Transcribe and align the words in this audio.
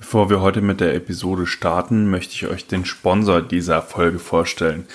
Bevor 0.00 0.30
wir 0.30 0.40
heute 0.40 0.62
mit 0.62 0.80
der 0.80 0.94
Episode 0.94 1.46
starten, 1.46 2.10
möchte 2.10 2.32
ich 2.32 2.46
euch 2.46 2.66
den 2.66 2.86
Sponsor 2.86 3.42
dieser 3.42 3.82
Folge 3.82 4.18
vorstellen. 4.18 4.86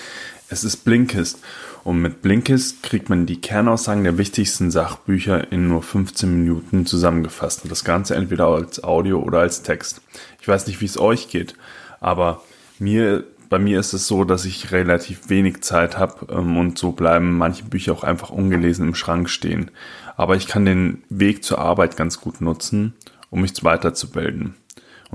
Es 0.48 0.64
ist 0.64 0.78
Blinkist 0.78 1.38
und 1.84 2.02
mit 2.02 2.22
Blinkist 2.22 2.82
kriegt 2.82 3.08
man 3.08 3.24
die 3.24 3.40
Kernaussagen 3.40 4.02
der 4.02 4.18
wichtigsten 4.18 4.72
Sachbücher 4.72 5.52
in 5.52 5.68
nur 5.68 5.84
15 5.84 6.40
Minuten 6.40 6.86
zusammengefasst 6.86 7.62
und 7.62 7.70
das 7.70 7.84
Ganze 7.84 8.16
entweder 8.16 8.48
als 8.48 8.82
Audio 8.82 9.20
oder 9.20 9.38
als 9.38 9.62
Text. 9.62 10.02
Ich 10.40 10.48
weiß 10.48 10.66
nicht, 10.66 10.80
wie 10.80 10.86
es 10.86 10.98
euch 10.98 11.28
geht, 11.28 11.54
aber 12.00 12.42
mir 12.80 13.24
bei 13.48 13.60
mir 13.60 13.78
ist 13.78 13.92
es 13.92 14.08
so, 14.08 14.24
dass 14.24 14.44
ich 14.44 14.72
relativ 14.72 15.28
wenig 15.28 15.60
Zeit 15.60 15.96
habe 15.98 16.26
ähm, 16.32 16.56
und 16.56 16.78
so 16.78 16.90
bleiben 16.90 17.38
manche 17.38 17.62
Bücher 17.62 17.92
auch 17.92 18.02
einfach 18.02 18.30
ungelesen 18.30 18.88
im 18.88 18.96
Schrank 18.96 19.30
stehen. 19.30 19.70
Aber 20.16 20.34
ich 20.34 20.48
kann 20.48 20.64
den 20.64 21.04
Weg 21.10 21.44
zur 21.44 21.60
Arbeit 21.60 21.96
ganz 21.96 22.20
gut 22.20 22.40
nutzen, 22.40 22.94
um 23.30 23.42
mich 23.42 23.62
weiterzubilden. 23.62 24.56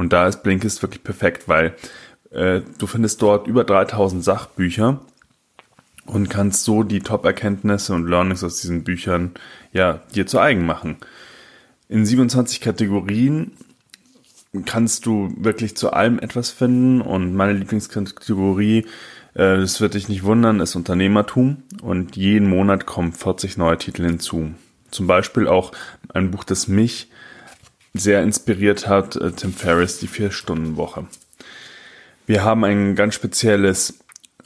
Und 0.02 0.14
da 0.14 0.26
ist 0.26 0.42
Blinkist 0.42 0.82
wirklich 0.82 1.04
perfekt, 1.04 1.48
weil 1.48 1.76
äh, 2.32 2.62
du 2.80 2.88
findest 2.88 3.22
dort 3.22 3.46
über 3.46 3.64
3000 3.64 4.24
Sachbücher 4.24 5.00
und 6.08 6.28
kannst 6.28 6.64
so 6.64 6.82
die 6.82 7.02
Top-Erkenntnisse 7.02 7.94
und 7.94 8.08
Learnings 8.08 8.44
aus 8.44 8.62
diesen 8.62 8.84
Büchern 8.84 9.30
ja 9.74 10.02
dir 10.16 10.26
zu 10.26 10.40
eigen 10.40 10.66
machen. 10.66 10.98
In 11.88 12.04
27 12.04 12.62
Kategorien 12.62 13.52
kannst 14.66 15.06
du 15.06 15.32
wirklich 15.38 15.78
zu 15.78 15.94
allem 15.94 16.18
etwas 16.18 16.50
finden 16.50 17.02
und 17.02 17.36
meine 17.36 17.54
Lieblingskategorie, 17.54 18.88
äh, 19.36 19.58
das 19.58 19.82
wird 19.82 19.94
dich 19.94 20.10
nicht 20.10 20.24
wundern, 20.24 20.62
ist 20.62 20.76
Unternehmertum 20.76 21.62
und 21.84 22.16
jeden 22.16 22.50
Monat 22.50 22.88
kommen 22.88 23.14
40 23.14 23.58
neue 23.58 23.78
Titel 23.78 24.04
hinzu. 24.04 24.56
Zum 24.90 25.06
Beispiel 25.06 25.48
auch 25.48 25.74
ein 26.12 26.32
Buch, 26.32 26.44
das 26.44 26.68
mich 26.68 27.08
sehr 27.94 28.24
inspiriert 28.24 28.88
hat, 28.88 29.16
äh, 29.16 29.32
Tim 29.32 29.54
Ferriss, 29.54 30.00
die 30.00 30.08
Vier-Stunden-Woche. 30.08 31.06
Wir 32.26 32.44
haben 32.44 32.64
ein 32.64 32.96
ganz 32.96 33.16
spezielles 33.16 34.00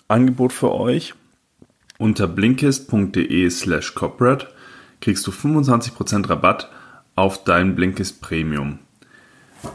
Angebot 0.08 0.54
für 0.54 0.74
euch. 0.74 1.14
Unter 1.98 2.28
blinkist.de 2.28 3.50
slash 3.50 3.94
corporate 3.96 4.48
kriegst 5.02 5.26
du 5.28 5.32
25% 5.32 6.30
Rabatt 6.30 6.70
auf 7.16 7.44
dein 7.44 7.76
Blinkist 7.76 8.22
Premium. 8.22 8.80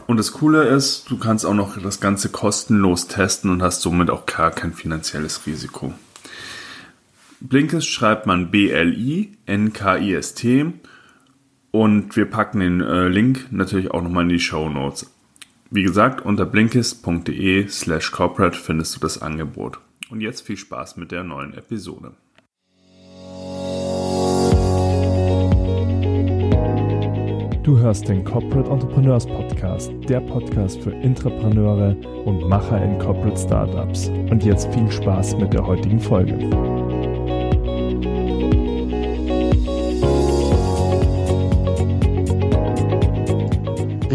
Und 0.07 0.17
das 0.17 0.31
Coole 0.33 0.63
ist, 0.63 1.09
du 1.09 1.17
kannst 1.17 1.45
auch 1.45 1.53
noch 1.53 1.77
das 1.81 1.99
Ganze 1.99 2.29
kostenlos 2.29 3.07
testen 3.07 3.49
und 3.49 3.61
hast 3.61 3.81
somit 3.81 4.09
auch 4.09 4.25
gar 4.25 4.51
kein 4.51 4.73
finanzielles 4.73 5.45
Risiko. 5.45 5.93
Blinkist 7.39 7.87
schreibt 7.87 8.25
man 8.27 8.51
B-L-I-N-K-I-S-T 8.51 9.05
und 11.71 12.15
wir 12.15 12.25
packen 12.25 12.59
den 12.59 12.81
äh, 12.81 13.07
Link 13.07 13.47
natürlich 13.51 13.91
auch 13.91 14.01
nochmal 14.01 14.23
in 14.23 14.29
die 14.29 14.39
Show 14.39 14.69
Notes. 14.69 15.11
Wie 15.69 15.83
gesagt, 15.83 16.21
unter 16.21 16.45
blinkist.de 16.45 17.67
slash 17.69 18.11
corporate 18.11 18.57
findest 18.57 18.95
du 18.95 18.99
das 18.99 19.21
Angebot. 19.21 19.79
Und 20.09 20.19
jetzt 20.19 20.41
viel 20.41 20.57
Spaß 20.57 20.97
mit 20.97 21.11
der 21.13 21.23
neuen 21.23 21.53
Episode. 21.53 22.11
Du 27.63 27.77
hörst 27.77 28.09
den 28.09 28.25
Corporate 28.25 28.69
Entrepreneurs 28.69 29.25
Podcast, 29.25 29.93
der 30.09 30.19
Podcast 30.19 30.81
für 30.81 30.91
Intrapreneure 30.91 31.95
und 32.25 32.49
Macher 32.49 32.83
in 32.83 32.99
Corporate 32.99 33.37
Startups. 33.37 34.09
Und 34.09 34.43
jetzt 34.43 34.73
viel 34.73 34.91
Spaß 34.91 35.37
mit 35.37 35.53
der 35.53 35.65
heutigen 35.65 35.99
Folge. 35.99 36.37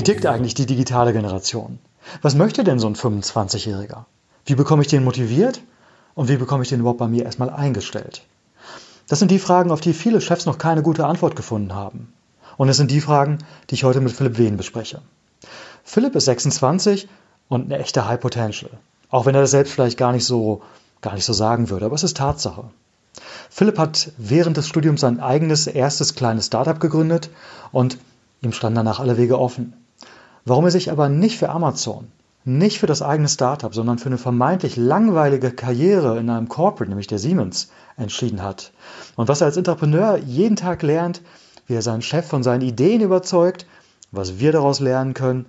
Tickt 0.07 0.27
eigentlich 0.27 0.55
die 0.55 0.67
digitale 0.67 1.12
Generation? 1.12 1.79
Was 2.23 2.37
möchte 2.37 2.62
denn 2.62 2.79
so 2.79 2.87
ein 2.87 2.95
25-Jähriger? 2.95 4.05
Wie 4.45 4.55
bekomme 4.55 4.83
ich 4.83 4.89
den 4.89 5.03
motiviert? 5.03 5.61
Und 6.15 6.29
wie 6.29 6.37
bekomme 6.37 6.63
ich 6.63 6.69
den 6.69 6.81
überhaupt 6.81 7.01
bei 7.01 7.09
mir 7.09 7.25
erstmal 7.25 7.51
eingestellt? 7.51 8.23
Das 9.08 9.19
sind 9.19 9.33
die 9.33 9.41
Fragen, 9.41 9.73
auf 9.73 9.80
die 9.80 9.92
viele 9.92 10.20
Chefs 10.20 10.47
noch 10.47 10.58
keine 10.58 10.83
gute 10.83 11.07
Antwort 11.07 11.35
gefunden 11.35 11.75
haben. 11.75 12.13
Und 12.57 12.69
es 12.69 12.77
sind 12.77 12.92
die 12.92 13.01
Fragen, 13.01 13.39
die 13.69 13.75
ich 13.75 13.85
heute 13.85 14.01
mit 14.01 14.13
Philipp 14.13 14.39
Wehn 14.39 14.57
bespreche. 14.57 15.03
Philipp 15.83 16.14
ist 16.14 16.27
26 16.27 17.09
und 17.48 17.64
eine 17.64 17.79
echte 17.80 18.07
High 18.07 18.20
Potential. 18.20 18.70
Auch 19.11 19.27
wenn 19.27 19.35
er 19.35 19.41
das 19.41 19.51
selbst 19.51 19.73
vielleicht 19.73 19.98
gar 19.98 20.13
nicht 20.13 20.25
so, 20.25 20.63
gar 21.01 21.14
nicht 21.14 21.25
so 21.25 21.33
sagen 21.33 21.69
würde, 21.69 21.86
aber 21.86 21.97
es 21.97 22.05
ist 22.05 22.17
Tatsache. 22.17 22.70
Philipp 23.51 23.79
hat 23.79 24.13
während 24.19 24.57
des 24.57 24.69
Studiums 24.69 25.01
sein 25.01 25.20
eigenes 25.20 25.67
erstes 25.67 26.14
kleines 26.14 26.47
Startup 26.47 26.79
gegründet 26.79 27.30
und 27.73 27.98
ihm 28.41 28.53
standen 28.53 28.77
danach 28.77 29.01
alle 29.01 29.17
Wege 29.17 29.39
offen. 29.39 29.75
Warum 30.46 30.64
er 30.64 30.70
sich 30.70 30.92
aber 30.92 31.08
nicht 31.08 31.39
für 31.39 31.48
Amazon, 31.48 32.11
nicht 32.45 32.79
für 32.79 32.86
das 32.86 33.02
eigene 33.02 33.29
Startup, 33.29 33.74
sondern 33.74 33.98
für 33.98 34.07
eine 34.07 34.17
vermeintlich 34.17 34.77
langweilige 34.77 35.51
Karriere 35.51 36.20
in 36.20 36.30
einem 36.30 36.48
Corporate, 36.48 36.89
nämlich 36.89 37.08
der 37.08 37.18
Siemens, 37.18 37.73
entschieden 37.96 38.40
hat. 38.40 38.70
Und 39.17 39.27
was 39.27 39.40
er 39.40 39.48
als 39.48 39.56
Entrepreneur 39.56 40.17
jeden 40.18 40.55
Tag 40.55 40.83
lernt, 40.83 41.20
wie 41.67 41.74
er 41.74 41.83
seinen 41.83 42.01
Chef 42.01 42.29
von 42.29 42.45
seinen 42.45 42.61
Ideen 42.61 43.01
überzeugt, 43.01 43.67
was 44.12 44.39
wir 44.39 44.52
daraus 44.52 44.79
lernen 44.79 45.14
können, 45.14 45.46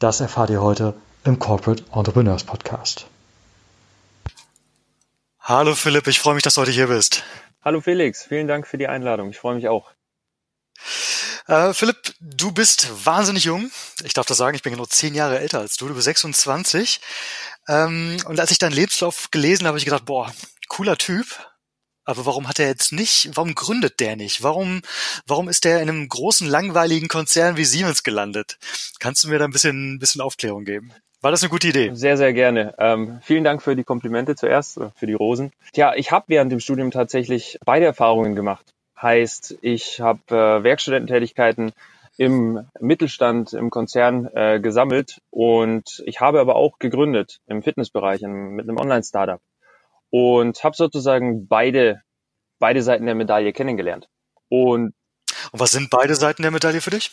das 0.00 0.20
erfahrt 0.20 0.50
ihr 0.50 0.60
heute 0.60 0.94
im 1.22 1.38
Corporate 1.38 1.84
Entrepreneurs 1.94 2.42
Podcast. 2.42 3.06
Hallo 5.38 5.76
Philipp, 5.76 6.08
ich 6.08 6.18
freue 6.18 6.34
mich, 6.34 6.42
dass 6.42 6.54
du 6.54 6.62
heute 6.62 6.72
hier 6.72 6.88
bist. 6.88 7.22
Hallo 7.62 7.80
Felix, 7.80 8.24
vielen 8.24 8.48
Dank 8.48 8.66
für 8.66 8.78
die 8.78 8.88
Einladung. 8.88 9.30
Ich 9.30 9.38
freue 9.38 9.54
mich 9.54 9.68
auch. 9.68 9.92
Äh, 11.46 11.72
Philipp, 11.74 12.14
du 12.20 12.52
bist 12.52 13.06
wahnsinnig 13.06 13.44
jung. 13.44 13.70
Ich 14.04 14.12
darf 14.12 14.26
das 14.26 14.36
sagen, 14.36 14.54
ich 14.54 14.62
bin 14.62 14.72
genau 14.72 14.86
zehn 14.86 15.14
Jahre 15.14 15.38
älter 15.38 15.60
als 15.60 15.76
du. 15.76 15.88
Du 15.88 15.94
bist 15.94 16.04
26. 16.04 17.00
Ähm, 17.68 18.16
und 18.26 18.40
als 18.40 18.50
ich 18.50 18.58
deinen 18.58 18.72
Lebenslauf 18.72 19.30
gelesen 19.30 19.64
habe, 19.64 19.68
habe 19.68 19.78
ich 19.78 19.84
gedacht, 19.84 20.04
boah, 20.04 20.32
cooler 20.68 20.96
Typ. 20.96 21.26
Aber 22.04 22.26
warum 22.26 22.48
hat 22.48 22.58
er 22.58 22.66
jetzt 22.66 22.92
nicht, 22.92 23.30
warum 23.34 23.54
gründet 23.54 24.00
der 24.00 24.16
nicht? 24.16 24.42
Warum, 24.42 24.82
warum 25.26 25.48
ist 25.48 25.64
der 25.64 25.80
in 25.82 25.88
einem 25.88 26.08
großen, 26.08 26.48
langweiligen 26.48 27.08
Konzern 27.08 27.56
wie 27.56 27.64
Siemens 27.64 28.02
gelandet? 28.02 28.58
Kannst 28.98 29.22
du 29.22 29.28
mir 29.28 29.38
da 29.38 29.44
ein 29.44 29.52
bisschen, 29.52 29.94
ein 29.94 29.98
bisschen 29.98 30.20
Aufklärung 30.20 30.64
geben? 30.64 30.92
War 31.20 31.30
das 31.30 31.42
eine 31.42 31.50
gute 31.50 31.68
Idee? 31.68 31.90
Sehr, 31.92 32.16
sehr 32.16 32.32
gerne. 32.32 32.74
Ähm, 32.78 33.20
vielen 33.22 33.44
Dank 33.44 33.62
für 33.62 33.76
die 33.76 33.84
Komplimente 33.84 34.34
zuerst, 34.34 34.80
für 34.96 35.06
die 35.06 35.12
Rosen. 35.12 35.52
Tja, 35.74 35.94
ich 35.94 36.10
habe 36.10 36.24
während 36.28 36.50
dem 36.50 36.60
Studium 36.60 36.90
tatsächlich 36.90 37.58
beide 37.64 37.84
Erfahrungen 37.84 38.34
gemacht. 38.34 38.64
Heißt, 39.00 39.58
ich 39.62 40.00
habe 40.00 40.20
äh, 40.28 40.62
Werkstudententätigkeiten 40.62 41.72
im 42.16 42.66
Mittelstand, 42.78 43.54
im 43.54 43.70
Konzern 43.70 44.28
äh, 44.34 44.60
gesammelt 44.60 45.22
und 45.30 46.02
ich 46.04 46.20
habe 46.20 46.40
aber 46.40 46.54
auch 46.56 46.78
gegründet 46.78 47.40
im 47.46 47.62
Fitnessbereich 47.62 48.20
im, 48.20 48.56
mit 48.56 48.68
einem 48.68 48.78
Online-Startup 48.78 49.40
und 50.10 50.62
habe 50.62 50.76
sozusagen 50.76 51.46
beide, 51.46 52.02
beide 52.58 52.82
Seiten 52.82 53.06
der 53.06 53.14
Medaille 53.14 53.54
kennengelernt. 53.54 54.08
Und, 54.50 54.92
und 55.52 55.60
was 55.60 55.70
sind 55.70 55.88
beide 55.88 56.14
Seiten 56.14 56.42
der 56.42 56.50
Medaille 56.50 56.82
für 56.82 56.90
dich? 56.90 57.10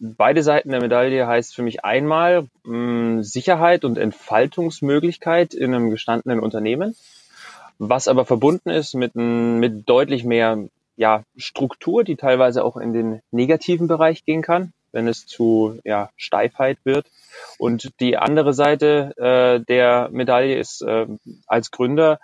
Beide 0.00 0.42
Seiten 0.42 0.70
der 0.70 0.80
Medaille 0.82 1.26
heißt 1.26 1.54
für 1.54 1.62
mich 1.62 1.84
einmal 1.84 2.48
mh, 2.64 3.22
Sicherheit 3.22 3.84
und 3.84 3.96
Entfaltungsmöglichkeit 3.96 5.54
in 5.54 5.74
einem 5.74 5.90
gestandenen 5.90 6.40
Unternehmen, 6.40 6.96
was 7.78 8.08
aber 8.08 8.26
verbunden 8.26 8.68
ist 8.68 8.94
mit, 8.94 9.14
mit 9.14 9.88
deutlich 9.88 10.24
mehr 10.24 10.58
ja, 10.96 11.24
Struktur, 11.36 12.04
die 12.04 12.16
teilweise 12.16 12.64
auch 12.64 12.76
in 12.76 12.92
den 12.92 13.20
negativen 13.30 13.88
Bereich 13.88 14.24
gehen 14.24 14.42
kann, 14.42 14.72
wenn 14.92 15.08
es 15.08 15.26
zu 15.26 15.78
ja, 15.84 16.10
Steifheit 16.16 16.78
wird. 16.84 17.06
Und 17.58 18.00
die 18.00 18.16
andere 18.16 18.52
Seite 18.52 19.12
äh, 19.16 19.64
der 19.64 20.10
Medaille 20.12 20.58
ist 20.58 20.82
äh, 20.82 21.06
als 21.46 21.70
Gründer 21.70 22.20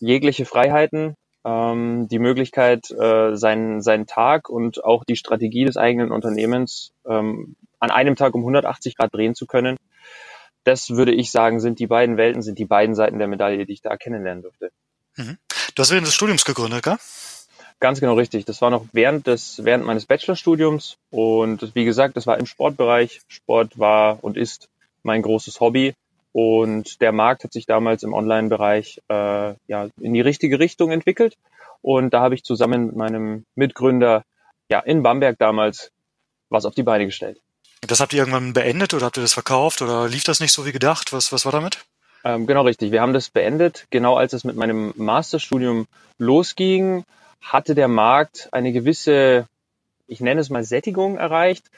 jegliche 0.00 0.44
Freiheiten, 0.44 1.16
ähm, 1.44 2.08
die 2.08 2.18
Möglichkeit, 2.18 2.90
äh, 2.90 3.34
seinen, 3.34 3.82
seinen 3.82 4.06
Tag 4.06 4.48
und 4.48 4.84
auch 4.84 5.04
die 5.04 5.16
Strategie 5.16 5.64
des 5.64 5.76
eigenen 5.76 6.12
Unternehmens 6.12 6.92
ähm, 7.06 7.56
an 7.80 7.90
einem 7.90 8.16
Tag 8.16 8.34
um 8.34 8.42
180 8.42 8.96
Grad 8.96 9.14
drehen 9.14 9.34
zu 9.34 9.46
können. 9.46 9.76
Das 10.64 10.90
würde 10.90 11.12
ich 11.12 11.32
sagen, 11.32 11.58
sind 11.58 11.80
die 11.80 11.88
beiden 11.88 12.16
Welten, 12.16 12.42
sind 12.42 12.58
die 12.58 12.64
beiden 12.64 12.94
Seiten 12.94 13.18
der 13.18 13.26
Medaille, 13.26 13.66
die 13.66 13.72
ich 13.72 13.82
da 13.82 13.96
kennenlernen 13.96 14.42
durfte. 14.42 14.70
Mhm. 15.16 15.38
Du 15.74 15.82
hast 15.82 15.90
während 15.90 16.06
des 16.06 16.14
Studiums 16.14 16.44
gegründet, 16.44 16.84
gell? 16.84 16.98
Ganz 17.82 17.98
genau 17.98 18.14
richtig. 18.14 18.44
Das 18.44 18.62
war 18.62 18.70
noch 18.70 18.86
während 18.92 19.26
des, 19.26 19.64
während 19.64 19.84
meines 19.84 20.06
Bachelorstudiums 20.06 20.98
und 21.10 21.74
wie 21.74 21.84
gesagt, 21.84 22.16
das 22.16 22.28
war 22.28 22.38
im 22.38 22.46
Sportbereich. 22.46 23.22
Sport 23.26 23.76
war 23.76 24.22
und 24.22 24.36
ist 24.36 24.68
mein 25.02 25.20
großes 25.20 25.58
Hobby 25.58 25.92
und 26.30 27.00
der 27.00 27.10
Markt 27.10 27.42
hat 27.42 27.52
sich 27.52 27.66
damals 27.66 28.04
im 28.04 28.14
Online-Bereich 28.14 29.02
äh, 29.08 29.54
ja 29.66 29.88
in 30.00 30.14
die 30.14 30.20
richtige 30.20 30.60
Richtung 30.60 30.92
entwickelt 30.92 31.36
und 31.80 32.14
da 32.14 32.20
habe 32.20 32.36
ich 32.36 32.44
zusammen 32.44 32.86
mit 32.86 32.94
meinem 32.94 33.46
Mitgründer 33.56 34.22
ja 34.70 34.78
in 34.78 35.02
Bamberg 35.02 35.36
damals 35.40 35.90
was 36.50 36.66
auf 36.66 36.76
die 36.76 36.84
Beine 36.84 37.06
gestellt. 37.06 37.40
Das 37.80 37.98
habt 37.98 38.12
ihr 38.12 38.20
irgendwann 38.20 38.52
beendet 38.52 38.94
oder 38.94 39.06
habt 39.06 39.16
ihr 39.16 39.22
das 39.24 39.32
verkauft 39.32 39.82
oder 39.82 40.06
lief 40.08 40.22
das 40.22 40.38
nicht 40.38 40.52
so 40.52 40.64
wie 40.64 40.72
gedacht? 40.72 41.12
Was, 41.12 41.32
was 41.32 41.44
war 41.46 41.50
damit? 41.50 41.84
Ähm, 42.22 42.46
genau 42.46 42.62
richtig. 42.62 42.92
Wir 42.92 43.00
haben 43.00 43.12
das 43.12 43.30
beendet, 43.30 43.88
genau 43.90 44.14
als 44.14 44.34
es 44.34 44.44
mit 44.44 44.54
meinem 44.54 44.92
Masterstudium 44.94 45.88
losging 46.18 47.02
hatte 47.42 47.74
der 47.74 47.88
Markt 47.88 48.48
eine 48.52 48.72
gewisse, 48.72 49.46
ich 50.06 50.20
nenne 50.20 50.40
es 50.40 50.50
mal 50.50 50.64
Sättigung 50.64 51.18
erreicht. 51.18 51.70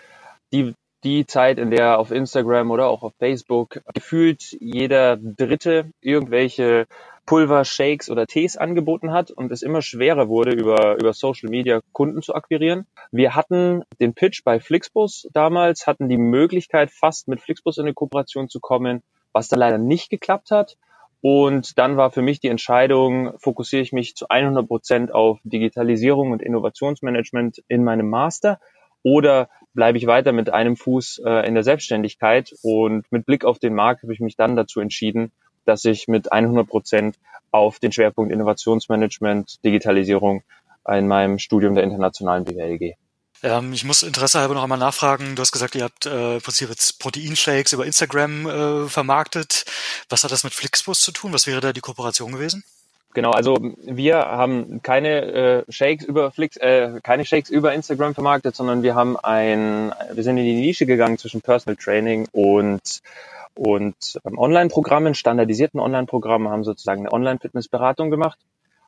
Die, 0.53 0.75
die 1.03 1.27
Zeit, 1.27 1.59
in 1.59 1.71
der 1.71 1.99
auf 1.99 2.11
Instagram 2.11 2.71
oder 2.71 2.89
auch 2.89 3.03
auf 3.03 3.15
Facebook 3.19 3.81
gefühlt 3.93 4.57
jeder 4.61 5.17
Dritte 5.17 5.91
irgendwelche 6.01 6.87
Pulver, 7.27 7.65
Shakes 7.65 8.11
oder 8.11 8.27
Tees 8.27 8.57
angeboten 8.57 9.11
hat 9.11 9.31
und 9.31 9.51
es 9.51 9.63
immer 9.63 9.81
schwerer 9.81 10.29
wurde, 10.29 10.53
über, 10.53 10.97
über 10.97 11.13
Social 11.15 11.49
Media 11.49 11.81
Kunden 11.93 12.21
zu 12.21 12.35
akquirieren. 12.35 12.87
Wir 13.11 13.35
hatten 13.35 13.83
den 13.99 14.15
Pitch 14.15 14.45
bei 14.45 14.61
Flixbus 14.61 15.29
damals, 15.33 15.87
hatten 15.87 16.09
die 16.09 16.19
Möglichkeit, 16.19 16.91
fast 16.91 17.29
mit 17.29 17.41
Flixbus 17.41 17.79
in 17.79 17.85
eine 17.85 17.95
Kooperation 17.95 18.49
zu 18.49 18.61
kommen, 18.61 19.03
was 19.33 19.49
da 19.49 19.57
leider 19.57 19.79
nicht 19.79 20.11
geklappt 20.11 20.51
hat. 20.51 20.77
Und 21.27 21.79
dann 21.79 21.97
war 21.97 22.11
für 22.11 22.21
mich 22.21 22.41
die 22.41 22.49
Entscheidung, 22.49 23.33
fokussiere 23.39 23.81
ich 23.81 23.95
mich 23.95 24.15
zu 24.15 24.27
100 24.29 24.69
Prozent 24.69 25.15
auf 25.15 25.39
Digitalisierung 25.43 26.33
und 26.33 26.43
Innovationsmanagement 26.43 27.65
in 27.67 27.83
meinem 27.83 28.11
Master 28.11 28.61
oder 29.03 29.49
bleibe 29.73 29.97
ich 29.97 30.07
weiter 30.07 30.33
mit 30.33 30.51
einem 30.51 30.77
Fuß 30.77 31.23
äh, 31.25 31.49
in 31.49 31.55
der 31.55 31.63
Selbstständigkeit. 31.63 32.55
Und 32.63 33.11
mit 33.11 33.25
Blick 33.25 33.47
auf 33.47 33.59
den 33.59 33.75
Markt 33.75 34.03
habe 34.03 34.13
ich 34.13 34.21
mich 34.21 34.37
dann 34.37 34.55
dazu 34.55 34.81
entschieden, 34.81 35.33
dass 35.65 35.87
ich 35.87 36.09
mit 36.09 36.31
100 36.31 36.69
Prozent 36.69 37.17
auf 37.53 37.79
den 37.79 37.91
Schwerpunkt 37.91 38.31
Innovationsmanagement, 38.31 39.65
Digitalisierung 39.65 40.43
in 40.87 41.09
meinem 41.09 41.39
Studium 41.39 41.75
der 41.75 41.85
internationalen 41.85 42.45
BWL 42.45 42.77
gehe. 42.77 42.97
Ähm, 43.45 43.75
ich 43.75 43.85
muss 43.85 44.03
Interesse 44.03 44.41
halber 44.41 44.55
noch 44.55 44.63
einmal 44.63 44.79
nachfragen. 44.79 45.37
Du 45.37 45.43
hast 45.43 45.53
gesagt, 45.53 45.75
ihr 45.75 45.85
habt 45.85 46.07
äh, 46.07 46.37
im 46.37 46.41
Prinzip 46.41 46.71
jetzt 46.71 46.99
Proteinshakes 46.99 47.75
über 47.75 47.85
Instagram 47.85 48.47
äh, 48.47 48.89
vermarktet. 48.89 49.67
Was 50.09 50.25
hat 50.25 50.33
das 50.33 50.45
mit 50.45 50.55
Flixbus 50.55 51.01
zu 51.01 51.13
tun? 51.13 51.35
Was 51.35 51.47
wäre 51.47 51.61
da 51.61 51.75
die 51.75 51.83
Kooperation 51.83 52.33
gewesen? 52.33 52.65
Genau, 53.13 53.31
also 53.31 53.57
wir 53.85 54.17
haben 54.17 54.83
keine 54.83 55.23
äh, 55.23 55.65
Shakes 55.69 56.05
über 56.05 56.33
Flix, 56.33 56.57
äh, 56.57 57.01
keine 57.03 57.25
Shakes 57.25 57.51
über 57.51 57.73
Instagram 57.75 58.15
vermarktet, 58.15 58.57
sondern 58.57 58.83
wir 58.83 58.97
haben 58.97 59.17
ein, 59.19 59.93
wir 60.13 60.25
sind 60.25 60.39
in 60.39 60.45
die 60.45 60.55
Nische 60.55 60.87
gegangen 60.87 61.19
zwischen 61.19 61.41
Personal 61.41 61.77
Training 61.77 62.27
und 62.33 63.03
und 63.57 64.19
ähm, 64.25 64.37
Online-Programmen, 64.37 65.15
standardisierten 65.15 65.79
Online-Programmen, 65.79 66.49
haben 66.49 66.65
sozusagen 66.65 67.03
eine 67.03 67.13
Online-Fitness-Beratung 67.13 68.11
gemacht 68.11 68.39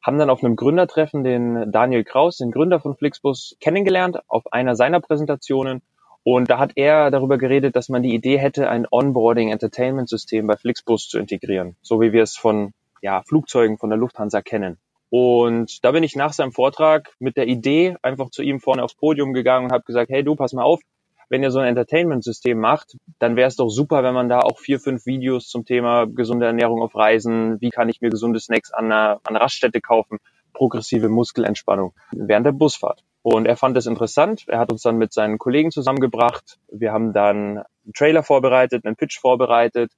haben 0.06 0.18
dann 0.18 0.30
auf 0.30 0.44
einem 0.44 0.54
Gründertreffen 0.54 1.24
den 1.24 1.72
Daniel 1.72 2.04
Kraus, 2.04 2.36
den 2.36 2.52
Gründer 2.52 2.78
von 2.78 2.94
Flixbus, 2.94 3.56
kennengelernt 3.60 4.20
auf 4.28 4.52
einer 4.52 4.76
seiner 4.76 5.00
Präsentationen. 5.00 5.82
Und 6.22 6.48
da 6.48 6.58
hat 6.58 6.72
er 6.76 7.10
darüber 7.10 7.38
geredet, 7.38 7.74
dass 7.74 7.88
man 7.88 8.04
die 8.04 8.14
Idee 8.14 8.38
hätte, 8.38 8.70
ein 8.70 8.86
Onboarding-Entertainment-System 8.88 10.46
bei 10.46 10.56
Flixbus 10.56 11.08
zu 11.08 11.18
integrieren, 11.18 11.76
so 11.82 12.00
wie 12.00 12.12
wir 12.12 12.22
es 12.22 12.36
von 12.36 12.72
ja, 13.02 13.22
Flugzeugen 13.22 13.78
von 13.78 13.90
der 13.90 13.98
Lufthansa 13.98 14.42
kennen. 14.42 14.78
Und 15.10 15.84
da 15.84 15.90
bin 15.90 16.04
ich 16.04 16.14
nach 16.14 16.32
seinem 16.32 16.52
Vortrag 16.52 17.14
mit 17.18 17.36
der 17.36 17.48
Idee 17.48 17.96
einfach 18.02 18.30
zu 18.30 18.42
ihm 18.42 18.60
vorne 18.60 18.84
aufs 18.84 18.94
Podium 18.94 19.32
gegangen 19.32 19.66
und 19.66 19.72
habe 19.72 19.84
gesagt, 19.84 20.10
hey 20.10 20.22
du, 20.22 20.36
pass 20.36 20.52
mal 20.52 20.62
auf, 20.62 20.80
wenn 21.28 21.42
ihr 21.42 21.50
so 21.50 21.58
ein 21.58 21.68
Entertainment-System 21.68 22.58
macht, 22.58 22.96
dann 23.18 23.36
wäre 23.36 23.48
es 23.48 23.56
doch 23.56 23.68
super, 23.68 24.02
wenn 24.02 24.14
man 24.14 24.28
da 24.28 24.40
auch 24.40 24.58
vier, 24.58 24.78
fünf 24.78 25.06
Videos 25.06 25.48
zum 25.48 25.64
Thema 25.64 26.06
gesunde 26.06 26.46
Ernährung 26.46 26.82
auf 26.82 26.94
Reisen, 26.94 27.60
wie 27.60 27.70
kann 27.70 27.88
ich 27.88 28.00
mir 28.00 28.10
gesunde 28.10 28.40
Snacks 28.40 28.72
an 28.72 28.86
einer, 28.86 29.20
an 29.24 29.34
einer 29.34 29.40
Raststätte 29.40 29.80
kaufen, 29.80 30.18
progressive 30.52 31.08
Muskelentspannung 31.08 31.94
während 32.12 32.46
der 32.46 32.52
Busfahrt. 32.52 33.04
Und 33.22 33.46
er 33.46 33.56
fand 33.56 33.76
es 33.76 33.86
interessant. 33.86 34.44
Er 34.46 34.60
hat 34.60 34.70
uns 34.70 34.82
dann 34.82 34.98
mit 34.98 35.12
seinen 35.12 35.38
Kollegen 35.38 35.72
zusammengebracht. 35.72 36.58
Wir 36.70 36.92
haben 36.92 37.12
dann 37.12 37.58
einen 37.58 37.92
Trailer 37.92 38.22
vorbereitet, 38.22 38.84
einen 38.84 38.94
Pitch 38.94 39.18
vorbereitet 39.18 39.92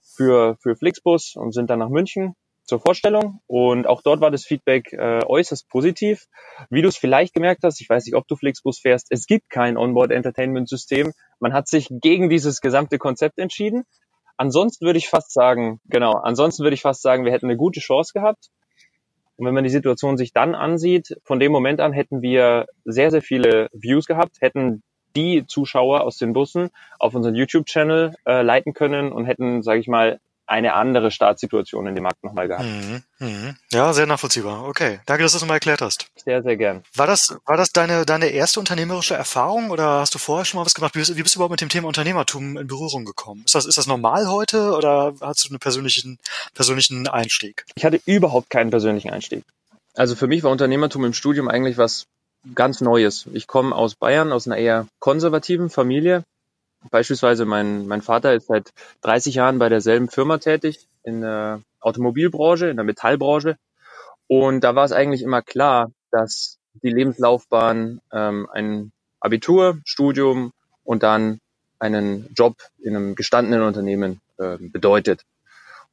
für, 0.00 0.56
für 0.60 0.76
Flixbus 0.76 1.34
und 1.34 1.52
sind 1.52 1.70
dann 1.70 1.80
nach 1.80 1.88
München 1.88 2.36
zur 2.68 2.80
Vorstellung 2.80 3.40
und 3.46 3.86
auch 3.86 4.02
dort 4.02 4.20
war 4.20 4.30
das 4.30 4.44
Feedback 4.44 4.92
äh, 4.92 5.24
äußerst 5.24 5.68
positiv. 5.70 6.26
Wie 6.68 6.82
du 6.82 6.88
es 6.88 6.98
vielleicht 6.98 7.32
gemerkt 7.32 7.64
hast, 7.64 7.80
ich 7.80 7.88
weiß 7.88 8.04
nicht, 8.04 8.14
ob 8.14 8.28
du 8.28 8.36
Flixbus 8.36 8.78
fährst, 8.78 9.06
es 9.10 9.26
gibt 9.26 9.48
kein 9.48 9.78
Onboard-Entertainment-System. 9.78 11.12
Man 11.40 11.54
hat 11.54 11.66
sich 11.66 11.88
gegen 11.90 12.28
dieses 12.28 12.60
gesamte 12.60 12.98
Konzept 12.98 13.38
entschieden. 13.38 13.84
Ansonsten 14.36 14.84
würde 14.84 14.98
ich 14.98 15.08
fast 15.08 15.32
sagen, 15.32 15.80
genau, 15.86 16.12
ansonsten 16.12 16.62
würde 16.62 16.74
ich 16.74 16.82
fast 16.82 17.00
sagen, 17.00 17.24
wir 17.24 17.32
hätten 17.32 17.46
eine 17.46 17.56
gute 17.56 17.80
Chance 17.80 18.12
gehabt. 18.12 18.50
Und 19.36 19.46
wenn 19.46 19.54
man 19.54 19.64
die 19.64 19.70
Situation 19.70 20.18
sich 20.18 20.34
dann 20.34 20.54
ansieht, 20.54 21.16
von 21.24 21.40
dem 21.40 21.52
Moment 21.52 21.80
an 21.80 21.94
hätten 21.94 22.20
wir 22.20 22.66
sehr, 22.84 23.10
sehr 23.10 23.22
viele 23.22 23.68
Views 23.72 24.04
gehabt, 24.04 24.42
hätten 24.42 24.82
die 25.16 25.46
Zuschauer 25.46 26.02
aus 26.02 26.18
den 26.18 26.34
Bussen 26.34 26.68
auf 26.98 27.14
unseren 27.14 27.34
YouTube-Channel 27.34 28.14
äh, 28.26 28.42
leiten 28.42 28.74
können 28.74 29.10
und 29.10 29.24
hätten, 29.24 29.62
sage 29.62 29.80
ich 29.80 29.88
mal, 29.88 30.20
eine 30.48 30.74
andere 30.74 31.10
Startsituation 31.10 31.86
in 31.86 31.94
dem 31.94 32.04
Markt 32.04 32.24
nochmal 32.24 32.48
gehabt. 32.48 32.64
Mhm, 32.64 33.02
mhm. 33.18 33.56
Ja, 33.70 33.92
sehr 33.92 34.06
nachvollziehbar. 34.06 34.66
Okay, 34.66 35.00
danke, 35.06 35.22
dass 35.22 35.32
du 35.32 35.36
es 35.36 35.42
nochmal 35.42 35.56
erklärt 35.56 35.82
hast. 35.82 36.06
Sehr, 36.16 36.42
sehr 36.42 36.56
gern. 36.56 36.82
War 36.94 37.06
das, 37.06 37.36
war 37.44 37.56
das 37.56 37.72
deine, 37.72 38.06
deine 38.06 38.28
erste 38.28 38.58
unternehmerische 38.58 39.14
Erfahrung 39.14 39.70
oder 39.70 40.00
hast 40.00 40.14
du 40.14 40.18
vorher 40.18 40.44
schon 40.44 40.58
mal 40.58 40.66
was 40.66 40.74
gemacht? 40.74 40.94
Wie 40.94 41.00
bist, 41.00 41.16
wie 41.16 41.22
bist 41.22 41.34
du 41.34 41.38
überhaupt 41.38 41.52
mit 41.52 41.60
dem 41.60 41.68
Thema 41.68 41.88
Unternehmertum 41.88 42.56
in 42.56 42.66
Berührung 42.66 43.04
gekommen? 43.04 43.42
Ist 43.44 43.54
das, 43.54 43.66
ist 43.66 43.76
das 43.76 43.86
normal 43.86 44.28
heute 44.28 44.72
oder 44.72 45.14
hast 45.20 45.44
du 45.44 45.50
einen 45.50 45.58
persönlichen, 45.58 46.18
persönlichen 46.54 47.06
Einstieg? 47.06 47.64
Ich 47.74 47.84
hatte 47.84 48.00
überhaupt 48.06 48.48
keinen 48.48 48.70
persönlichen 48.70 49.10
Einstieg. 49.10 49.44
Also 49.94 50.16
für 50.16 50.28
mich 50.28 50.42
war 50.42 50.50
Unternehmertum 50.50 51.04
im 51.04 51.12
Studium 51.12 51.48
eigentlich 51.48 51.76
was 51.76 52.06
ganz 52.54 52.80
Neues. 52.80 53.26
Ich 53.32 53.46
komme 53.46 53.74
aus 53.74 53.96
Bayern, 53.96 54.32
aus 54.32 54.46
einer 54.46 54.56
eher 54.56 54.86
konservativen 55.00 55.70
Familie. 55.70 56.24
Beispielsweise 56.90 57.44
mein, 57.44 57.86
mein 57.86 58.02
Vater 58.02 58.34
ist 58.34 58.46
seit 58.46 58.72
30 59.02 59.34
Jahren 59.34 59.58
bei 59.58 59.68
derselben 59.68 60.08
Firma 60.08 60.38
tätig, 60.38 60.86
in 61.02 61.22
der 61.22 61.62
Automobilbranche, 61.80 62.68
in 62.68 62.76
der 62.76 62.84
Metallbranche. 62.84 63.56
Und 64.26 64.62
da 64.62 64.74
war 64.74 64.84
es 64.84 64.92
eigentlich 64.92 65.22
immer 65.22 65.42
klar, 65.42 65.90
dass 66.10 66.58
die 66.82 66.90
Lebenslaufbahn 66.90 68.00
ähm, 68.12 68.48
ein 68.52 68.92
Abitur, 69.20 69.78
Studium 69.84 70.52
und 70.84 71.02
dann 71.02 71.40
einen 71.78 72.32
Job 72.34 72.56
in 72.78 72.94
einem 72.94 73.14
gestandenen 73.14 73.62
Unternehmen 73.62 74.20
äh, 74.38 74.56
bedeutet. 74.58 75.22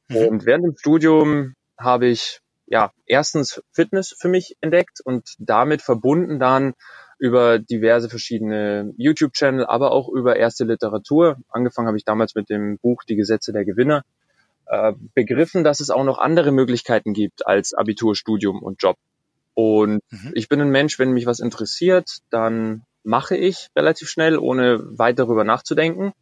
Mhm. 0.08 0.16
Und 0.16 0.46
während 0.46 0.64
dem 0.64 0.76
Studium 0.76 1.54
habe 1.78 2.06
ich 2.06 2.40
ja 2.66 2.92
erstens 3.06 3.62
Fitness 3.72 4.14
für 4.18 4.28
mich 4.28 4.56
entdeckt 4.60 5.00
und 5.00 5.34
damit 5.38 5.82
verbunden 5.82 6.38
dann 6.38 6.74
über 7.18 7.58
diverse 7.58 8.08
verschiedene 8.08 8.92
YouTube-Channel, 8.96 9.66
aber 9.66 9.92
auch 9.92 10.08
über 10.08 10.36
erste 10.36 10.64
Literatur. 10.64 11.36
Angefangen 11.48 11.88
habe 11.88 11.96
ich 11.96 12.04
damals 12.04 12.34
mit 12.34 12.50
dem 12.50 12.78
Buch 12.78 13.04
Die 13.04 13.16
Gesetze 13.16 13.52
der 13.52 13.64
Gewinner. 13.64 14.04
Äh, 14.66 14.94
begriffen, 15.14 15.62
dass 15.62 15.78
es 15.78 15.90
auch 15.90 16.02
noch 16.02 16.18
andere 16.18 16.50
Möglichkeiten 16.50 17.12
gibt 17.12 17.46
als 17.46 17.72
Abitur, 17.72 18.16
Studium 18.16 18.62
und 18.62 18.82
Job. 18.82 18.96
Und 19.54 20.02
mhm. 20.10 20.32
ich 20.34 20.48
bin 20.48 20.60
ein 20.60 20.70
Mensch, 20.70 20.98
wenn 20.98 21.12
mich 21.12 21.24
was 21.24 21.38
interessiert, 21.38 22.18
dann 22.30 22.82
mache 23.04 23.36
ich 23.36 23.68
relativ 23.76 24.08
schnell, 24.08 24.36
ohne 24.36 24.80
weit 24.98 25.20
darüber 25.20 25.44
nachzudenken. 25.44 26.12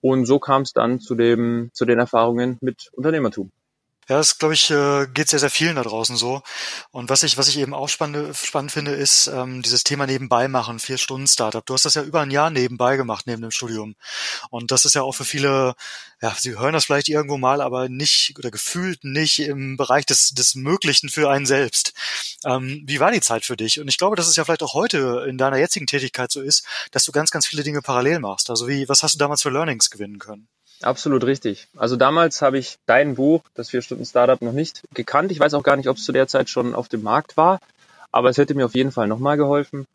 Und 0.00 0.26
so 0.26 0.40
kam 0.40 0.62
es 0.62 0.72
dann 0.72 0.98
zu 0.98 1.14
dem, 1.14 1.70
zu 1.72 1.84
den 1.84 2.00
Erfahrungen 2.00 2.58
mit 2.60 2.90
Unternehmertum. 2.92 3.52
Ja, 4.08 4.16
das 4.18 4.38
glaube 4.38 4.54
ich 4.54 4.68
äh, 4.70 5.06
geht 5.14 5.28
sehr 5.28 5.38
sehr 5.38 5.48
vielen 5.50 5.76
da 5.76 5.82
draußen 5.82 6.16
so. 6.16 6.42
Und 6.90 7.08
was 7.08 7.22
ich 7.22 7.38
was 7.38 7.46
ich 7.48 7.58
eben 7.58 7.72
auch 7.72 7.88
spannend 7.88 8.36
spannend 8.36 8.72
finde, 8.72 8.92
ist 8.92 9.28
ähm, 9.28 9.62
dieses 9.62 9.84
Thema 9.84 10.06
nebenbei 10.06 10.48
machen, 10.48 10.80
vier 10.80 10.98
Stunden 10.98 11.28
Startup. 11.28 11.64
Du 11.64 11.72
hast 11.74 11.84
das 11.84 11.94
ja 11.94 12.02
über 12.02 12.20
ein 12.20 12.30
Jahr 12.32 12.50
nebenbei 12.50 12.96
gemacht 12.96 13.26
neben 13.28 13.42
dem 13.42 13.52
Studium. 13.52 13.94
Und 14.50 14.72
das 14.72 14.84
ist 14.84 14.94
ja 14.94 15.02
auch 15.02 15.12
für 15.14 15.24
viele, 15.24 15.74
ja, 16.20 16.34
sie 16.38 16.58
hören 16.58 16.72
das 16.74 16.86
vielleicht 16.86 17.08
irgendwo 17.08 17.38
mal, 17.38 17.60
aber 17.60 17.88
nicht 17.88 18.34
oder 18.38 18.50
gefühlt 18.50 19.04
nicht 19.04 19.38
im 19.40 19.76
Bereich 19.76 20.04
des 20.06 20.30
des 20.34 20.56
Möglichen 20.56 21.08
für 21.08 21.30
einen 21.30 21.46
selbst. 21.46 21.92
Ähm, 22.44 22.82
wie 22.86 22.98
war 23.00 23.12
die 23.12 23.20
Zeit 23.20 23.44
für 23.44 23.56
dich? 23.56 23.80
Und 23.80 23.88
ich 23.88 23.98
glaube, 23.98 24.16
dass 24.16 24.26
es 24.28 24.36
ja 24.36 24.44
vielleicht 24.44 24.64
auch 24.64 24.74
heute 24.74 25.26
in 25.28 25.38
deiner 25.38 25.58
jetzigen 25.58 25.86
Tätigkeit 25.86 26.32
so 26.32 26.40
ist, 26.42 26.66
dass 26.90 27.04
du 27.04 27.12
ganz 27.12 27.30
ganz 27.30 27.46
viele 27.46 27.62
Dinge 27.62 27.82
parallel 27.82 28.18
machst. 28.20 28.50
Also 28.50 28.66
wie 28.68 28.88
was 28.88 29.02
hast 29.04 29.14
du 29.14 29.18
damals 29.18 29.42
für 29.42 29.50
Learnings 29.50 29.90
gewinnen 29.90 30.18
können? 30.18 30.48
Absolut 30.84 31.24
richtig. 31.24 31.68
Also 31.76 31.96
damals 31.96 32.42
habe 32.42 32.58
ich 32.58 32.78
dein 32.86 33.14
Buch, 33.14 33.42
das 33.54 33.70
Vier-Stunden-Startup, 33.70 34.40
noch 34.42 34.52
nicht 34.52 34.82
gekannt. 34.94 35.30
Ich 35.32 35.40
weiß 35.40 35.54
auch 35.54 35.62
gar 35.62 35.76
nicht, 35.76 35.88
ob 35.88 35.96
es 35.96 36.04
zu 36.04 36.12
der 36.12 36.28
Zeit 36.28 36.48
schon 36.48 36.74
auf 36.74 36.88
dem 36.88 37.02
Markt 37.02 37.36
war, 37.36 37.60
aber 38.10 38.30
es 38.30 38.38
hätte 38.38 38.54
mir 38.54 38.66
auf 38.66 38.74
jeden 38.74 38.92
Fall 38.92 39.08
nochmal 39.08 39.36
geholfen. 39.36 39.86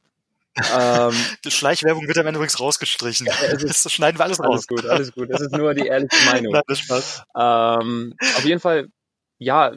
ähm, 0.73 1.13
die 1.45 1.51
Schleichwerbung 1.51 2.07
wird 2.07 2.17
am 2.17 2.27
Ende 2.27 2.37
übrigens 2.37 2.59
rausgestrichen. 2.59 3.27
Ist, 3.27 3.85
das 3.85 3.91
schneiden 3.91 4.19
wir 4.19 4.25
alles 4.25 4.39
raus. 4.39 4.47
Alles 4.47 4.67
gut, 4.67 4.85
alles 4.85 5.11
gut. 5.11 5.29
Das 5.29 5.41
ist 5.41 5.51
nur 5.51 5.73
die 5.73 5.87
ehrliche 5.87 6.25
Meinung. 6.25 6.53
Nein, 6.53 6.63
das 6.67 6.79
Spaß. 6.79 7.23
Ähm, 7.35 8.15
auf 8.19 8.45
jeden 8.45 8.59
Fall, 8.59 8.87
ja, 9.37 9.73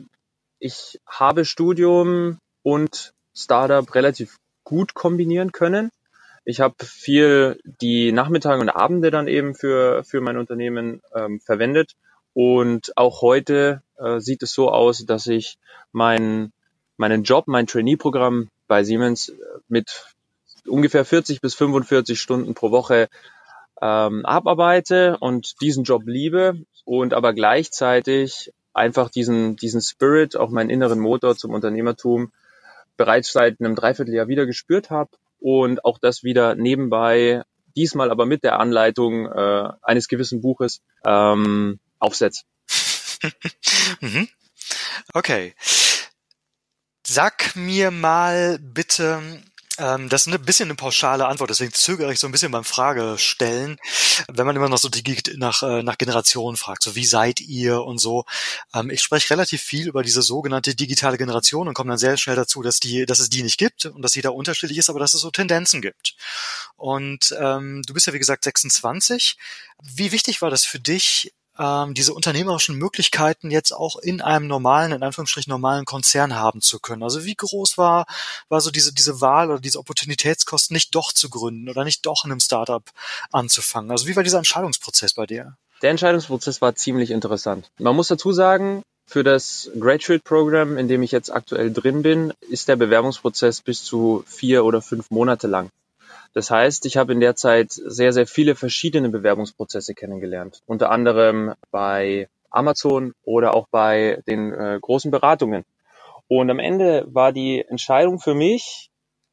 ich 0.59 1.00
habe 1.07 1.45
Studium 1.45 2.38
und 2.62 3.12
Startup 3.35 3.95
relativ 3.95 4.37
gut 4.64 4.95
kombinieren 4.95 5.52
können. 5.52 5.90
Ich 6.44 6.61
habe 6.61 6.75
viel 6.85 7.61
die 7.64 8.12
Nachmittage 8.12 8.61
und 8.61 8.70
Abende 8.70 9.11
dann 9.11 9.28
eben 9.28 9.54
für, 9.54 10.04
für 10.04 10.20
mein 10.20 10.37
Unternehmen 10.37 11.02
ähm, 11.14 11.40
verwendet. 11.40 11.92
Und 12.32 12.97
auch 12.97 13.23
heute 13.23 13.82
äh, 13.99 14.20
sieht 14.20 14.42
es 14.42 14.52
so 14.52 14.70
aus, 14.70 15.04
dass 15.04 15.26
ich 15.26 15.59
mein, 15.92 16.52
meinen 16.97 17.25
Job, 17.25 17.47
mein 17.47 17.66
Trainee-Programm 17.66 18.49
bei 18.68 18.85
Siemens 18.85 19.28
äh, 19.28 19.35
mit 19.68 20.06
ungefähr 20.66 21.04
40 21.04 21.40
bis 21.40 21.54
45 21.54 22.20
Stunden 22.20 22.54
pro 22.54 22.70
Woche 22.70 23.09
ähm, 23.82 24.25
abarbeite 24.25 25.18
und 25.18 25.61
diesen 25.61 25.85
Job 25.85 26.02
liebe 26.06 26.59
und 26.85 27.14
aber 27.14 27.32
gleichzeitig 27.32 28.52
einfach 28.73 29.11
diesen, 29.11 29.56
diesen 29.56 29.80
Spirit, 29.80 30.37
auch 30.37 30.50
meinen 30.50 30.70
inneren 30.70 31.00
Motor 31.00 31.37
zum 31.37 31.52
Unternehmertum 31.52 32.32
bereits 32.97 33.32
seit 33.32 33.61
einem 33.61 33.75
Dreivierteljahr 33.75 34.28
wieder 34.28 34.47
gespürt 34.47 34.90
habe 34.90 35.11
und 35.40 35.85
auch 35.85 35.99
das 35.99 36.23
wieder 36.23 36.54
nebenbei 36.54 37.42
diesmal 37.76 38.11
aber 38.11 38.26
mit 38.26 38.44
der 38.44 38.59
Anleitung 38.59 39.26
äh, 39.26 39.68
eines 39.82 40.09
gewissen 40.09 40.40
Buches 40.40 40.82
ähm, 41.04 41.80
aufsetze. 41.99 42.44
mhm. 44.00 44.28
Okay. 45.12 45.54
Sag 47.06 47.56
mir 47.56 47.90
mal 47.90 48.59
bitte, 48.61 49.23
ähm, 49.80 50.08
das 50.08 50.26
ist 50.26 50.32
ein 50.32 50.44
bisschen 50.44 50.68
eine 50.68 50.76
pauschale 50.76 51.26
Antwort, 51.26 51.50
deswegen 51.50 51.72
zögere 51.72 52.12
ich 52.12 52.20
so 52.20 52.28
ein 52.28 52.32
bisschen 52.32 52.52
beim 52.52 52.64
Fragestellen, 52.64 53.78
wenn 54.28 54.46
man 54.46 54.54
immer 54.54 54.68
noch 54.68 54.78
so 54.78 54.88
die, 54.88 55.02
nach, 55.37 55.62
äh, 55.62 55.82
nach 55.82 55.96
Generationen 55.96 56.56
fragt, 56.56 56.82
so 56.82 56.94
wie 56.94 57.06
seid 57.06 57.40
ihr 57.40 57.82
und 57.82 57.99
so. 57.99 58.25
Ähm, 58.75 58.90
ich 58.90 59.02
spreche 59.02 59.30
relativ 59.30 59.62
viel 59.62 59.88
über 59.88 60.02
diese 60.02 60.22
sogenannte 60.22 60.75
digitale 60.75 61.16
Generation 61.16 61.66
und 61.66 61.75
komme 61.75 61.90
dann 61.90 61.99
sehr 61.99 62.16
schnell 62.16 62.37
dazu, 62.37 62.62
dass 62.62 62.78
die, 62.80 63.06
dass 63.06 63.18
es 63.18 63.30
die 63.30 63.42
nicht 63.42 63.58
gibt 63.58 63.87
und 63.87 64.02
dass 64.02 64.14
jeder 64.14 64.34
unterschiedlich 64.34 64.78
ist, 64.78 64.90
aber 64.90 65.00
dass 65.00 65.14
es 65.14 65.22
so 65.22 65.30
Tendenzen 65.30 65.80
gibt. 65.80 66.14
Und 66.76 67.34
ähm, 67.40 67.82
du 67.87 67.94
bist 67.94 68.06
ja 68.06 68.12
wie 68.12 68.18
gesagt 68.18 68.44
26. 68.44 69.38
Wie 69.82 70.12
wichtig 70.12 70.42
war 70.42 70.50
das 70.50 70.64
für 70.64 70.78
dich, 70.78 71.32
ähm, 71.61 71.93
diese 71.93 72.14
unternehmerischen 72.14 72.76
Möglichkeiten 72.76 73.50
jetzt 73.50 73.73
auch 73.73 73.97
in 73.97 74.23
einem 74.23 74.47
normalen, 74.47 74.93
in 74.93 75.02
Anführungsstrichen 75.02 75.50
normalen 75.50 75.85
Konzern 75.85 76.35
haben 76.35 76.62
zu 76.62 76.79
können. 76.79 77.02
Also 77.02 77.25
wie 77.25 77.35
groß 77.35 77.76
war, 77.76 78.07
war 78.49 78.61
so 78.62 78.71
diese, 78.71 78.95
diese 78.95 79.21
Wahl 79.21 79.50
oder 79.50 79.61
diese 79.61 79.79
Opportunitätskosten, 79.79 80.75
nicht 80.75 80.95
doch 80.95 81.12
zu 81.12 81.29
gründen 81.29 81.69
oder 81.69 81.85
nicht 81.85 82.07
doch 82.07 82.25
in 82.25 82.31
einem 82.33 82.40
Startup 82.40 82.83
anzufangen? 83.31 83.90
Also 83.90 84.07
wie 84.07 84.17
war 84.17 84.23
dieser 84.23 84.38
Entscheidungsprozess 84.38 85.12
bei 85.14 85.26
dir? 85.26 85.57
Der 85.83 85.90
Entscheidungsprozess 85.90 86.62
war 86.62 86.75
ziemlich 86.75 87.11
interessant. 87.11 87.71
Man 87.79 87.95
muss 87.95 88.09
dazu 88.09 88.33
sagen, 88.33 88.83
für 89.07 89.25
das 89.25 89.71
Graduate 89.79 90.23
Program, 90.23 90.79
in 90.79 90.88
dem 90.88 91.02
ich 91.02 91.11
jetzt 91.11 91.31
aktuell 91.31 91.73
drin 91.73 92.02
bin, 92.02 92.33
ist 92.49 92.69
der 92.69 92.76
Bewerbungsprozess 92.76 93.61
bis 93.61 93.83
zu 93.83 94.25
vier 94.26 94.64
oder 94.64 94.81
fünf 94.81 95.11
Monate 95.11 95.47
lang. 95.47 95.69
Das 96.32 96.50
heißt, 96.50 96.87
ich 96.87 96.96
habe 96.96 97.12
in 97.12 97.20
der 97.20 97.34
Zeit 97.34 97.72
sehr, 97.72 98.12
sehr 98.12 98.26
viele 98.26 98.54
verschiedene 98.54 99.08
Bewerbungsprozesse 99.08 99.94
kennengelernt. 99.94 100.62
Unter 100.66 100.90
anderem 100.90 101.54
bei 101.70 102.28
Amazon 102.50 103.14
oder 103.25 103.54
auch 103.54 103.68
bei 103.68 104.22
den 104.26 104.52
äh, 104.52 104.78
großen 104.80 105.10
Beratungen. 105.10 105.64
Und 106.28 106.50
am 106.50 106.60
Ende 106.60 107.06
war 107.08 107.32
die 107.32 107.64
Entscheidung 107.66 108.20
für 108.20 108.34
mich 108.34 108.90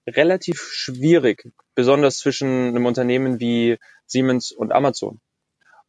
relativ 0.08 0.60
schwierig, 0.72 1.52
besonders 1.76 2.18
zwischen 2.18 2.70
einem 2.70 2.86
Unternehmen 2.86 3.40
wie 3.40 3.78
Siemens 4.06 4.52
und 4.52 4.72
Amazon. 4.72 5.20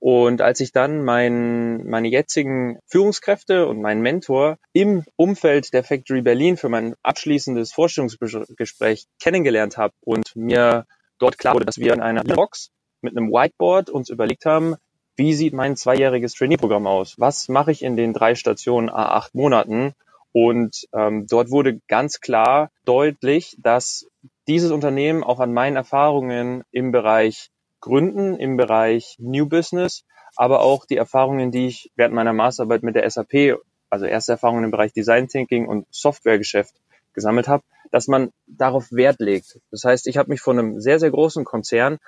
Und 0.00 0.42
als 0.42 0.60
ich 0.60 0.72
dann 0.72 1.02
mein, 1.02 1.84
meine 1.88 2.08
jetzigen 2.08 2.78
Führungskräfte 2.86 3.66
und 3.66 3.80
meinen 3.80 4.00
Mentor 4.00 4.58
im 4.72 5.04
Umfeld 5.16 5.72
der 5.72 5.82
Factory 5.82 6.22
Berlin 6.22 6.56
für 6.56 6.68
mein 6.68 6.94
abschließendes 7.02 7.72
Vorstellungsgespräch 7.72 9.06
kennengelernt 9.20 9.76
habe 9.76 9.94
und 10.00 10.36
mir 10.36 10.86
dort 11.18 11.38
klar 11.38 11.54
wurde, 11.54 11.66
dass 11.66 11.78
wir 11.78 11.92
in 11.92 12.00
einer 12.00 12.24
Box 12.24 12.70
mit 13.00 13.16
einem 13.16 13.30
Whiteboard 13.30 13.90
uns 13.90 14.10
überlegt 14.10 14.46
haben, 14.46 14.76
wie 15.16 15.34
sieht 15.34 15.52
mein 15.52 15.76
zweijähriges 15.76 16.34
Trainee-Programm 16.34 16.86
aus? 16.86 17.14
Was 17.18 17.48
mache 17.48 17.72
ich 17.72 17.82
in 17.82 17.96
den 17.96 18.12
drei 18.12 18.34
Stationen 18.36 18.88
a 18.88 19.16
acht 19.16 19.34
Monaten? 19.34 19.94
Und 20.32 20.86
ähm, 20.92 21.26
dort 21.26 21.50
wurde 21.50 21.80
ganz 21.88 22.20
klar 22.20 22.70
deutlich, 22.84 23.56
dass 23.58 24.06
dieses 24.46 24.70
Unternehmen 24.70 25.24
auch 25.24 25.40
an 25.40 25.52
meinen 25.52 25.76
Erfahrungen 25.76 26.62
im 26.70 26.92
Bereich 26.92 27.50
Gründen, 27.80 28.36
im 28.36 28.56
Bereich 28.56 29.16
New 29.18 29.48
Business, 29.48 30.04
aber 30.36 30.60
auch 30.60 30.86
die 30.86 30.96
Erfahrungen, 30.96 31.50
die 31.50 31.66
ich 31.66 31.90
während 31.96 32.14
meiner 32.14 32.32
Masterarbeit 32.32 32.82
mit 32.82 32.94
der 32.94 33.08
SAP, 33.10 33.58
also 33.90 34.06
erste 34.06 34.32
Erfahrungen 34.32 34.64
im 34.64 34.70
Bereich 34.70 34.92
Design 34.92 35.28
Thinking 35.28 35.66
und 35.66 35.86
Softwaregeschäft 35.90 36.74
gesammelt 37.18 37.48
habe, 37.48 37.64
dass 37.90 38.06
man 38.06 38.30
darauf 38.46 38.92
Wert 38.92 39.18
legt. 39.18 39.58
Das 39.72 39.84
heißt, 39.84 40.06
ich 40.06 40.16
habe 40.16 40.30
mich 40.30 40.40
von 40.40 40.58
einem 40.58 40.80
sehr, 40.80 41.00
sehr 41.00 41.10
großen 41.10 41.44
Konzern 41.44 41.98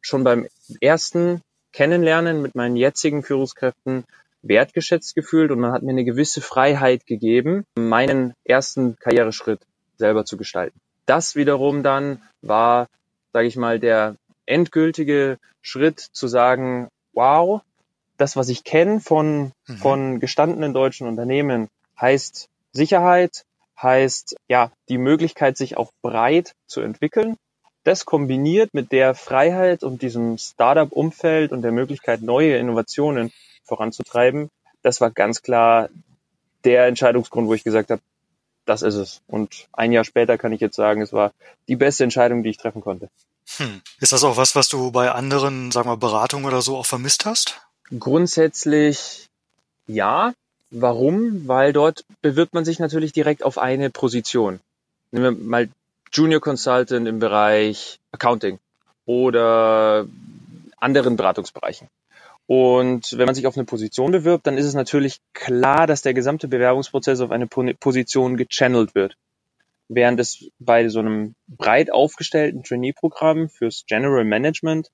schon 0.00 0.22
beim 0.22 0.46
ersten 0.80 1.42
Kennenlernen 1.72 2.40
mit 2.40 2.54
meinen 2.54 2.76
jetzigen 2.76 3.22
Führungskräften 3.22 4.04
wertgeschätzt 4.42 5.14
gefühlt 5.16 5.50
und 5.50 5.58
man 5.58 5.72
hat 5.72 5.82
mir 5.82 5.90
eine 5.90 6.04
gewisse 6.04 6.40
Freiheit 6.40 7.06
gegeben, 7.06 7.64
meinen 7.74 8.34
ersten 8.44 8.96
Karriereschritt 8.96 9.60
selber 9.96 10.24
zu 10.24 10.36
gestalten. 10.36 10.78
Das 11.06 11.34
wiederum 11.34 11.82
dann 11.82 12.22
war, 12.40 12.86
sage 13.32 13.48
ich 13.48 13.56
mal, 13.56 13.80
der 13.80 14.14
endgültige 14.46 15.38
Schritt 15.60 15.98
zu 16.00 16.28
sagen, 16.28 16.88
wow, 17.12 17.62
das, 18.16 18.36
was 18.36 18.48
ich 18.48 18.62
kenne 18.64 19.00
von, 19.00 19.52
mhm. 19.66 19.76
von 19.76 20.20
gestandenen 20.20 20.72
deutschen 20.72 21.08
Unternehmen, 21.08 21.68
heißt 22.00 22.48
Sicherheit, 22.72 23.44
heißt 23.80 24.36
ja 24.48 24.70
die 24.88 24.98
Möglichkeit, 24.98 25.56
sich 25.56 25.76
auch 25.76 25.92
breit 26.02 26.54
zu 26.66 26.80
entwickeln. 26.80 27.36
Das 27.84 28.04
kombiniert 28.04 28.74
mit 28.74 28.92
der 28.92 29.14
Freiheit 29.14 29.82
und 29.82 30.02
diesem 30.02 30.36
Startup-Umfeld 30.36 31.52
und 31.52 31.62
der 31.62 31.72
Möglichkeit, 31.72 32.22
neue 32.22 32.56
Innovationen 32.58 33.32
voranzutreiben, 33.64 34.50
das 34.82 35.00
war 35.00 35.10
ganz 35.10 35.42
klar 35.42 35.88
der 36.64 36.86
Entscheidungsgrund, 36.86 37.48
wo 37.48 37.54
ich 37.54 37.64
gesagt 37.64 37.90
habe, 37.90 38.02
das 38.64 38.82
ist 38.82 38.94
es. 38.94 39.22
Und 39.26 39.68
ein 39.72 39.92
Jahr 39.92 40.04
später 40.04 40.38
kann 40.38 40.52
ich 40.52 40.60
jetzt 40.60 40.76
sagen, 40.76 41.00
es 41.02 41.12
war 41.12 41.32
die 41.68 41.76
beste 41.76 42.04
Entscheidung, 42.04 42.42
die 42.42 42.50
ich 42.50 42.58
treffen 42.58 42.82
konnte. 42.82 43.08
Hm. 43.56 43.80
Ist 44.00 44.12
das 44.12 44.24
auch 44.24 44.36
was, 44.36 44.54
was 44.54 44.68
du 44.68 44.90
bei 44.90 45.10
anderen, 45.10 45.70
sagen 45.70 45.88
wir, 45.88 45.96
Beratungen 45.96 46.46
oder 46.46 46.60
so 46.60 46.76
auch 46.76 46.86
vermisst 46.86 47.24
hast? 47.24 47.60
Grundsätzlich 47.98 49.28
ja. 49.86 50.34
Warum? 50.70 51.48
Weil 51.48 51.72
dort 51.72 52.04
bewirbt 52.20 52.54
man 52.54 52.64
sich 52.64 52.78
natürlich 52.78 53.12
direkt 53.12 53.42
auf 53.42 53.58
eine 53.58 53.90
Position. 53.90 54.60
Nehmen 55.10 55.36
wir 55.36 55.44
mal 55.44 55.68
Junior 56.12 56.40
Consultant 56.40 57.08
im 57.08 57.18
Bereich 57.18 57.98
Accounting 58.12 58.58
oder 59.06 60.06
anderen 60.76 61.16
Beratungsbereichen. 61.16 61.88
Und 62.46 63.18
wenn 63.18 63.26
man 63.26 63.34
sich 63.34 63.46
auf 63.46 63.56
eine 63.56 63.66
Position 63.66 64.10
bewirbt, 64.10 64.46
dann 64.46 64.56
ist 64.56 64.64
es 64.64 64.74
natürlich 64.74 65.20
klar, 65.34 65.86
dass 65.86 66.02
der 66.02 66.14
gesamte 66.14 66.48
Bewerbungsprozess 66.48 67.20
auf 67.20 67.30
eine 67.30 67.46
Position 67.46 68.36
gechannelt 68.36 68.94
wird. 68.94 69.16
Während 69.88 70.20
es 70.20 70.50
bei 70.58 70.88
so 70.88 70.98
einem 71.00 71.34
breit 71.46 71.90
aufgestellten 71.90 72.62
Trainee-Programm 72.62 73.48
fürs 73.48 73.84
General 73.86 74.24
Management 74.24 74.90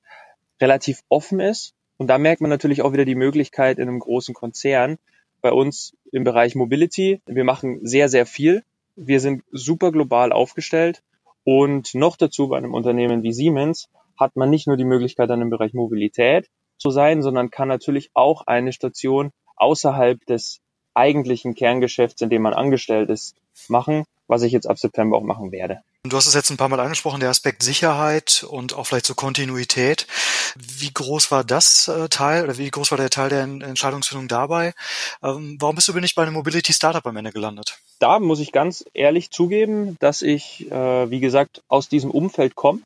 relativ 0.60 1.02
offen 1.08 1.40
ist. 1.40 1.74
Und 1.96 2.08
da 2.08 2.18
merkt 2.18 2.40
man 2.40 2.50
natürlich 2.50 2.82
auch 2.82 2.92
wieder 2.92 3.04
die 3.04 3.14
Möglichkeit 3.14 3.78
in 3.78 3.88
einem 3.88 4.00
großen 4.00 4.34
Konzern, 4.34 4.98
bei 5.44 5.52
uns 5.52 5.94
im 6.10 6.24
Bereich 6.24 6.54
Mobility. 6.54 7.20
Wir 7.26 7.44
machen 7.44 7.80
sehr, 7.82 8.08
sehr 8.08 8.24
viel. 8.24 8.64
Wir 8.96 9.20
sind 9.20 9.42
super 9.52 9.92
global 9.92 10.32
aufgestellt 10.32 11.02
und 11.44 11.94
noch 11.94 12.16
dazu 12.16 12.48
bei 12.48 12.56
einem 12.56 12.72
Unternehmen 12.72 13.22
wie 13.22 13.34
Siemens 13.34 13.90
hat 14.18 14.36
man 14.36 14.48
nicht 14.48 14.66
nur 14.66 14.78
die 14.78 14.86
Möglichkeit, 14.86 15.28
dann 15.28 15.42
im 15.42 15.50
Bereich 15.50 15.74
Mobilität 15.74 16.48
zu 16.78 16.88
sein, 16.88 17.20
sondern 17.20 17.50
kann 17.50 17.68
natürlich 17.68 18.10
auch 18.14 18.46
eine 18.46 18.72
Station 18.72 19.32
außerhalb 19.56 20.24
des 20.24 20.62
eigentlichen 20.94 21.54
Kerngeschäfts, 21.54 22.22
in 22.22 22.30
dem 22.30 22.40
man 22.40 22.54
angestellt 22.54 23.10
ist, 23.10 23.36
machen, 23.68 24.04
was 24.26 24.44
ich 24.44 24.52
jetzt 24.52 24.66
ab 24.66 24.78
September 24.78 25.18
auch 25.18 25.24
machen 25.24 25.52
werde. 25.52 25.80
Du 26.06 26.18
hast 26.18 26.26
es 26.26 26.34
jetzt 26.34 26.50
ein 26.50 26.58
paar 26.58 26.68
Mal 26.68 26.80
angesprochen, 26.80 27.20
der 27.20 27.30
Aspekt 27.30 27.62
Sicherheit 27.62 28.44
und 28.46 28.74
auch 28.74 28.84
vielleicht 28.84 29.06
so 29.06 29.14
Kontinuität. 29.14 30.06
Wie 30.54 30.92
groß 30.92 31.30
war 31.30 31.44
das 31.44 31.88
äh, 31.88 32.10
Teil 32.10 32.44
oder 32.44 32.58
wie 32.58 32.70
groß 32.70 32.90
war 32.90 32.98
der 32.98 33.08
Teil 33.08 33.30
der 33.30 33.44
Entscheidungsfindung 33.44 34.28
dabei? 34.28 34.74
Ähm, 35.22 35.56
warum 35.60 35.76
bist 35.76 35.88
du 35.88 35.94
nicht 35.94 36.14
bei 36.14 36.22
einem 36.22 36.34
Mobility 36.34 36.74
Startup 36.74 37.06
am 37.06 37.16
Ende 37.16 37.32
gelandet? 37.32 37.78
Da 38.00 38.20
muss 38.20 38.40
ich 38.40 38.52
ganz 38.52 38.84
ehrlich 38.92 39.30
zugeben, 39.30 39.96
dass 39.98 40.20
ich, 40.20 40.70
äh, 40.70 41.10
wie 41.10 41.20
gesagt, 41.20 41.62
aus 41.68 41.88
diesem 41.88 42.10
Umfeld 42.10 42.54
komme. 42.54 42.80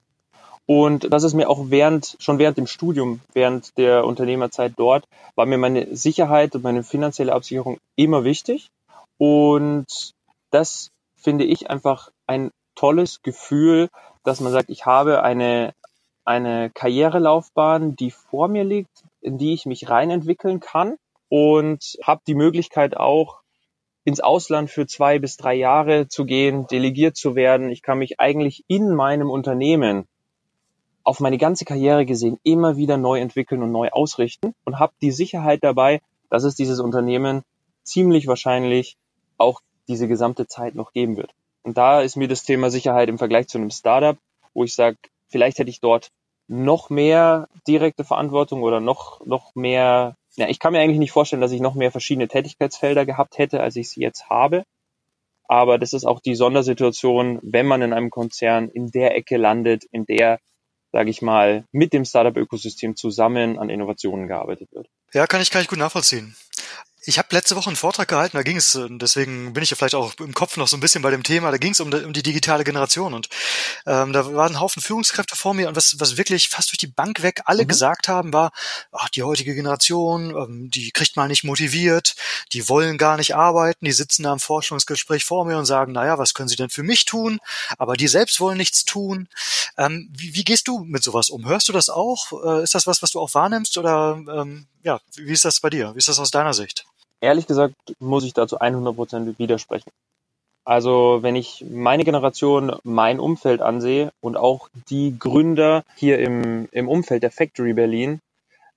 Und 0.66 1.12
das 1.12 1.25
ist 1.25 1.34
mir 1.34 1.50
auch 1.50 1.70
während, 1.70 2.16
schon 2.20 2.38
während 2.38 2.56
dem 2.56 2.68
Studium, 2.68 3.18
während 3.32 3.76
der 3.78 4.04
Unternehmerzeit 4.04 4.75
dort, 4.76 5.08
war 5.34 5.44
mir 5.44 5.58
meine 5.58 5.96
Sicherheit 5.96 6.54
und 6.54 6.62
meine 6.62 6.84
finanzielle 6.84 7.32
Absicherung 7.32 7.78
immer 7.96 8.22
wichtig. 8.22 8.68
Und 9.16 10.12
das 10.52 10.90
finde 11.16 11.46
ich 11.46 11.68
einfach 11.68 12.10
ein 12.28 12.52
tolles 12.78 13.23
Gefühl, 13.23 13.88
dass 14.23 14.40
man 14.40 14.52
sagt, 14.52 14.70
ich 14.70 14.87
habe 14.87 15.23
eine, 15.23 15.75
eine 16.25 16.70
Karrierelaufbahn, 16.70 17.97
die 17.97 18.12
vor 18.12 18.47
mir 18.47 18.62
liegt, 18.62 19.04
in 19.20 19.37
die 19.37 19.52
ich 19.52 19.66
mich 19.66 19.90
reinentwickeln 19.90 20.61
kann 20.61 20.97
und 21.28 21.99
habe 22.04 22.23
die 22.26 22.37
Möglichkeit 22.37 22.97
auch 22.97 23.40
ins 24.04 24.20
Ausland 24.20 24.70
für 24.70 24.87
zwei 24.87 25.18
bis 25.18 25.37
drei 25.37 25.54
Jahre 25.54 26.06
zu 26.06 26.25
gehen, 26.25 26.66
delegiert 26.68 27.16
zu 27.16 27.35
werden. 27.35 27.70
Ich 27.70 27.82
kann 27.82 27.99
mich 27.99 28.20
eigentlich 28.20 28.64
in 28.68 28.94
meinem 28.94 29.28
Unternehmen 29.28 30.06
auf 31.02 31.18
meine 31.18 31.38
ganze 31.38 31.64
Karriere 31.64 32.06
gesehen 32.06 32.38
immer 32.44 32.76
wieder 32.76 32.97
neu 32.97 33.18
entwickeln 33.18 33.62
und 33.62 33.73
neu 33.73 33.88
ausrichten 33.90 34.54
und 34.64 34.78
habe 34.78 34.92
die 35.02 35.11
Sicherheit 35.11 35.64
dabei, 35.64 36.00
dass 36.30 36.44
es 36.44 36.54
dieses 36.54 36.78
Unternehmen 36.78 37.42
ziemlich 37.82 38.28
wahrscheinlich 38.28 38.97
auch 39.37 39.62
diese 39.88 40.06
gesamte 40.06 40.47
Zeit 40.47 40.75
noch 40.75 40.92
geben 40.92 41.16
wird. 41.16 41.35
Und 41.68 41.76
da 41.76 42.00
ist 42.00 42.16
mir 42.16 42.28
das 42.28 42.44
Thema 42.44 42.70
Sicherheit 42.70 43.10
im 43.10 43.18
Vergleich 43.18 43.46
zu 43.46 43.58
einem 43.58 43.68
Startup, 43.68 44.16
wo 44.54 44.64
ich 44.64 44.75
sage, 44.75 44.96
vielleicht 45.28 45.58
hätte 45.58 45.68
ich 45.68 45.82
dort 45.82 46.08
noch 46.46 46.88
mehr 46.88 47.46
direkte 47.66 48.04
Verantwortung 48.04 48.62
oder 48.62 48.80
noch, 48.80 49.20
noch 49.26 49.54
mehr, 49.54 50.16
ja, 50.37 50.48
ich 50.48 50.60
kann 50.60 50.72
mir 50.72 50.80
eigentlich 50.80 50.98
nicht 50.98 51.12
vorstellen, 51.12 51.42
dass 51.42 51.52
ich 51.52 51.60
noch 51.60 51.75
mehr 51.75 51.90
verschiedene 51.90 52.26
Tätigkeitsfelder 52.26 53.04
gehabt 53.04 53.37
hätte, 53.37 53.60
als 53.60 53.76
ich 53.76 53.90
sie 53.90 54.00
jetzt 54.00 54.30
habe. 54.30 54.64
Aber 55.46 55.76
das 55.76 55.92
ist 55.92 56.06
auch 56.06 56.20
die 56.20 56.37
Sondersituation, 56.37 57.38
wenn 57.42 57.66
man 57.66 57.82
in 57.82 57.92
einem 57.92 58.08
Konzern 58.08 58.70
in 58.70 58.90
der 58.90 59.14
Ecke 59.14 59.37
landet, 59.37 59.84
in 59.92 60.06
der 60.06 60.38
sage 60.90 61.10
ich 61.10 61.20
mal, 61.20 61.66
mit 61.70 61.92
dem 61.92 62.06
Startup-Ökosystem 62.06 62.96
zusammen 62.96 63.58
an 63.58 63.68
Innovationen 63.68 64.26
gearbeitet 64.26 64.72
wird. 64.72 64.88
Ja, 65.12 65.26
kann 65.26 65.42
ich, 65.42 65.50
kann 65.50 65.60
ich 65.60 65.68
gut 65.68 65.78
nachvollziehen. 65.78 66.34
Ich 67.08 67.16
habe 67.16 67.28
letzte 67.30 67.56
Woche 67.56 67.70
einen 67.70 67.76
Vortrag 67.76 68.06
gehalten, 68.06 68.36
da 68.36 68.42
ging 68.42 68.58
es, 68.58 68.74
äh, 68.74 68.86
deswegen 68.90 69.54
bin 69.54 69.62
ich 69.62 69.70
ja 69.70 69.76
vielleicht 69.76 69.94
auch 69.94 70.12
im 70.20 70.34
Kopf 70.34 70.58
noch 70.58 70.68
so 70.68 70.76
ein 70.76 70.80
bisschen 70.80 71.00
bei 71.00 71.10
dem 71.10 71.22
Thema, 71.22 71.50
da 71.50 71.56
ging 71.56 71.72
es 71.72 71.80
um, 71.80 71.90
um, 71.90 72.12
die 72.12 72.22
digitale 72.22 72.64
Generation 72.64 73.14
und 73.14 73.30
ähm, 73.86 74.12
da 74.12 74.34
waren 74.34 74.52
ein 74.52 74.60
Haufen 74.60 74.82
Führungskräfte 74.82 75.34
vor 75.34 75.54
mir 75.54 75.68
und 75.68 75.74
was, 75.74 75.98
was 75.98 76.18
wirklich 76.18 76.50
fast 76.50 76.70
durch 76.70 76.76
die 76.76 76.86
Bank 76.86 77.22
weg 77.22 77.40
alle 77.46 77.62
mhm. 77.62 77.68
gesagt 77.68 78.08
haben, 78.08 78.34
war, 78.34 78.52
ach, 78.92 79.08
die 79.08 79.22
heutige 79.22 79.54
Generation, 79.54 80.36
ähm, 80.36 80.70
die 80.70 80.90
kriegt 80.90 81.16
mal 81.16 81.28
nicht 81.28 81.44
motiviert, 81.44 82.14
die 82.52 82.68
wollen 82.68 82.98
gar 82.98 83.16
nicht 83.16 83.34
arbeiten, 83.34 83.86
die 83.86 83.92
sitzen 83.92 84.24
da 84.24 84.34
im 84.34 84.38
Forschungsgespräch 84.38 85.24
vor 85.24 85.46
mir 85.46 85.56
und 85.56 85.64
sagen, 85.64 85.92
naja, 85.92 86.18
was 86.18 86.34
können 86.34 86.50
sie 86.50 86.56
denn 86.56 86.68
für 86.68 86.82
mich 86.82 87.06
tun? 87.06 87.40
Aber 87.78 87.96
die 87.96 88.08
selbst 88.08 88.38
wollen 88.38 88.58
nichts 88.58 88.84
tun. 88.84 89.28
Ähm, 89.78 90.10
wie, 90.14 90.34
wie 90.34 90.44
gehst 90.44 90.68
du 90.68 90.80
mit 90.80 91.02
sowas 91.02 91.30
um? 91.30 91.48
Hörst 91.48 91.70
du 91.70 91.72
das 91.72 91.88
auch? 91.88 92.32
Äh, 92.44 92.64
ist 92.64 92.74
das 92.74 92.86
was, 92.86 93.00
was 93.00 93.12
du 93.12 93.20
auch 93.20 93.32
wahrnimmst 93.32 93.78
oder 93.78 94.20
ähm, 94.28 94.66
ja, 94.82 95.00
wie 95.16 95.32
ist 95.32 95.46
das 95.46 95.60
bei 95.60 95.70
dir? 95.70 95.94
Wie 95.94 95.98
ist 95.98 96.08
das 96.08 96.18
aus 96.18 96.30
deiner 96.30 96.52
Sicht? 96.52 96.84
Ehrlich 97.20 97.46
gesagt 97.46 97.75
muss 97.98 98.25
ich 98.25 98.34
dazu 98.34 98.58
100% 98.58 99.38
widersprechen. 99.38 99.90
Also 100.64 101.18
wenn 101.22 101.34
ich 101.34 101.64
meine 101.70 102.04
Generation, 102.04 102.76
mein 102.82 103.20
Umfeld 103.20 103.62
ansehe 103.62 104.12
und 104.20 104.37
auch 104.37 104.68
die 104.90 105.18
Gründer 105.18 105.84
hier 105.96 106.18
im, 106.18 106.68
im 106.72 106.88
Umfeld 106.88 107.22
der 107.22 107.30
Factory 107.30 107.72
Berlin, 107.72 108.20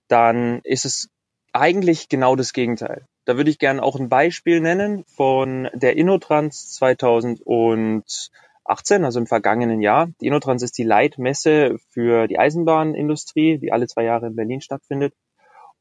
dann 0.07 0.61
ist 0.63 0.85
es 0.85 1.09
eigentlich 1.51 2.07
genau 2.07 2.37
das 2.37 2.53
Gegenteil. 2.53 3.03
Da 3.25 3.37
würde 3.37 3.49
ich 3.49 3.59
gerne 3.59 3.83
auch 3.83 3.99
ein 3.99 4.09
Beispiel 4.09 4.61
nennen 4.61 5.03
von 5.03 5.69
der 5.73 5.97
Innotrans 5.97 6.73
2018, 6.75 9.03
also 9.03 9.19
im 9.19 9.27
vergangenen 9.27 9.81
Jahr. 9.81 10.09
Die 10.21 10.27
Innotrans 10.27 10.63
ist 10.63 10.77
die 10.77 10.83
Leitmesse 10.83 11.77
für 11.89 12.27
die 12.27 12.39
Eisenbahnindustrie, 12.39 13.57
die 13.57 13.71
alle 13.71 13.87
zwei 13.87 14.05
Jahre 14.05 14.27
in 14.27 14.35
Berlin 14.35 14.61
stattfindet. 14.61 15.13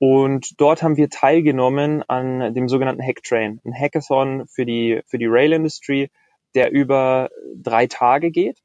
Und 0.00 0.58
dort 0.58 0.82
haben 0.82 0.96
wir 0.96 1.10
teilgenommen 1.10 2.02
an 2.08 2.54
dem 2.54 2.70
sogenannten 2.70 3.02
Hacktrain, 3.02 3.60
ein 3.66 3.74
Hackathon 3.74 4.48
für 4.48 4.64
die, 4.64 5.02
für 5.06 5.18
die 5.18 5.26
Rail 5.26 5.52
Industry, 5.52 6.10
der 6.54 6.72
über 6.72 7.28
drei 7.54 7.86
Tage 7.86 8.30
geht. 8.30 8.62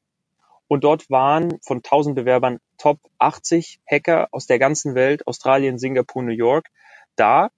Und 0.66 0.82
dort 0.82 1.10
waren 1.10 1.58
von 1.60 1.78
1000 1.78 2.16
Bewerbern 2.16 2.58
Top 2.78 3.00
80 3.18 3.80
Hacker 3.86 4.28
aus 4.30 4.46
der 4.46 4.58
ganzen 4.58 4.94
Welt, 4.94 5.26
Australien, 5.26 5.78
Singapur, 5.78 6.22
New 6.22 6.32
York, 6.32 6.68
da, 7.16 7.50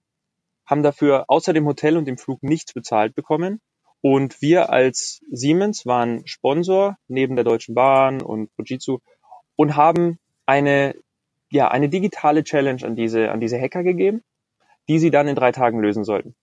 haben 0.65 0.83
dafür 0.83 1.23
außer 1.29 1.53
dem 1.53 1.65
Hotel 1.65 1.95
und 1.95 2.05
dem 2.05 2.17
Flug 2.17 2.43
nichts 2.43 2.73
bezahlt 2.73 3.15
bekommen. 3.15 3.61
Und 4.01 4.41
wir 4.41 4.71
als 4.71 5.21
Siemens 5.31 5.85
waren 5.85 6.27
Sponsor 6.27 6.97
neben 7.07 7.37
der 7.37 7.45
Deutschen 7.45 7.75
Bahn 7.75 8.21
und 8.21 8.51
Fujitsu 8.57 8.99
und 9.55 9.77
haben 9.77 10.19
eine 10.45 10.95
ja, 11.51 11.69
eine 11.69 11.89
digitale 11.89 12.43
Challenge 12.43 12.83
an 12.85 12.95
diese, 12.95 13.31
an 13.31 13.39
diese 13.39 13.59
Hacker 13.59 13.83
gegeben, 13.83 14.23
die 14.87 14.99
sie 14.99 15.11
dann 15.11 15.27
in 15.27 15.35
drei 15.35 15.51
Tagen 15.51 15.79
lösen 15.79 16.03
sollten. 16.03 16.35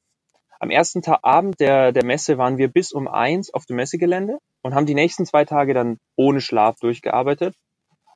Am 0.58 0.70
ersten 0.70 1.02
Tag, 1.02 1.20
Abend 1.22 1.60
der, 1.60 1.92
der 1.92 2.04
Messe 2.04 2.38
waren 2.38 2.56
wir 2.58 2.68
bis 2.68 2.92
um 2.92 3.08
eins 3.08 3.52
auf 3.52 3.66
dem 3.66 3.76
Messegelände 3.76 4.38
und 4.62 4.74
haben 4.74 4.86
die 4.86 4.94
nächsten 4.94 5.26
zwei 5.26 5.44
Tage 5.44 5.74
dann 5.74 5.98
ohne 6.16 6.40
Schlaf 6.40 6.78
durchgearbeitet. 6.80 7.54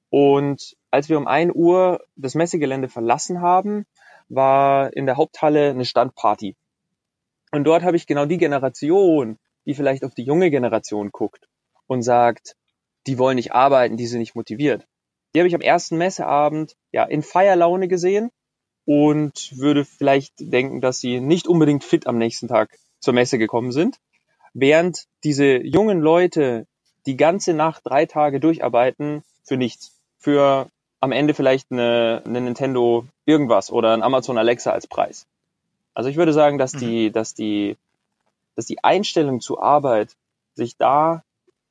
Und 0.09 0.75
als 0.91 1.09
wir 1.09 1.19
um 1.19 1.27
ein 1.27 1.53
Uhr 1.55 2.01
das 2.17 2.35
Messegelände 2.35 2.89
verlassen 2.89 3.41
haben, 3.43 3.85
war 4.29 4.93
in 4.97 5.07
der 5.07 5.17
Haupthalle 5.17 5.71
eine 5.71 5.85
Standparty. 5.85 6.57
Und 7.53 7.65
dort 7.65 7.83
habe 7.83 7.97
ich 7.97 8.07
genau 8.07 8.27
die 8.27 8.39
Generation, 8.39 9.39
die 9.67 9.75
vielleicht 9.75 10.05
auf 10.05 10.15
die 10.15 10.25
junge 10.25 10.51
Generation 10.51 11.11
guckt 11.11 11.49
und 11.87 12.03
sagt, 12.03 12.57
die 13.07 13.19
wollen 13.19 13.37
nicht 13.37 13.53
arbeiten, 13.53 13.97
die 13.97 14.07
sind 14.07 14.21
nicht 14.21 14.35
motiviert. 14.35 14.87
Die 15.35 15.41
habe 15.41 15.49
ich 15.49 15.55
am 15.55 15.61
ersten 15.61 15.97
Messeabend 15.97 16.77
ja 16.93 17.05
in 17.05 17.23
Feierlaune 17.23 17.89
gesehen 17.89 18.31
und 18.85 19.57
würde 19.57 19.85
vielleicht 19.85 20.35
denken, 20.39 20.81
dass 20.81 21.01
sie 21.01 21.21
nicht 21.21 21.47
unbedingt 21.47 21.85
fit 21.85 22.07
am 22.07 22.19
nächsten 22.19 22.49
Tag 22.49 22.79
zur 22.99 23.15
Messe 23.15 23.39
gekommen 23.39 23.73
sind. 23.73 23.99
Während 24.53 25.07
diese 25.23 25.59
jungen 25.59 26.01
Leute 26.01 26.67
die 27.07 27.17
ganze 27.17 27.55
Nacht 27.55 27.83
drei 27.85 28.07
Tage 28.07 28.41
durcharbeiten 28.41 29.23
für 29.45 29.57
nichts. 29.57 29.93
Für 30.19 30.69
am 30.99 31.13
Ende 31.13 31.35
vielleicht 31.35 31.71
eine, 31.71 32.23
eine 32.25 32.41
Nintendo 32.41 33.07
irgendwas 33.25 33.71
oder 33.71 33.95
ein 33.95 34.03
Amazon 34.03 34.37
Alexa 34.37 34.73
als 34.73 34.87
Preis. 34.87 35.27
Also 35.95 36.11
ich 36.11 36.17
würde 36.17 36.33
sagen, 36.33 36.59
dass 36.59 36.73
die, 36.73 37.09
mhm. 37.09 37.13
dass 37.13 37.35
die, 37.35 37.77
dass 38.57 38.67
die 38.67 38.85
Einstellung 38.85 39.41
zur 39.41 39.63
Arbeit 39.63 40.17
sich 40.55 40.77
da 40.77 41.23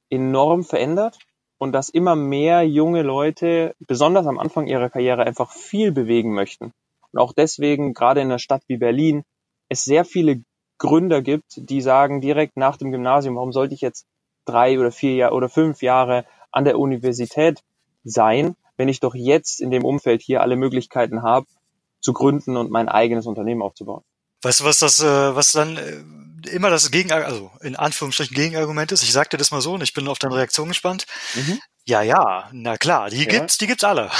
enorm 0.09 0.63
verändert 0.63 1.19
und 1.59 1.73
dass 1.73 1.89
immer 1.89 2.15
mehr 2.15 2.63
junge 2.63 3.03
Leute, 3.03 3.75
besonders 3.79 4.25
am 4.25 4.39
Anfang 4.39 4.65
ihrer 4.65 4.89
Karriere, 4.89 5.25
einfach 5.25 5.51
viel 5.51 5.91
bewegen 5.91 6.33
möchten. 6.33 6.73
Und 7.11 7.19
auch 7.19 7.33
deswegen, 7.33 7.93
gerade 7.93 8.21
in 8.21 8.27
einer 8.27 8.39
Stadt 8.39 8.63
wie 8.67 8.77
Berlin, 8.77 9.23
es 9.67 9.83
sehr 9.83 10.05
viele 10.05 10.41
Gründer 10.79 11.21
gibt, 11.21 11.53
die 11.57 11.81
sagen 11.81 12.21
direkt 12.21 12.55
nach 12.55 12.77
dem 12.77 12.91
Gymnasium, 12.91 13.35
warum 13.35 13.51
sollte 13.51 13.75
ich 13.75 13.81
jetzt 13.81 14.07
drei 14.45 14.79
oder 14.79 14.91
vier 14.91 15.15
Jahre 15.15 15.35
oder 15.35 15.49
fünf 15.49 15.81
Jahre 15.81 16.25
an 16.51 16.63
der 16.63 16.79
Universität 16.79 17.61
sein, 18.03 18.55
wenn 18.77 18.87
ich 18.87 19.01
doch 19.01 19.13
jetzt 19.13 19.59
in 19.59 19.69
dem 19.69 19.83
Umfeld 19.83 20.21
hier 20.21 20.41
alle 20.41 20.55
Möglichkeiten 20.55 21.21
habe, 21.21 21.45
zu 21.99 22.13
gründen 22.13 22.55
und 22.55 22.71
mein 22.71 22.87
eigenes 22.87 23.27
Unternehmen 23.27 23.61
aufzubauen. 23.61 24.03
Weißt 24.41 24.61
du, 24.61 24.63
was 24.63 24.79
das, 24.79 24.99
äh, 24.99 25.35
was 25.35 25.51
dann 25.51 25.77
äh, 25.77 26.49
immer 26.49 26.69
das 26.69 26.91
Gegen, 26.91 27.11
also 27.11 27.51
in 27.61 27.75
Anführungsstrichen 27.75 28.35
Gegenargument 28.35 28.91
ist? 28.91 29.03
Ich 29.03 29.11
sagte 29.11 29.37
das 29.37 29.51
mal 29.51 29.61
so 29.61 29.73
und 29.73 29.83
ich 29.83 29.93
bin 29.93 30.07
auf 30.07 30.19
deine 30.19 30.35
Reaktion 30.35 30.69
gespannt. 30.69 31.05
Mhm. 31.33 31.59
Ja, 31.85 32.01
ja, 32.01 32.49
na 32.51 32.77
klar, 32.77 33.09
die 33.09 33.23
ja. 33.23 33.29
gibt's, 33.29 33.57
die 33.57 33.67
gibt's 33.67 33.83
alle, 33.83 34.11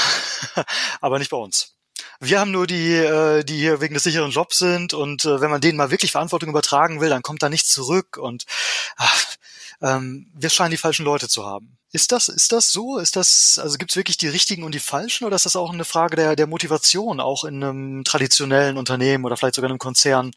aber 1.00 1.18
nicht 1.18 1.30
bei 1.30 1.36
uns. 1.36 1.74
Wir 2.18 2.38
haben 2.38 2.50
nur 2.50 2.66
die, 2.66 2.92
äh, 2.92 3.44
die 3.44 3.56
hier 3.56 3.80
wegen 3.80 3.94
des 3.94 4.02
sicheren 4.02 4.30
Jobs 4.30 4.58
sind 4.58 4.92
und 4.92 5.24
wenn 5.24 5.50
man 5.50 5.60
denen 5.60 5.78
mal 5.78 5.90
wirklich 5.90 6.12
Verantwortung 6.12 6.50
übertragen 6.50 7.00
will, 7.00 7.08
dann 7.08 7.22
kommt 7.22 7.42
da 7.42 7.48
nichts 7.48 7.72
zurück 7.72 8.18
und 8.18 8.44
ach, 8.96 9.24
ähm, 9.82 10.30
wir 10.34 10.50
scheinen 10.50 10.70
die 10.70 10.76
falschen 10.76 11.04
Leute 11.04 11.28
zu 11.28 11.46
haben. 11.46 11.76
Ist 11.92 12.12
das, 12.12 12.28
ist 12.28 12.52
das 12.52 12.70
so? 12.70 12.98
Ist 12.98 13.16
das, 13.16 13.58
also 13.60 13.76
gibt 13.76 13.90
es 13.90 13.96
wirklich 13.96 14.16
die 14.16 14.28
richtigen 14.28 14.62
und 14.62 14.74
die 14.74 14.80
falschen 14.80 15.24
oder 15.24 15.34
ist 15.34 15.46
das 15.46 15.56
auch 15.56 15.72
eine 15.72 15.84
Frage 15.84 16.14
der, 16.14 16.36
der 16.36 16.46
Motivation, 16.46 17.18
auch 17.18 17.42
in 17.42 17.62
einem 17.62 18.04
traditionellen 18.04 18.76
Unternehmen 18.76 19.24
oder 19.24 19.36
vielleicht 19.36 19.56
sogar 19.56 19.68
in 19.68 19.72
einem 19.72 19.80
Konzern, 19.80 20.30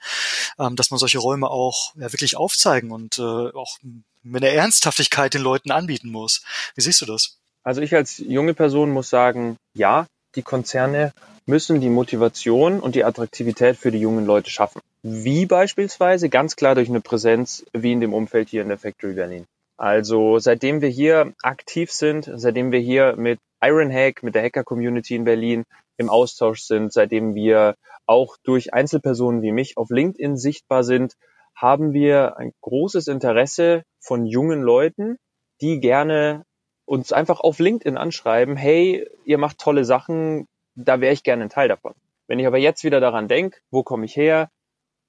ähm, 0.58 0.76
dass 0.76 0.90
man 0.90 0.98
solche 0.98 1.20
Räume 1.20 1.50
auch 1.50 1.94
ja, 1.96 2.12
wirklich 2.12 2.38
aufzeigen 2.38 2.92
und 2.92 3.20
äh, 3.20 3.22
auch 3.22 3.78
mit 4.24 4.44
einer 4.44 4.54
Ernsthaftigkeit 4.54 5.34
den 5.36 5.44
Leuten 5.44 5.70
anbieten 5.70 6.10
muss? 6.10 6.42
Wie 6.76 6.82
siehst 6.82 7.02
du 7.02 7.06
das? 7.06 7.38
Also 7.64 7.82
ich 7.82 7.94
als 7.94 8.18
junge 8.18 8.56
Person 8.56 8.92
muss 8.92 9.10
sagen, 9.10 9.58
ja, 9.76 10.08
die 10.36 10.42
Konzerne 10.42 11.14
müssen 11.46 11.82
die 11.82 11.90
Motivation 11.90 12.80
und 12.80 12.96
die 12.96 13.04
Attraktivität 13.04 13.78
für 13.78 13.92
die 13.92 14.00
jungen 14.00 14.26
Leute 14.26 14.50
schaffen. 14.50 14.82
Wie 15.02 15.46
beispielsweise? 15.46 16.30
Ganz 16.30 16.56
klar 16.56 16.76
durch 16.76 16.90
eine 16.90 17.02
Präsenz 17.02 17.66
wie 17.74 17.92
in 17.92 18.02
dem 18.02 18.14
Umfeld 18.14 18.50
hier 18.50 18.62
in 18.62 18.70
der 18.70 18.78
Factory 18.78 19.14
Berlin. 19.14 19.46
Also 19.78 20.40
seitdem 20.40 20.82
wir 20.82 20.90
hier 20.90 21.34
aktiv 21.42 21.92
sind, 21.92 22.32
seitdem 22.36 22.72
wir 22.72 22.80
hier 22.80 23.16
mit 23.18 23.40
Ironhack, 23.62 24.24
mit 24.24 24.36
der 24.36 24.44
Hacker-Community 24.44 25.16
in 25.16 25.24
Berlin 25.24 25.64
im 25.98 26.10
Austausch 26.10 26.62
sind, 26.62 26.94
seitdem 26.94 27.36
wir 27.36 27.76
auch 28.06 28.38
durch 28.44 28.74
Einzelpersonen 28.74 29.42
wie 29.42 29.52
mich 29.52 29.78
auf 29.78 29.90
LinkedIn 29.90 30.38
sichtbar 30.38 30.84
sind, 30.84 31.14
haben 31.56 31.94
wir 31.94 32.38
ein 32.38 32.52
großes 32.62 33.08
Interesse 33.08 33.84
von 34.00 34.26
jungen 34.26 34.62
Leuten, 34.62 35.18
die 35.62 35.80
gerne 35.80 36.44
uns 36.86 37.14
einfach 37.14 37.40
auf 37.40 37.60
LinkedIn 37.60 37.98
anschreiben, 37.98 38.58
hey, 38.58 39.08
ihr 39.26 39.38
macht 39.38 39.60
tolle 39.60 39.86
Sachen, 39.86 40.48
da 40.76 41.02
wäre 41.02 41.14
ich 41.14 41.24
gerne 41.24 41.44
ein 41.44 41.50
Teil 41.50 41.68
davon. 41.68 41.94
Wenn 42.28 42.40
ich 42.40 42.48
aber 42.48 42.58
jetzt 42.58 42.84
wieder 42.84 43.00
daran 43.00 43.28
denke, 43.28 43.60
wo 43.70 43.84
komme 43.84 44.06
ich 44.06 44.16
her? 44.16 44.50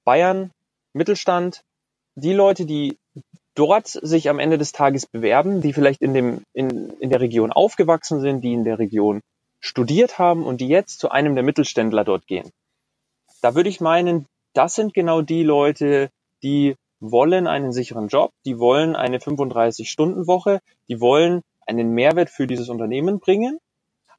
Bayern, 0.03 0.51
Mittelstand, 0.93 1.63
die 2.15 2.33
Leute, 2.33 2.65
die 2.65 2.97
dort 3.55 3.87
sich 3.87 4.29
am 4.29 4.39
Ende 4.39 4.57
des 4.57 4.73
Tages 4.73 5.05
bewerben, 5.05 5.61
die 5.61 5.73
vielleicht 5.73 6.01
in, 6.01 6.13
dem, 6.13 6.43
in, 6.53 6.91
in 6.99 7.09
der 7.09 7.21
Region 7.21 7.51
aufgewachsen 7.51 8.19
sind, 8.19 8.41
die 8.41 8.53
in 8.53 8.63
der 8.63 8.79
Region 8.79 9.21
studiert 9.59 10.19
haben 10.19 10.45
und 10.45 10.61
die 10.61 10.67
jetzt 10.67 10.99
zu 10.99 11.09
einem 11.09 11.35
der 11.35 11.43
Mittelständler 11.43 12.03
dort 12.03 12.27
gehen. 12.27 12.51
Da 13.41 13.55
würde 13.55 13.69
ich 13.69 13.81
meinen, 13.81 14.25
das 14.53 14.75
sind 14.75 14.93
genau 14.93 15.21
die 15.21 15.43
Leute, 15.43 16.09
die 16.43 16.75
wollen 16.99 17.47
einen 17.47 17.71
sicheren 17.71 18.07
Job, 18.07 18.31
die 18.45 18.59
wollen 18.59 18.95
eine 18.95 19.17
35-Stunden-Woche, 19.17 20.61
die 20.87 20.99
wollen 20.99 21.41
einen 21.65 21.91
Mehrwert 21.91 22.29
für 22.29 22.47
dieses 22.47 22.69
Unternehmen 22.69 23.19
bringen, 23.19 23.59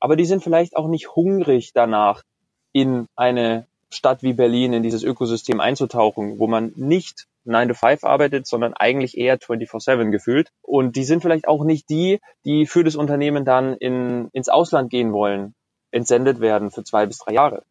aber 0.07 0.15
die 0.15 0.25
sind 0.25 0.41
vielleicht 0.41 0.77
auch 0.77 0.87
nicht 0.87 1.17
hungrig 1.17 1.73
danach, 1.75 2.23
in 2.71 3.09
eine 3.17 3.67
Stadt 3.91 4.23
wie 4.23 4.35
Berlin, 4.35 4.73
in 4.73 4.85
dieses 4.85 5.03
Ökosystem 5.03 5.59
einzutauchen, 5.59 6.39
wo 6.39 6.47
man 6.47 6.73
nicht 6.77 7.27
9 7.43 7.67
to 7.67 7.75
5 7.75 8.05
arbeitet, 8.05 8.47
sondern 8.47 8.73
eigentlich 8.73 9.19
eher 9.19 9.37
24-7 9.37 10.13
gefühlt. 10.13 10.53
Und 10.63 10.95
die 10.95 11.03
sind 11.03 11.23
vielleicht 11.23 11.49
auch 11.49 11.65
nicht 11.65 11.91
die, 11.91 12.21
die 12.45 12.67
für 12.67 12.85
das 12.85 12.95
Unternehmen 12.95 13.45
dann 13.45 13.75
in, 13.75 14.29
ins 14.33 14.49
Ausland 14.49 14.91
gehen 14.91 15.13
wollen, 15.13 15.57
entsendet 15.91 16.39
werden 16.39 16.71
für 16.71 16.85
zwei 16.85 17.07
bis 17.07 17.19
drei 17.19 17.33
Jahre. 17.33 17.65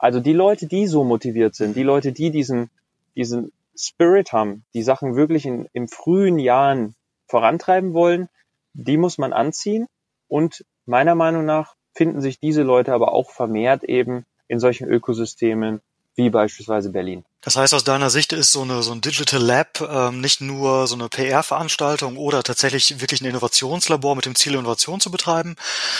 Also 0.00 0.18
die 0.18 0.32
Leute, 0.32 0.66
die 0.66 0.88
so 0.88 1.04
motiviert 1.04 1.54
sind, 1.54 1.76
die 1.76 1.84
Leute, 1.84 2.10
die 2.10 2.32
diesen, 2.32 2.68
diesen 3.14 3.52
Spirit 3.76 4.32
haben, 4.32 4.64
die 4.74 4.82
Sachen 4.82 5.14
wirklich 5.14 5.46
in, 5.46 5.68
in 5.72 5.86
frühen 5.86 6.40
Jahren 6.40 6.96
vorantreiben 7.28 7.94
wollen, 7.94 8.28
die 8.72 8.96
muss 8.96 9.18
man 9.18 9.32
anziehen 9.32 9.86
und 10.26 10.64
meiner 10.86 11.14
Meinung 11.14 11.44
nach 11.44 11.75
finden 11.96 12.20
sich 12.20 12.38
diese 12.38 12.62
Leute 12.62 12.92
aber 12.92 13.12
auch 13.12 13.30
vermehrt 13.30 13.82
eben 13.82 14.24
in 14.48 14.60
solchen 14.60 14.86
Ökosystemen 14.86 15.80
wie 16.14 16.30
beispielsweise 16.30 16.90
Berlin. 16.90 17.24
Das 17.42 17.56
heißt, 17.56 17.74
aus 17.74 17.84
deiner 17.84 18.10
Sicht 18.10 18.32
ist 18.32 18.52
so, 18.52 18.62
eine, 18.62 18.82
so 18.82 18.92
ein 18.92 19.02
Digital 19.02 19.40
Lab 19.40 19.80
ähm, 19.80 20.20
nicht 20.20 20.40
nur 20.40 20.86
so 20.86 20.94
eine 20.94 21.08
PR-Veranstaltung 21.08 22.16
oder 22.16 22.42
tatsächlich 22.42 23.00
wirklich 23.00 23.20
ein 23.20 23.26
Innovationslabor 23.26 24.16
mit 24.16 24.24
dem 24.24 24.34
Ziel, 24.34 24.54
Innovation 24.54 24.98
zu 24.98 25.10
betreiben, 25.10 25.56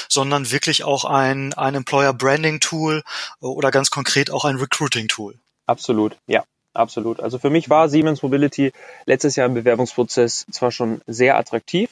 sondern 0.09 0.51
wirklich 0.51 0.85
auch 0.85 1.05
ein, 1.05 1.53
ein 1.55 1.75
Employer 1.75 2.15
Branding 2.15 2.61
Tool 2.61 3.03
oder 3.41 3.71
ganz 3.71 3.91
konkret 3.91 4.31
auch 4.31 4.45
ein 4.45 4.57
Recruiting 4.57 5.09
Tool. 5.09 5.35
Absolut, 5.67 6.17
ja. 6.27 6.45
Absolut. 6.73 7.21
Also 7.21 7.39
für 7.39 7.49
mich 7.49 7.71
war 7.71 7.89
Siemens 7.89 8.23
Mobility 8.23 8.71
letztes 9.07 9.35
Jahr 9.35 9.47
im 9.47 9.55
Bewerbungsprozess 9.55 10.45
zwar 10.51 10.71
schon 10.71 11.01
sehr 11.07 11.39
attraktiv, 11.39 11.89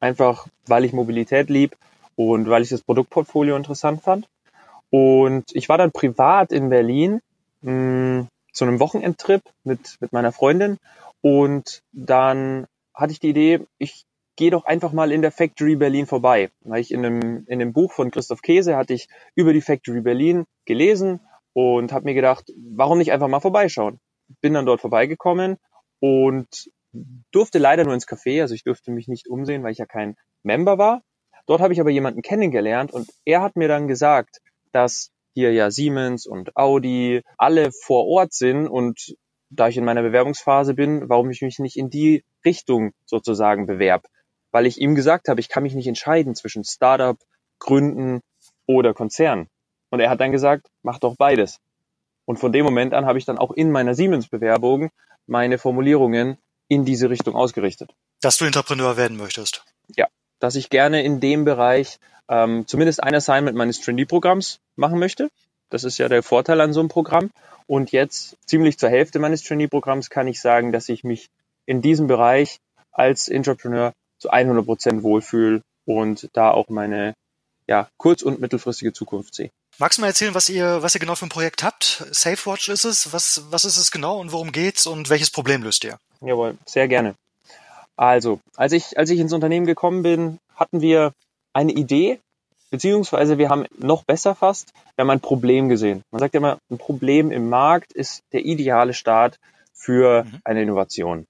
einfach 0.00 0.46
weil 0.66 0.84
ich 0.84 0.92
Mobilität 0.92 1.48
lieb 1.48 1.76
und 2.18 2.50
weil 2.50 2.62
ich 2.62 2.68
das 2.70 2.82
Produktportfolio 2.82 3.54
interessant 3.54 4.02
fand. 4.02 4.26
Und 4.90 5.44
ich 5.52 5.68
war 5.68 5.78
dann 5.78 5.92
privat 5.92 6.50
in 6.50 6.68
Berlin 6.68 7.20
mh, 7.62 7.70
hm, 7.70 8.28
zu 8.52 8.64
einem 8.64 8.80
Wochenendtrip 8.80 9.42
mit, 9.62 9.98
mit 10.00 10.12
meiner 10.12 10.32
Freundin 10.32 10.78
und 11.20 11.82
dann 11.92 12.66
hatte 12.92 13.12
ich 13.12 13.20
die 13.20 13.28
Idee, 13.28 13.60
ich 13.78 14.04
gehe 14.34 14.50
doch 14.50 14.64
einfach 14.64 14.92
mal 14.92 15.12
in 15.12 15.22
der 15.22 15.30
Factory 15.30 15.76
Berlin 15.76 16.06
vorbei. 16.06 16.50
Weil 16.62 16.80
ich 16.80 16.90
in 16.90 17.06
einem, 17.06 17.44
in 17.46 17.60
dem 17.60 17.72
Buch 17.72 17.92
von 17.92 18.10
Christoph 18.10 18.42
Käse 18.42 18.76
hatte 18.76 18.94
ich 18.94 19.08
über 19.36 19.52
die 19.52 19.60
Factory 19.60 20.00
Berlin 20.00 20.44
gelesen 20.64 21.20
und 21.52 21.92
habe 21.92 22.06
mir 22.06 22.14
gedacht, 22.14 22.52
warum 22.74 22.98
nicht 22.98 23.12
einfach 23.12 23.28
mal 23.28 23.38
vorbeischauen? 23.38 24.00
Bin 24.40 24.54
dann 24.54 24.66
dort 24.66 24.80
vorbeigekommen 24.80 25.56
und 26.00 26.68
durfte 27.30 27.58
leider 27.58 27.84
nur 27.84 27.94
ins 27.94 28.08
Café, 28.08 28.40
also 28.40 28.54
ich 28.54 28.64
durfte 28.64 28.90
mich 28.90 29.06
nicht 29.06 29.28
umsehen, 29.28 29.62
weil 29.62 29.72
ich 29.72 29.78
ja 29.78 29.86
kein 29.86 30.16
Member 30.42 30.78
war. 30.78 31.02
Dort 31.48 31.62
habe 31.62 31.72
ich 31.72 31.80
aber 31.80 31.88
jemanden 31.88 32.20
kennengelernt 32.20 32.92
und 32.92 33.08
er 33.24 33.40
hat 33.40 33.56
mir 33.56 33.68
dann 33.68 33.88
gesagt, 33.88 34.42
dass 34.72 35.10
hier 35.32 35.50
ja 35.52 35.70
Siemens 35.70 36.26
und 36.26 36.54
Audi 36.56 37.22
alle 37.38 37.72
vor 37.72 38.06
Ort 38.06 38.34
sind 38.34 38.68
und 38.68 39.16
da 39.48 39.68
ich 39.68 39.78
in 39.78 39.84
meiner 39.84 40.02
Bewerbungsphase 40.02 40.74
bin, 40.74 41.08
warum 41.08 41.30
ich 41.30 41.40
mich 41.40 41.58
nicht 41.58 41.76
in 41.76 41.88
die 41.88 42.22
Richtung 42.44 42.92
sozusagen 43.06 43.66
bewerb. 43.66 44.04
Weil 44.50 44.66
ich 44.66 44.78
ihm 44.78 44.94
gesagt 44.94 45.28
habe, 45.28 45.40
ich 45.40 45.48
kann 45.48 45.62
mich 45.62 45.74
nicht 45.74 45.86
entscheiden 45.86 46.34
zwischen 46.34 46.64
Startup, 46.64 47.16
Gründen 47.58 48.20
oder 48.66 48.92
Konzern. 48.92 49.48
Und 49.88 50.00
er 50.00 50.10
hat 50.10 50.20
dann 50.20 50.32
gesagt, 50.32 50.68
mach 50.82 50.98
doch 50.98 51.16
beides. 51.16 51.60
Und 52.26 52.38
von 52.38 52.52
dem 52.52 52.66
Moment 52.66 52.92
an 52.92 53.06
habe 53.06 53.18
ich 53.18 53.24
dann 53.24 53.38
auch 53.38 53.52
in 53.52 53.70
meiner 53.70 53.94
Siemens-Bewerbung 53.94 54.90
meine 55.26 55.56
Formulierungen 55.56 56.36
in 56.68 56.84
diese 56.84 57.08
Richtung 57.08 57.34
ausgerichtet. 57.34 57.94
Dass 58.20 58.36
du 58.36 58.44
Entrepreneur 58.44 58.98
werden 58.98 59.16
möchtest. 59.16 59.64
Ja, 59.96 60.08
dass 60.38 60.54
ich 60.54 60.70
gerne 60.70 61.02
in 61.02 61.20
dem 61.20 61.44
Bereich 61.44 61.98
ähm, 62.28 62.66
zumindest 62.66 63.02
ein 63.02 63.14
Assignment 63.14 63.56
meines 63.56 63.80
Trainee-Programms 63.80 64.60
machen 64.76 64.98
möchte. 64.98 65.30
Das 65.70 65.84
ist 65.84 65.98
ja 65.98 66.08
der 66.08 66.22
Vorteil 66.22 66.60
an 66.60 66.72
so 66.72 66.80
einem 66.80 66.88
Programm. 66.88 67.30
Und 67.66 67.92
jetzt 67.92 68.36
ziemlich 68.46 68.78
zur 68.78 68.88
Hälfte 68.88 69.18
meines 69.18 69.42
Trainee-Programms 69.42 70.10
kann 70.10 70.26
ich 70.26 70.40
sagen, 70.40 70.72
dass 70.72 70.88
ich 70.88 71.04
mich 71.04 71.28
in 71.66 71.82
diesem 71.82 72.06
Bereich 72.06 72.60
als 72.92 73.28
Entrepreneur 73.28 73.92
zu 74.18 74.30
100 74.30 74.64
Prozent 74.64 75.02
wohlfühle 75.02 75.62
und 75.84 76.28
da 76.32 76.50
auch 76.50 76.68
meine 76.68 77.14
ja, 77.66 77.88
kurz- 77.98 78.22
und 78.22 78.40
mittelfristige 78.40 78.92
Zukunft 78.92 79.34
sehe. 79.34 79.50
Magst 79.78 79.98
du 79.98 80.00
mal 80.02 80.08
erzählen, 80.08 80.34
was 80.34 80.48
ihr, 80.48 80.82
was 80.82 80.94
ihr 80.94 81.00
genau 81.00 81.14
für 81.14 81.26
ein 81.26 81.30
Projekt 81.30 81.62
habt? 81.62 82.04
SafeWatch 82.10 82.68
ist 82.68 82.84
es? 82.84 83.12
Was, 83.12 83.44
was 83.50 83.64
ist 83.64 83.76
es 83.76 83.92
genau 83.92 84.18
und 84.18 84.32
worum 84.32 84.50
geht's 84.50 84.86
und 84.86 85.10
welches 85.10 85.30
Problem 85.30 85.62
löst 85.62 85.84
ihr? 85.84 85.98
Jawohl, 86.20 86.56
sehr 86.66 86.88
gerne. 86.88 87.14
Also, 87.98 88.38
als 88.56 88.72
ich, 88.72 88.96
als 88.96 89.10
ich 89.10 89.18
ins 89.18 89.32
Unternehmen 89.32 89.66
gekommen 89.66 90.04
bin, 90.04 90.38
hatten 90.54 90.80
wir 90.80 91.14
eine 91.52 91.72
Idee, 91.72 92.20
beziehungsweise 92.70 93.38
wir 93.38 93.48
haben 93.48 93.66
noch 93.76 94.04
besser 94.04 94.36
fast, 94.36 94.72
wir 94.94 95.02
haben 95.02 95.10
ein 95.10 95.20
Problem 95.20 95.68
gesehen. 95.68 96.04
Man 96.12 96.20
sagt 96.20 96.34
ja 96.34 96.38
immer, 96.38 96.58
ein 96.70 96.78
Problem 96.78 97.32
im 97.32 97.48
Markt 97.48 97.92
ist 97.92 98.22
der 98.32 98.44
ideale 98.44 98.94
Start 98.94 99.40
für 99.72 100.22
mhm. 100.22 100.40
eine 100.44 100.62
Innovation. 100.62 101.26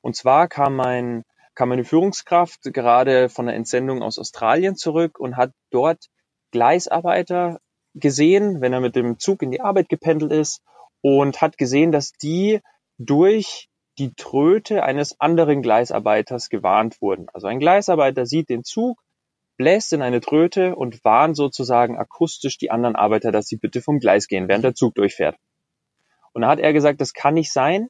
Und 0.00 0.16
zwar 0.16 0.48
kam 0.48 0.74
mein, 0.74 1.22
kam 1.54 1.68
meine 1.68 1.84
Führungskraft 1.84 2.62
gerade 2.62 3.28
von 3.28 3.44
der 3.44 3.54
Entsendung 3.54 4.02
aus 4.02 4.18
Australien 4.18 4.74
zurück 4.74 5.18
und 5.18 5.36
hat 5.36 5.50
dort 5.70 6.06
Gleisarbeiter 6.50 7.58
gesehen, 7.94 8.62
wenn 8.62 8.72
er 8.72 8.80
mit 8.80 8.96
dem 8.96 9.18
Zug 9.18 9.42
in 9.42 9.50
die 9.50 9.60
Arbeit 9.60 9.90
gependelt 9.90 10.32
ist 10.32 10.62
und 11.02 11.42
hat 11.42 11.58
gesehen, 11.58 11.92
dass 11.92 12.12
die 12.12 12.62
durch 12.96 13.68
die 13.98 14.14
Tröte 14.14 14.82
eines 14.82 15.20
anderen 15.20 15.62
Gleisarbeiters 15.62 16.48
gewarnt 16.48 17.00
wurden. 17.00 17.28
Also 17.32 17.46
ein 17.46 17.58
Gleisarbeiter 17.58 18.26
sieht 18.26 18.48
den 18.48 18.64
Zug, 18.64 19.02
bläst 19.56 19.92
in 19.92 20.02
eine 20.02 20.20
Tröte 20.20 20.76
und 20.76 21.04
warnt 21.04 21.36
sozusagen 21.36 21.96
akustisch 21.96 22.58
die 22.58 22.70
anderen 22.70 22.96
Arbeiter, 22.96 23.32
dass 23.32 23.46
sie 23.46 23.56
bitte 23.56 23.80
vom 23.80 23.98
Gleis 23.98 24.28
gehen, 24.28 24.48
während 24.48 24.64
der 24.64 24.74
Zug 24.74 24.94
durchfährt. 24.94 25.36
Und 26.32 26.42
da 26.42 26.48
hat 26.48 26.58
er 26.58 26.72
gesagt, 26.72 27.00
das 27.00 27.14
kann 27.14 27.34
nicht 27.34 27.52
sein. 27.52 27.88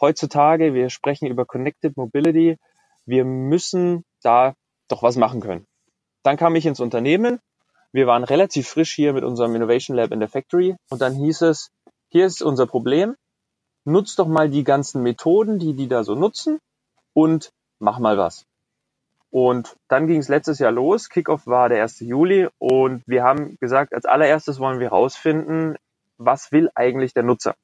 Heutzutage, 0.00 0.74
wir 0.74 0.90
sprechen 0.90 1.26
über 1.26 1.44
Connected 1.44 1.96
Mobility, 1.96 2.56
wir 3.04 3.24
müssen 3.24 4.04
da 4.22 4.54
doch 4.86 5.02
was 5.02 5.16
machen 5.16 5.40
können. 5.40 5.66
Dann 6.22 6.36
kam 6.36 6.54
ich 6.54 6.66
ins 6.66 6.78
Unternehmen. 6.78 7.40
Wir 7.90 8.06
waren 8.06 8.22
relativ 8.22 8.68
frisch 8.68 8.94
hier 8.94 9.12
mit 9.12 9.24
unserem 9.24 9.54
Innovation 9.54 9.96
Lab 9.96 10.12
in 10.12 10.20
der 10.20 10.28
Factory 10.28 10.76
und 10.90 11.00
dann 11.00 11.14
hieß 11.14 11.42
es, 11.42 11.70
hier 12.08 12.26
ist 12.26 12.42
unser 12.42 12.66
Problem. 12.66 13.16
Nutz 13.88 14.14
doch 14.14 14.28
mal 14.28 14.48
die 14.48 14.64
ganzen 14.64 15.02
Methoden, 15.02 15.58
die 15.58 15.74
die 15.74 15.88
da 15.88 16.04
so 16.04 16.14
nutzen 16.14 16.60
und 17.14 17.52
mach 17.78 17.98
mal 17.98 18.16
was. 18.18 18.46
Und 19.30 19.76
dann 19.88 20.06
ging 20.06 20.20
es 20.20 20.28
letztes 20.28 20.58
Jahr 20.58 20.72
los. 20.72 21.10
Kickoff 21.10 21.46
war 21.46 21.68
der 21.68 21.82
1. 21.82 22.00
Juli 22.00 22.48
und 22.58 23.02
wir 23.06 23.24
haben 23.24 23.58
gesagt, 23.60 23.92
als 23.92 24.06
allererstes 24.06 24.58
wollen 24.58 24.80
wir 24.80 24.90
herausfinden, 24.90 25.76
was 26.16 26.50
will 26.50 26.70
eigentlich 26.74 27.12
der 27.14 27.22
Nutzer? 27.22 27.54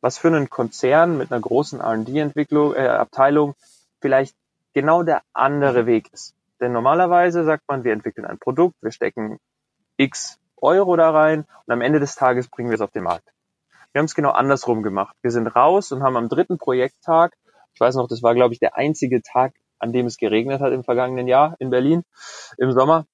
Was 0.00 0.18
für 0.18 0.28
einen 0.28 0.50
Konzern 0.50 1.18
mit 1.18 1.30
einer 1.30 1.40
großen 1.40 1.80
R&D-Entwicklung, 1.80 2.74
äh, 2.74 2.88
Abteilung 2.88 3.54
vielleicht 4.00 4.34
genau 4.72 5.02
der 5.02 5.22
andere 5.32 5.86
Weg 5.86 6.12
ist. 6.12 6.34
Denn 6.60 6.72
normalerweise 6.72 7.44
sagt 7.44 7.64
man, 7.68 7.84
wir 7.84 7.92
entwickeln 7.92 8.26
ein 8.26 8.38
Produkt, 8.38 8.76
wir 8.82 8.92
stecken 8.92 9.38
x 9.96 10.38
Euro 10.56 10.96
da 10.96 11.10
rein 11.10 11.46
und 11.66 11.72
am 11.72 11.80
Ende 11.80 12.00
des 12.00 12.14
Tages 12.14 12.48
bringen 12.48 12.70
wir 12.70 12.74
es 12.74 12.80
auf 12.80 12.90
den 12.90 13.04
Markt. 13.04 13.28
Wir 13.92 14.00
haben 14.00 14.06
es 14.06 14.14
genau 14.14 14.30
andersrum 14.30 14.82
gemacht. 14.82 15.16
Wir 15.22 15.30
sind 15.30 15.48
raus 15.48 15.92
und 15.92 16.02
haben 16.02 16.16
am 16.16 16.28
dritten 16.28 16.58
Projekttag, 16.58 17.36
ich 17.74 17.80
weiß 17.80 17.96
noch, 17.96 18.08
das 18.08 18.22
war 18.22 18.34
glaube 18.34 18.54
ich 18.54 18.60
der 18.60 18.76
einzige 18.76 19.22
Tag 19.22 19.54
an 19.80 19.92
dem 19.92 20.06
es 20.06 20.18
geregnet 20.18 20.60
hat 20.60 20.72
im 20.72 20.84
vergangenen 20.84 21.26
Jahr 21.26 21.56
in 21.58 21.70
Berlin 21.70 22.04
im 22.58 22.70
Sommer. 22.72 23.06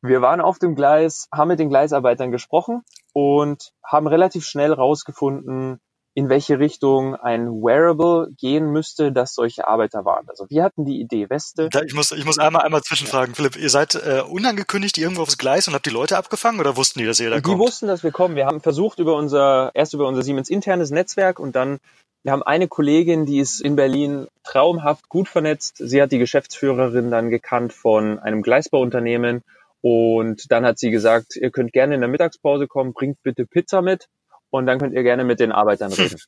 Wir 0.00 0.22
waren 0.22 0.40
auf 0.40 0.58
dem 0.58 0.74
Gleis, 0.74 1.28
haben 1.30 1.48
mit 1.48 1.58
den 1.58 1.68
Gleisarbeitern 1.68 2.30
gesprochen 2.30 2.82
und 3.12 3.72
haben 3.84 4.06
relativ 4.06 4.46
schnell 4.46 4.72
rausgefunden, 4.72 5.80
in 6.14 6.28
welche 6.28 6.58
Richtung 6.58 7.14
ein 7.14 7.46
Wearable 7.62 8.32
gehen 8.36 8.70
müsste, 8.72 9.12
dass 9.12 9.34
solche 9.34 9.68
Arbeiter 9.68 10.04
waren. 10.04 10.28
Also 10.28 10.46
wir 10.48 10.64
hatten 10.64 10.84
die 10.84 11.00
Idee 11.00 11.30
Weste. 11.30 11.68
Ich 11.86 11.94
muss, 11.94 12.10
ich 12.10 12.24
muss 12.24 12.38
einmal, 12.38 12.62
einmal 12.62 12.82
zwischenfragen, 12.82 13.34
Philipp. 13.34 13.56
Ihr 13.56 13.70
seid 13.70 13.94
äh, 13.94 14.22
unangekündigt 14.28 14.98
irgendwo 14.98 15.22
aufs 15.22 15.38
Gleis 15.38 15.68
und 15.68 15.74
habt 15.74 15.86
die 15.86 15.90
Leute 15.90 16.16
abgefangen 16.16 16.58
oder 16.58 16.76
wussten 16.76 16.98
die, 16.98 17.06
dass 17.06 17.20
ihr 17.20 17.30
da 17.30 17.36
die 17.36 17.42
kommt? 17.42 17.56
Die 17.56 17.60
wussten, 17.60 17.86
dass 17.86 18.02
wir 18.02 18.10
kommen. 18.10 18.34
Wir 18.34 18.46
haben 18.46 18.60
versucht 18.60 18.98
über 18.98 19.14
unser, 19.14 19.70
erst 19.74 19.94
über 19.94 20.08
unser 20.08 20.22
Siemens 20.22 20.48
internes 20.50 20.90
Netzwerk 20.90 21.38
und 21.38 21.54
dann 21.54 21.78
wir 22.22 22.32
haben 22.32 22.42
eine 22.42 22.68
Kollegin, 22.68 23.24
die 23.24 23.38
ist 23.38 23.62
in 23.62 23.76
Berlin 23.76 24.26
traumhaft 24.44 25.08
gut 25.08 25.26
vernetzt. 25.26 25.78
Sie 25.78 26.02
hat 26.02 26.12
die 26.12 26.18
Geschäftsführerin 26.18 27.10
dann 27.10 27.30
gekannt 27.30 27.72
von 27.72 28.18
einem 28.18 28.42
Gleisbauunternehmen 28.42 29.42
und 29.80 30.52
dann 30.52 30.66
hat 30.66 30.78
sie 30.78 30.90
gesagt, 30.90 31.36
ihr 31.36 31.50
könnt 31.50 31.72
gerne 31.72 31.94
in 31.94 32.00
der 32.02 32.10
Mittagspause 32.10 32.66
kommen, 32.66 32.92
bringt 32.92 33.22
bitte 33.22 33.46
Pizza 33.46 33.80
mit 33.80 34.08
und 34.50 34.66
dann 34.66 34.78
könnt 34.78 34.94
ihr 34.94 35.02
gerne 35.02 35.24
mit 35.24 35.40
den 35.40 35.52
Arbeitern 35.52 35.92
reden. 35.92 36.18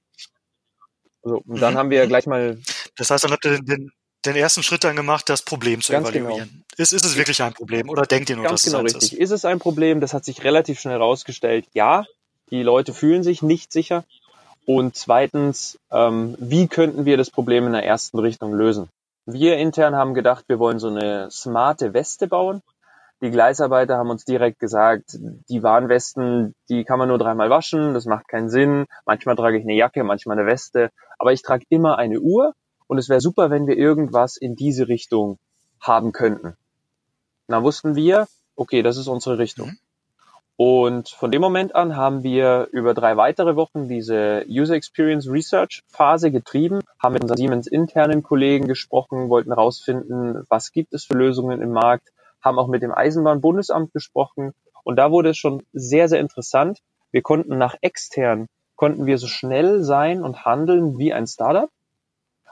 So, 1.23 1.43
und 1.47 1.61
dann 1.61 1.75
mhm. 1.75 1.79
haben 1.79 1.91
wir 1.91 2.07
gleich 2.07 2.27
mal. 2.27 2.59
Das 2.97 3.11
heißt, 3.11 3.25
dann 3.25 3.33
habt 3.33 3.45
ihr 3.45 3.59
den, 3.59 3.67
den, 3.67 3.93
den 4.25 4.37
ersten 4.37 4.63
Schritt 4.63 4.85
dann 4.85 4.97
gemacht, 4.97 5.29
das 5.29 5.43
Problem 5.43 5.81
zu 5.81 5.93
Ganz 5.93 6.09
evaluieren. 6.09 6.49
Genau. 6.49 6.65
Ist, 6.77 6.93
ist 6.93 7.05
es 7.05 7.17
wirklich 7.17 7.43
ein 7.43 7.55
Problem 7.55 7.89
oder 7.89 8.03
denkt 8.03 8.31
ihr 8.31 8.37
nur, 8.37 8.45
Ganz 8.45 8.63
dass 8.63 8.73
genau 8.73 8.85
es 8.85 8.95
richtig. 8.95 9.13
Ist? 9.13 9.19
ist 9.21 9.31
es 9.31 9.45
ein 9.45 9.59
Problem? 9.59 10.01
Das 10.01 10.15
hat 10.15 10.25
sich 10.25 10.45
relativ 10.45 10.81
schnell 10.81 10.99
herausgestellt. 10.99 11.67
Ja, 11.75 12.05
die 12.51 12.63
Leute 12.63 12.93
fühlen 12.93 13.23
sich 13.23 13.43
nicht 13.43 13.73
sicher. 13.73 14.05
Und 14.65 14.97
zweitens, 14.97 15.79
ähm, 15.91 16.37
wie 16.39 16.69
könnten 16.69 17.05
wir 17.05 17.17
das 17.17 17.31
Problem 17.31 17.67
in 17.67 17.73
der 17.73 17.85
ersten 17.85 18.19
Richtung 18.19 18.53
lösen? 18.53 18.89
Wir 19.27 19.57
intern 19.57 19.97
haben 19.97 20.15
gedacht, 20.15 20.45
wir 20.49 20.59
wollen 20.59 20.79
so 20.79 20.89
eine 20.89 21.31
smarte 21.31 21.95
Weste 21.95 22.27
bauen. 22.27 22.63
Die 23.23 23.31
Gleisarbeiter 23.31 23.99
haben 23.99 24.11
uns 24.11 24.25
direkt 24.25 24.59
gesagt, 24.59 25.17
die 25.49 25.63
Warnwesten, 25.63 26.57
die 26.69 26.83
kann 26.83 26.99
man 26.99 27.07
nur 27.07 27.19
dreimal 27.19 27.51
waschen, 27.51 27.95
das 27.95 28.05
macht 28.05 28.27
keinen 28.27 28.51
Sinn. 28.51 28.87
Manchmal 29.07 29.37
trage 29.37 29.59
ich 29.59 29.63
eine 29.63 29.77
Jacke, 29.77 30.03
manchmal 30.03 30.37
eine 30.37 30.49
Weste, 30.49 30.91
aber 31.21 31.33
ich 31.33 31.43
trage 31.43 31.65
immer 31.69 31.99
eine 31.99 32.19
Uhr 32.19 32.53
und 32.89 32.99
es 32.99 33.09
wäre 33.09 33.21
super, 33.21 33.49
wenn 33.49 33.69
wir 33.69 33.77
irgendwas 33.77 34.37
in 34.37 34.57
diese 34.57 34.89
Richtung 34.89 35.39
haben 35.81 36.11
könnten. 36.11 36.57
Dann 37.47 37.63
wussten 37.63 37.95
wir, 37.95 38.27
okay, 38.57 38.83
das 38.83 38.97
ist 38.97 39.07
unsere 39.07 39.39
Richtung. 39.39 39.69
Mhm. 39.69 39.79
Und 40.57 41.09
von 41.09 41.31
dem 41.31 41.41
Moment 41.41 41.77
an 41.77 41.97
haben 41.97 42.25
wir 42.25 42.69
über 42.73 42.93
drei 42.93 43.17
weitere 43.17 43.55
Wochen 43.55 43.89
diese 43.89 44.45
User 44.49 44.75
Experience 44.75 45.29
Research 45.29 45.85
Phase 45.87 46.33
getrieben, 46.33 46.81
haben 46.99 47.15
mit 47.15 47.23
unseren 47.23 47.39
Siemens 47.39 47.67
internen 47.69 48.25
Kollegen 48.25 48.67
gesprochen, 48.67 49.29
wollten 49.29 49.51
herausfinden, 49.51 50.45
was 50.49 50.73
gibt 50.73 50.93
es 50.93 51.05
für 51.05 51.15
Lösungen 51.15 51.63
im 51.63 51.71
Markt, 51.71 52.09
haben 52.42 52.59
auch 52.59 52.68
mit 52.68 52.83
dem 52.83 52.92
Eisenbahnbundesamt 52.92 53.92
gesprochen 53.92 54.52
und 54.85 54.96
da 54.96 55.11
wurde 55.11 55.31
es 55.31 55.38
schon 55.38 55.62
sehr, 55.72 56.09
sehr 56.09 56.20
interessant. 56.20 56.81
Wir 57.11 57.22
konnten 57.22 57.59
nach 57.59 57.76
extern, 57.81 58.46
konnten 58.76 59.07
wir 59.07 59.18
so 59.18 59.26
schnell 59.26 59.83
sein 59.83 60.22
und 60.22 60.44
handeln 60.44 60.98
wie 60.98 61.12
ein 61.12 61.26
Startup. 61.26 61.70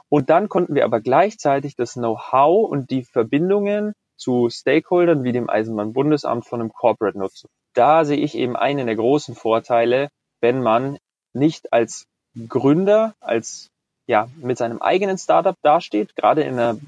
Und 0.08 0.28
dann 0.28 0.48
konnten 0.48 0.74
wir 0.74 0.84
aber 0.84 1.00
gleichzeitig 1.00 1.76
das 1.76 1.94
Know-how 1.94 2.68
und 2.68 2.90
die 2.90 3.04
Verbindungen 3.04 3.94
zu 4.16 4.50
Stakeholdern 4.50 5.24
wie 5.24 5.32
dem 5.32 5.48
Eisenbahnbundesamt 5.48 6.46
von 6.46 6.60
einem 6.60 6.72
Corporate 6.72 7.18
nutzen. 7.18 7.48
Da 7.74 8.04
sehe 8.04 8.18
ich 8.18 8.34
eben 8.34 8.56
einen 8.56 8.86
der 8.86 8.96
großen 8.96 9.34
Vorteile, 9.34 10.08
wenn 10.40 10.62
man 10.62 10.98
nicht 11.32 11.72
als 11.72 12.06
Gründer, 12.48 13.14
als 13.20 13.70
ja, 14.06 14.28
mit 14.36 14.58
seinem 14.58 14.82
eigenen 14.82 15.18
Startup 15.18 15.56
dasteht, 15.62 16.16
gerade 16.16 16.42
in 16.42 16.54
einer, 16.54 16.78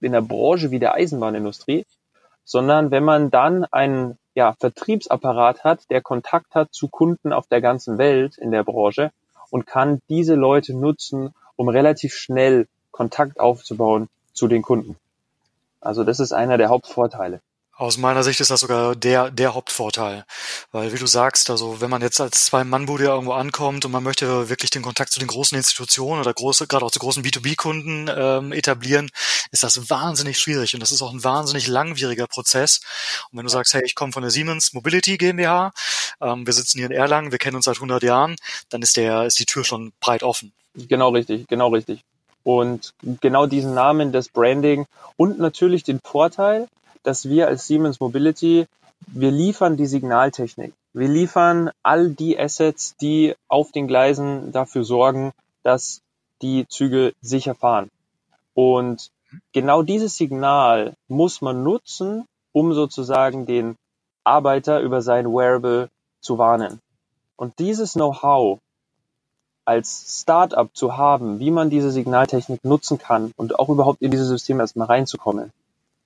in 0.00 0.14
einer 0.14 0.26
Branche 0.26 0.70
wie 0.70 0.78
der 0.78 0.94
Eisenbahnindustrie, 0.94 1.84
sondern 2.46 2.90
wenn 2.90 3.04
man 3.04 3.30
dann 3.30 3.64
einen 3.64 4.16
ja, 4.34 4.54
Vertriebsapparat 4.58 5.64
hat, 5.64 5.90
der 5.90 6.00
Kontakt 6.00 6.54
hat 6.54 6.72
zu 6.72 6.88
Kunden 6.88 7.32
auf 7.32 7.48
der 7.48 7.60
ganzen 7.60 7.98
Welt 7.98 8.38
in 8.38 8.52
der 8.52 8.64
Branche 8.64 9.10
und 9.50 9.66
kann 9.66 10.00
diese 10.08 10.36
Leute 10.36 10.72
nutzen, 10.72 11.34
um 11.56 11.68
relativ 11.68 12.14
schnell 12.14 12.68
Kontakt 12.92 13.40
aufzubauen 13.40 14.08
zu 14.32 14.46
den 14.46 14.62
Kunden. 14.62 14.96
Also 15.80 16.04
das 16.04 16.20
ist 16.20 16.32
einer 16.32 16.56
der 16.56 16.68
Hauptvorteile. 16.68 17.40
Aus 17.78 17.98
meiner 17.98 18.22
Sicht 18.22 18.40
ist 18.40 18.50
das 18.50 18.60
sogar 18.60 18.96
der, 18.96 19.30
der 19.30 19.52
Hauptvorteil. 19.52 20.24
Weil, 20.72 20.94
wie 20.94 20.98
du 20.98 21.06
sagst, 21.06 21.50
also 21.50 21.82
wenn 21.82 21.90
man 21.90 22.00
jetzt 22.00 22.18
als 22.22 22.46
Zwei-Mann-Bude 22.46 23.04
irgendwo 23.04 23.32
ankommt 23.32 23.84
und 23.84 23.92
man 23.92 24.02
möchte 24.02 24.48
wirklich 24.48 24.70
den 24.70 24.80
Kontakt 24.80 25.12
zu 25.12 25.20
den 25.20 25.28
großen 25.28 25.54
Institutionen 25.58 26.22
oder 26.22 26.32
große, 26.32 26.68
gerade 26.68 26.86
auch 26.86 26.90
zu 26.90 27.00
großen 27.00 27.22
B2B-Kunden 27.22 28.10
ähm, 28.16 28.52
etablieren, 28.52 29.10
ist 29.50 29.62
das 29.62 29.90
wahnsinnig 29.90 30.38
schwierig 30.38 30.72
und 30.72 30.80
das 30.80 30.90
ist 30.90 31.02
auch 31.02 31.12
ein 31.12 31.22
wahnsinnig 31.22 31.66
langwieriger 31.66 32.26
Prozess. 32.26 32.80
Und 33.30 33.36
wenn 33.36 33.44
du 33.44 33.50
sagst, 33.50 33.74
hey, 33.74 33.82
ich 33.84 33.94
komme 33.94 34.12
von 34.12 34.22
der 34.22 34.30
Siemens 34.30 34.72
Mobility 34.72 35.18
GmbH, 35.18 35.72
ähm, 36.22 36.46
wir 36.46 36.54
sitzen 36.54 36.78
hier 36.78 36.86
in 36.86 36.92
Erlangen, 36.92 37.30
wir 37.30 37.38
kennen 37.38 37.56
uns 37.56 37.66
seit 37.66 37.76
100 37.76 38.02
Jahren, 38.02 38.36
dann 38.70 38.80
ist 38.80 38.96
der, 38.96 39.24
ist 39.24 39.38
die 39.38 39.44
Tür 39.44 39.64
schon 39.64 39.92
breit 40.00 40.22
offen. 40.22 40.54
Genau 40.74 41.10
richtig, 41.10 41.46
genau 41.46 41.68
richtig. 41.68 42.00
Und 42.42 42.94
genau 43.20 43.44
diesen 43.44 43.74
Namen, 43.74 44.12
das 44.12 44.30
Branding 44.30 44.86
und 45.18 45.38
natürlich 45.38 45.84
den 45.84 46.00
Vorteil, 46.02 46.68
dass 47.06 47.28
wir 47.28 47.46
als 47.46 47.68
Siemens 47.68 48.00
Mobility, 48.00 48.66
wir 49.06 49.30
liefern 49.30 49.76
die 49.76 49.86
Signaltechnik. 49.86 50.72
Wir 50.92 51.06
liefern 51.06 51.70
all 51.84 52.10
die 52.10 52.36
Assets, 52.36 52.96
die 52.96 53.36
auf 53.46 53.70
den 53.70 53.86
Gleisen 53.86 54.50
dafür 54.50 54.82
sorgen, 54.82 55.32
dass 55.62 56.00
die 56.42 56.66
Züge 56.68 57.12
sicher 57.20 57.54
fahren. 57.54 57.90
Und 58.54 59.12
genau 59.52 59.82
dieses 59.82 60.16
Signal 60.16 60.94
muss 61.06 61.42
man 61.42 61.62
nutzen, 61.62 62.24
um 62.50 62.74
sozusagen 62.74 63.46
den 63.46 63.76
Arbeiter 64.24 64.80
über 64.80 65.00
sein 65.00 65.26
Wearable 65.26 65.88
zu 66.20 66.38
warnen. 66.38 66.80
Und 67.36 67.60
dieses 67.60 67.92
Know-how 67.92 68.58
als 69.64 70.22
Startup 70.22 70.68
zu 70.74 70.96
haben, 70.96 71.38
wie 71.38 71.52
man 71.52 71.70
diese 71.70 71.92
Signaltechnik 71.92 72.64
nutzen 72.64 72.98
kann 72.98 73.32
und 73.36 73.60
auch 73.60 73.68
überhaupt 73.68 74.02
in 74.02 74.10
dieses 74.10 74.28
System 74.28 74.58
erstmal 74.58 74.88
reinzukommen, 74.88 75.52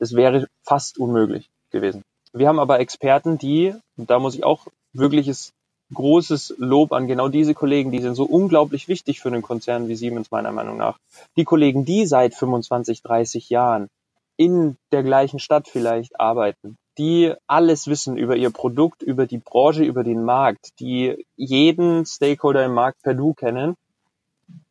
das 0.00 0.16
wäre 0.16 0.48
fast 0.64 0.98
unmöglich 0.98 1.48
gewesen. 1.70 2.02
Wir 2.32 2.48
haben 2.48 2.58
aber 2.58 2.80
Experten, 2.80 3.38
die, 3.38 3.74
da 3.96 4.18
muss 4.18 4.34
ich 4.34 4.42
auch 4.42 4.66
wirkliches 4.92 5.52
großes 5.92 6.54
Lob 6.58 6.92
an 6.92 7.06
genau 7.06 7.28
diese 7.28 7.54
Kollegen, 7.54 7.90
die 7.90 8.00
sind 8.00 8.14
so 8.14 8.24
unglaublich 8.24 8.88
wichtig 8.88 9.20
für 9.20 9.28
einen 9.28 9.42
Konzern 9.42 9.88
wie 9.88 9.96
Siemens 9.96 10.30
meiner 10.30 10.52
Meinung 10.52 10.76
nach. 10.76 10.98
Die 11.36 11.44
Kollegen, 11.44 11.84
die 11.84 12.06
seit 12.06 12.34
25, 12.34 13.02
30 13.02 13.50
Jahren 13.50 13.88
in 14.36 14.76
der 14.92 15.02
gleichen 15.02 15.38
Stadt 15.38 15.68
vielleicht 15.68 16.18
arbeiten, 16.18 16.76
die 16.96 17.34
alles 17.46 17.88
wissen 17.88 18.16
über 18.16 18.36
ihr 18.36 18.50
Produkt, 18.50 19.02
über 19.02 19.26
die 19.26 19.38
Branche, 19.38 19.84
über 19.84 20.04
den 20.04 20.22
Markt, 20.22 20.78
die 20.78 21.26
jeden 21.36 22.06
Stakeholder 22.06 22.64
im 22.64 22.74
Markt 22.74 23.02
per 23.02 23.14
Du 23.14 23.34
kennen. 23.34 23.74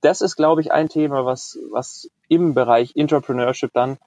Das 0.02 0.22
ist, 0.22 0.36
glaube 0.36 0.62
ich, 0.62 0.72
ein 0.72 0.90
Thema, 0.90 1.26
was, 1.26 1.60
was 1.72 2.10
im 2.30 2.54
Bereich 2.54 2.96
Entrepreneurship 2.96 3.72
dann 3.74 3.98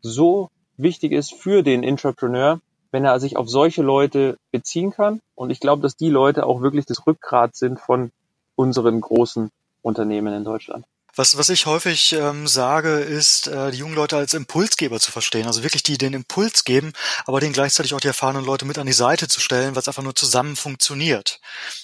so 0.00 0.48
wichtig 0.76 1.12
ist 1.12 1.34
für 1.34 1.62
den 1.62 1.82
Entrepreneur, 1.82 2.60
wenn 2.90 3.04
er 3.04 3.18
sich 3.20 3.36
auf 3.36 3.48
solche 3.48 3.82
Leute 3.82 4.36
beziehen 4.50 4.92
kann. 4.92 5.20
Und 5.34 5.50
ich 5.50 5.60
glaube, 5.60 5.82
dass 5.82 5.96
die 5.96 6.10
Leute 6.10 6.46
auch 6.46 6.60
wirklich 6.60 6.86
das 6.86 7.06
Rückgrat 7.06 7.56
sind 7.56 7.80
von 7.80 8.12
unseren 8.54 9.00
großen 9.00 9.50
Unternehmen 9.82 10.34
in 10.34 10.44
Deutschland. 10.44 10.84
Was, 11.14 11.36
was 11.36 11.50
ich 11.50 11.66
häufig 11.66 12.14
ähm, 12.14 12.46
sage, 12.46 13.00
ist, 13.00 13.46
äh, 13.46 13.70
die 13.70 13.78
jungen 13.78 13.94
Leute 13.94 14.16
als 14.16 14.32
Impulsgeber 14.32 14.98
zu 14.98 15.12
verstehen. 15.12 15.46
Also 15.46 15.62
wirklich 15.62 15.82
die 15.82 15.98
den 15.98 16.14
Impuls 16.14 16.64
geben, 16.64 16.94
aber 17.26 17.38
den 17.38 17.52
gleichzeitig 17.52 17.92
auch 17.92 18.00
die 18.00 18.06
erfahrenen 18.06 18.46
Leute 18.46 18.64
mit 18.64 18.78
an 18.78 18.86
die 18.86 18.94
Seite 18.94 19.28
zu 19.28 19.38
stellen, 19.38 19.74
weil 19.74 19.80
es 19.80 19.88
einfach 19.88 20.02
nur 20.02 20.14
zusammen 20.14 20.56
funktioniert. 20.56 21.38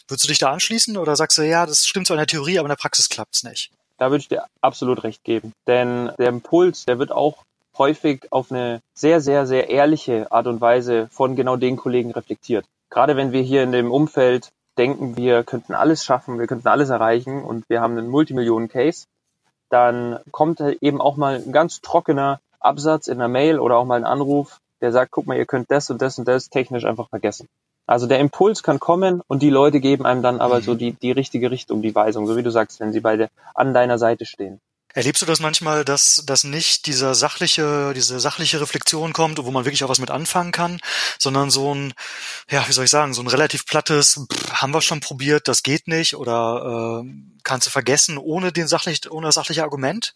Würdest 0.07 0.24
du 0.24 0.29
dich 0.29 0.38
da 0.38 0.51
anschließen 0.51 0.96
oder 0.96 1.14
sagst 1.14 1.37
du, 1.37 1.42
ja, 1.42 1.66
das 1.66 1.87
stimmt 1.87 2.07
zwar 2.07 2.14
in 2.16 2.20
der 2.20 2.27
Theorie, 2.27 2.59
aber 2.59 2.66
in 2.66 2.70
der 2.70 2.77
Praxis 2.77 3.11
klappt's 3.11 3.42
nicht? 3.42 3.70
Da 3.98 4.11
würde 4.11 4.22
ich 4.22 4.29
dir 4.29 4.44
absolut 4.62 5.05
recht 5.05 5.24
geben. 5.24 5.53
Denn 5.66 6.11
der 6.18 6.29
Impuls, 6.29 6.87
der 6.87 6.98
wird 6.98 7.12
auch 7.12 7.44
häufig 7.78 8.26
auf 8.30 8.50
eine 8.50 8.80
sehr, 8.94 9.20
sehr, 9.20 9.46
sehr 9.46 9.70
ehrliche 9.70 10.30
Art 10.30 10.46
und 10.46 10.60
Weise 10.60 11.08
von 11.10 11.36
genau 11.36 11.56
den 11.56 11.76
Kollegen 11.76 12.10
reflektiert. 12.10 12.66
Gerade 12.90 13.16
wenn 13.16 13.32
wir 13.32 13.42
hier 13.42 13.62
in 13.62 13.72
dem 13.72 13.90
Umfeld 13.90 14.50
denken, 14.76 15.16
wir 15.16 15.44
könnten 15.44 15.74
alles 15.74 16.04
schaffen, 16.04 16.38
wir 16.38 16.46
könnten 16.46 16.68
alles 16.68 16.90
erreichen 16.90 17.42
und 17.42 17.68
wir 17.68 17.80
haben 17.80 17.98
einen 17.98 18.08
Multimillionen-Case, 18.08 19.06
dann 19.68 20.20
kommt 20.30 20.60
eben 20.60 21.00
auch 21.00 21.16
mal 21.16 21.36
ein 21.36 21.52
ganz 21.52 21.80
trockener 21.80 22.40
Absatz 22.60 23.06
in 23.08 23.18
der 23.18 23.28
Mail 23.28 23.58
oder 23.58 23.76
auch 23.76 23.84
mal 23.84 23.96
ein 23.96 24.04
Anruf, 24.04 24.60
der 24.80 24.92
sagt, 24.92 25.10
guck 25.10 25.26
mal, 25.26 25.36
ihr 25.36 25.46
könnt 25.46 25.70
das 25.70 25.90
und 25.90 26.00
das 26.00 26.18
und 26.18 26.26
das 26.26 26.48
technisch 26.48 26.84
einfach 26.84 27.08
vergessen. 27.08 27.48
Also 27.86 28.06
der 28.06 28.20
Impuls 28.20 28.62
kann 28.62 28.80
kommen 28.80 29.22
und 29.28 29.42
die 29.42 29.50
Leute 29.50 29.80
geben 29.80 30.04
einem 30.04 30.22
dann 30.22 30.40
aber 30.40 30.58
mhm. 30.58 30.62
so 30.62 30.74
die, 30.74 30.92
die 30.92 31.12
richtige 31.12 31.50
Richtung, 31.50 31.82
die 31.82 31.94
Weisung, 31.94 32.26
so 32.26 32.36
wie 32.36 32.42
du 32.42 32.50
sagst, 32.50 32.80
wenn 32.80 32.92
sie 32.92 33.00
beide 33.00 33.30
an 33.54 33.72
deiner 33.72 33.98
Seite 33.98 34.26
stehen. 34.26 34.60
Erlebst 34.98 35.22
du 35.22 35.26
das 35.26 35.38
manchmal, 35.38 35.84
dass, 35.84 36.24
dass 36.26 36.42
nicht 36.42 36.87
dieser 36.87 37.14
sachliche, 37.14 37.92
diese 37.94 38.18
sachliche 38.18 38.61
Reflexion 38.61 39.12
kommt, 39.12 39.38
wo 39.38 39.48
man 39.52 39.64
wirklich 39.64 39.84
auch 39.84 39.88
was 39.88 40.00
mit 40.00 40.11
anfangen 40.11 40.50
kann, 40.50 40.80
sondern 41.20 41.50
so 41.50 41.72
ein, 41.72 41.94
ja, 42.50 42.66
wie 42.66 42.72
soll 42.72 42.87
ich 42.87 42.90
sagen, 42.90 43.14
so 43.14 43.22
ein 43.22 43.28
relativ 43.28 43.64
plattes, 43.64 44.26
pff, 44.28 44.54
haben 44.54 44.74
wir 44.74 44.80
schon 44.80 44.98
probiert, 44.98 45.46
das 45.46 45.62
geht 45.62 45.87
nicht 45.87 46.16
oder 46.16 47.04
äh, 47.04 47.11
kannst 47.44 47.68
du 47.68 47.70
vergessen, 47.70 48.18
ohne 48.18 48.50
den 48.50 48.66
sachlich, 48.66 49.08
ohne 49.08 49.28
das 49.28 49.37
sachliche 49.37 49.62
Argument? 49.62 50.14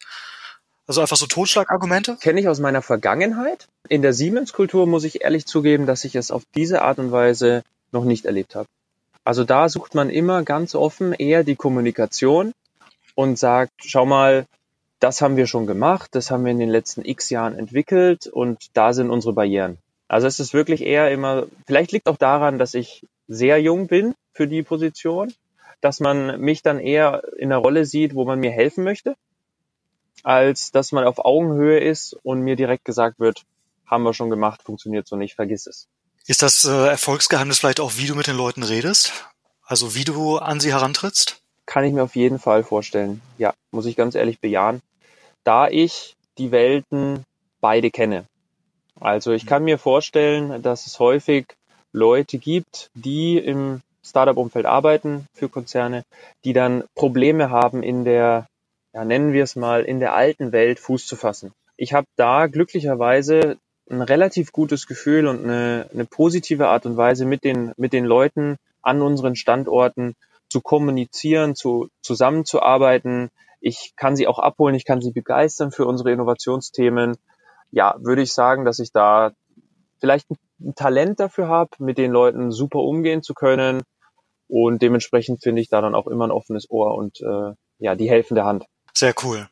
Also 0.85 0.99
einfach 0.99 1.15
so 1.15 1.27
Totschlagargumente? 1.27 2.17
Kenne 2.19 2.41
ich 2.41 2.49
aus 2.49 2.59
meiner 2.59 2.81
Vergangenheit. 2.81 3.69
In 3.87 4.01
der 4.01 4.11
Siemens-Kultur 4.11 4.85
muss 4.85 5.05
ich 5.05 5.21
ehrlich 5.21 5.45
zugeben, 5.45 5.85
dass 5.85 6.03
ich 6.03 6.15
es 6.15 6.29
auf 6.29 6.43
diese 6.55 6.81
Art 6.81 6.99
und 6.99 7.13
Weise 7.13 7.63
noch 7.93 8.03
nicht 8.03 8.25
erlebt 8.25 8.53
habe. 8.55 8.67
Also 9.23 9.45
da 9.45 9.69
sucht 9.69 9.95
man 9.95 10.09
immer 10.09 10.43
ganz 10.43 10.75
offen 10.75 11.13
eher 11.13 11.45
die 11.45 11.55
Kommunikation 11.55 12.51
und 13.15 13.39
sagt, 13.39 13.71
schau 13.85 14.05
mal, 14.05 14.45
das 15.03 15.21
haben 15.21 15.35
wir 15.35 15.47
schon 15.47 15.67
gemacht, 15.67 16.15
das 16.15 16.31
haben 16.31 16.45
wir 16.45 16.51
in 16.53 16.59
den 16.59 16.69
letzten 16.69 17.03
x 17.03 17.29
Jahren 17.29 17.59
entwickelt 17.59 18.25
und 18.27 18.69
da 18.73 18.93
sind 18.93 19.09
unsere 19.09 19.33
Barrieren. 19.33 19.77
Also 20.07 20.27
es 20.27 20.39
ist 20.39 20.53
wirklich 20.53 20.81
eher 20.81 21.11
immer, 21.11 21.47
vielleicht 21.67 21.91
liegt 21.91 22.07
auch 22.07 22.15
daran, 22.15 22.57
dass 22.57 22.73
ich 22.73 23.05
sehr 23.27 23.61
jung 23.61 23.87
bin 23.87 24.15
für 24.31 24.47
die 24.47 24.63
Position, 24.63 25.33
dass 25.81 25.99
man 25.99 26.39
mich 26.39 26.61
dann 26.61 26.79
eher 26.79 27.21
in 27.37 27.51
einer 27.51 27.61
Rolle 27.61 27.83
sieht, 27.83 28.15
wo 28.15 28.23
man 28.23 28.39
mir 28.39 28.51
helfen 28.51 28.85
möchte, 28.85 29.15
als 30.23 30.71
dass 30.71 30.93
man 30.93 31.03
auf 31.03 31.19
Augenhöhe 31.19 31.81
ist 31.81 32.15
und 32.23 32.39
mir 32.39 32.55
direkt 32.55 32.85
gesagt 32.85 33.19
wird, 33.19 33.43
haben 33.85 34.03
wir 34.03 34.13
schon 34.13 34.29
gemacht, 34.29 34.63
funktioniert 34.63 35.05
so 35.05 35.17
nicht, 35.17 35.35
vergiss 35.35 35.67
es. 35.67 35.89
Ist 36.27 36.41
das 36.41 36.63
äh, 36.63 36.87
Erfolgsgeheimnis 36.87 37.59
vielleicht 37.59 37.81
auch, 37.81 37.97
wie 37.97 38.07
du 38.07 38.15
mit 38.15 38.27
den 38.27 38.37
Leuten 38.37 38.63
redest? 38.63 39.11
Also 39.65 39.95
wie 39.95 40.05
du 40.05 40.37
an 40.37 40.61
sie 40.61 40.71
herantrittst? 40.71 41.41
Kann 41.65 41.83
ich 41.83 41.91
mir 41.91 42.03
auf 42.03 42.15
jeden 42.15 42.39
Fall 42.39 42.63
vorstellen. 42.63 43.21
Ja, 43.37 43.53
muss 43.71 43.85
ich 43.85 43.97
ganz 43.97 44.15
ehrlich 44.15 44.39
bejahen 44.39 44.81
da 45.43 45.67
ich 45.67 46.15
die 46.37 46.51
Welten 46.51 47.25
beide 47.61 47.91
kenne. 47.91 48.25
Also 48.99 49.31
ich 49.31 49.45
kann 49.45 49.63
mir 49.63 49.77
vorstellen, 49.77 50.61
dass 50.61 50.85
es 50.85 50.99
häufig 50.99 51.45
Leute 51.91 52.37
gibt, 52.37 52.89
die 52.93 53.37
im 53.37 53.81
Startup-Umfeld 54.03 54.65
arbeiten 54.65 55.27
für 55.33 55.49
Konzerne, 55.49 56.03
die 56.43 56.53
dann 56.53 56.83
Probleme 56.95 57.49
haben 57.49 57.83
in 57.83 58.03
der, 58.03 58.47
ja, 58.93 59.05
nennen 59.05 59.33
wir 59.33 59.43
es 59.43 59.55
mal, 59.55 59.83
in 59.83 59.99
der 59.99 60.13
alten 60.13 60.51
Welt 60.51 60.79
Fuß 60.79 61.07
zu 61.07 61.15
fassen. 61.15 61.53
Ich 61.77 61.93
habe 61.93 62.07
da 62.15 62.47
glücklicherweise 62.47 63.57
ein 63.89 64.01
relativ 64.01 64.51
gutes 64.51 64.87
Gefühl 64.87 65.27
und 65.27 65.43
eine, 65.43 65.89
eine 65.93 66.05
positive 66.05 66.67
Art 66.67 66.85
und 66.85 66.97
Weise 66.97 67.25
mit 67.25 67.43
den, 67.43 67.73
mit 67.77 67.93
den 67.93 68.05
Leuten 68.05 68.57
an 68.81 69.01
unseren 69.01 69.35
Standorten 69.35 70.15
zu 70.49 70.61
kommunizieren, 70.61 71.55
zu, 71.55 71.89
zusammenzuarbeiten, 72.01 73.29
ich 73.63 73.93
kann 73.95 74.15
sie 74.17 74.27
auch 74.27 74.39
abholen, 74.39 74.75
ich 74.75 74.85
kann 74.85 75.01
sie 75.01 75.11
begeistern 75.11 75.71
für 75.71 75.85
unsere 75.85 76.11
Innovationsthemen. 76.11 77.15
Ja, 77.71 77.95
würde 77.99 78.21
ich 78.21 78.33
sagen, 78.33 78.65
dass 78.65 78.79
ich 78.79 78.91
da 78.91 79.31
vielleicht 80.01 80.29
ein 80.59 80.75
Talent 80.75 81.21
dafür 81.21 81.47
habe, 81.47 81.71
mit 81.79 81.97
den 81.97 82.11
Leuten 82.11 82.51
super 82.51 82.79
umgehen 82.79 83.23
zu 83.23 83.33
können. 83.33 83.81
Und 84.49 84.81
dementsprechend 84.81 85.41
finde 85.41 85.61
ich 85.61 85.69
da 85.69 85.79
dann 85.79 85.95
auch 85.95 86.07
immer 86.07 86.27
ein 86.27 86.31
offenes 86.31 86.69
Ohr 86.69 86.93
und 86.95 87.21
äh, 87.21 87.53
ja, 87.79 87.95
die 87.95 88.09
helfende 88.09 88.43
Hand. 88.43 88.65
Sehr 88.93 89.15
cool. 89.23 89.47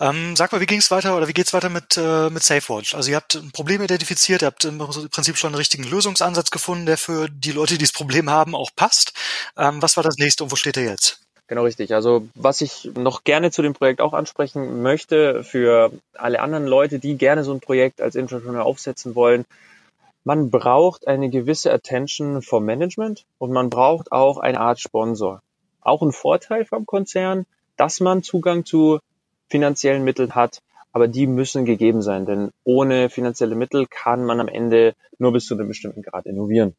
Ähm, 0.00 0.36
sag 0.36 0.52
mal, 0.52 0.60
wie 0.60 0.66
ging 0.66 0.78
es 0.78 0.90
weiter 0.92 1.16
oder 1.16 1.26
wie 1.26 1.32
geht's 1.32 1.52
weiter 1.52 1.68
mit, 1.68 1.96
äh, 1.96 2.30
mit 2.30 2.44
SafeWatch? 2.44 2.94
Also 2.94 3.10
ihr 3.10 3.16
habt 3.16 3.34
ein 3.34 3.50
Problem 3.50 3.82
identifiziert, 3.82 4.42
ihr 4.42 4.46
habt 4.46 4.64
im 4.64 4.78
Prinzip 4.78 5.36
schon 5.36 5.48
einen 5.48 5.56
richtigen 5.56 5.84
Lösungsansatz 5.84 6.50
gefunden, 6.50 6.86
der 6.86 6.96
für 6.96 7.28
die 7.28 7.52
Leute, 7.52 7.74
die 7.74 7.84
das 7.84 7.92
Problem 7.92 8.30
haben, 8.30 8.54
auch 8.54 8.70
passt. 8.76 9.14
Ähm, 9.56 9.82
was 9.82 9.96
war 9.96 10.04
das 10.04 10.16
nächste 10.16 10.44
und 10.44 10.52
wo 10.52 10.56
steht 10.56 10.76
er 10.76 10.84
jetzt? 10.84 11.27
Genau 11.48 11.64
richtig. 11.64 11.94
Also 11.94 12.28
was 12.34 12.60
ich 12.60 12.90
noch 12.94 13.24
gerne 13.24 13.50
zu 13.50 13.62
dem 13.62 13.72
Projekt 13.72 14.02
auch 14.02 14.12
ansprechen 14.12 14.82
möchte 14.82 15.42
für 15.42 15.90
alle 16.12 16.40
anderen 16.40 16.66
Leute, 16.66 16.98
die 16.98 17.16
gerne 17.16 17.42
so 17.42 17.52
ein 17.52 17.60
Projekt 17.60 18.02
als 18.02 18.16
Entrepreneur 18.16 18.64
aufsetzen 18.64 19.14
wollen, 19.14 19.46
man 20.24 20.50
braucht 20.50 21.08
eine 21.08 21.30
gewisse 21.30 21.72
Attention 21.72 22.42
vom 22.42 22.66
Management 22.66 23.24
und 23.38 23.50
man 23.50 23.70
braucht 23.70 24.12
auch 24.12 24.36
eine 24.36 24.60
Art 24.60 24.78
Sponsor. 24.78 25.40
Auch 25.80 26.02
ein 26.02 26.12
Vorteil 26.12 26.66
vom 26.66 26.84
Konzern, 26.84 27.46
dass 27.78 28.00
man 28.00 28.22
Zugang 28.22 28.66
zu 28.66 28.98
finanziellen 29.48 30.04
Mitteln 30.04 30.34
hat, 30.34 30.60
aber 30.92 31.08
die 31.08 31.26
müssen 31.26 31.64
gegeben 31.64 32.02
sein, 32.02 32.26
denn 32.26 32.50
ohne 32.64 33.08
finanzielle 33.08 33.54
Mittel 33.54 33.86
kann 33.86 34.22
man 34.22 34.40
am 34.40 34.48
Ende 34.48 34.94
nur 35.18 35.32
bis 35.32 35.46
zu 35.46 35.54
einem 35.54 35.68
bestimmten 35.68 36.02
Grad 36.02 36.26
innovieren. 36.26 36.74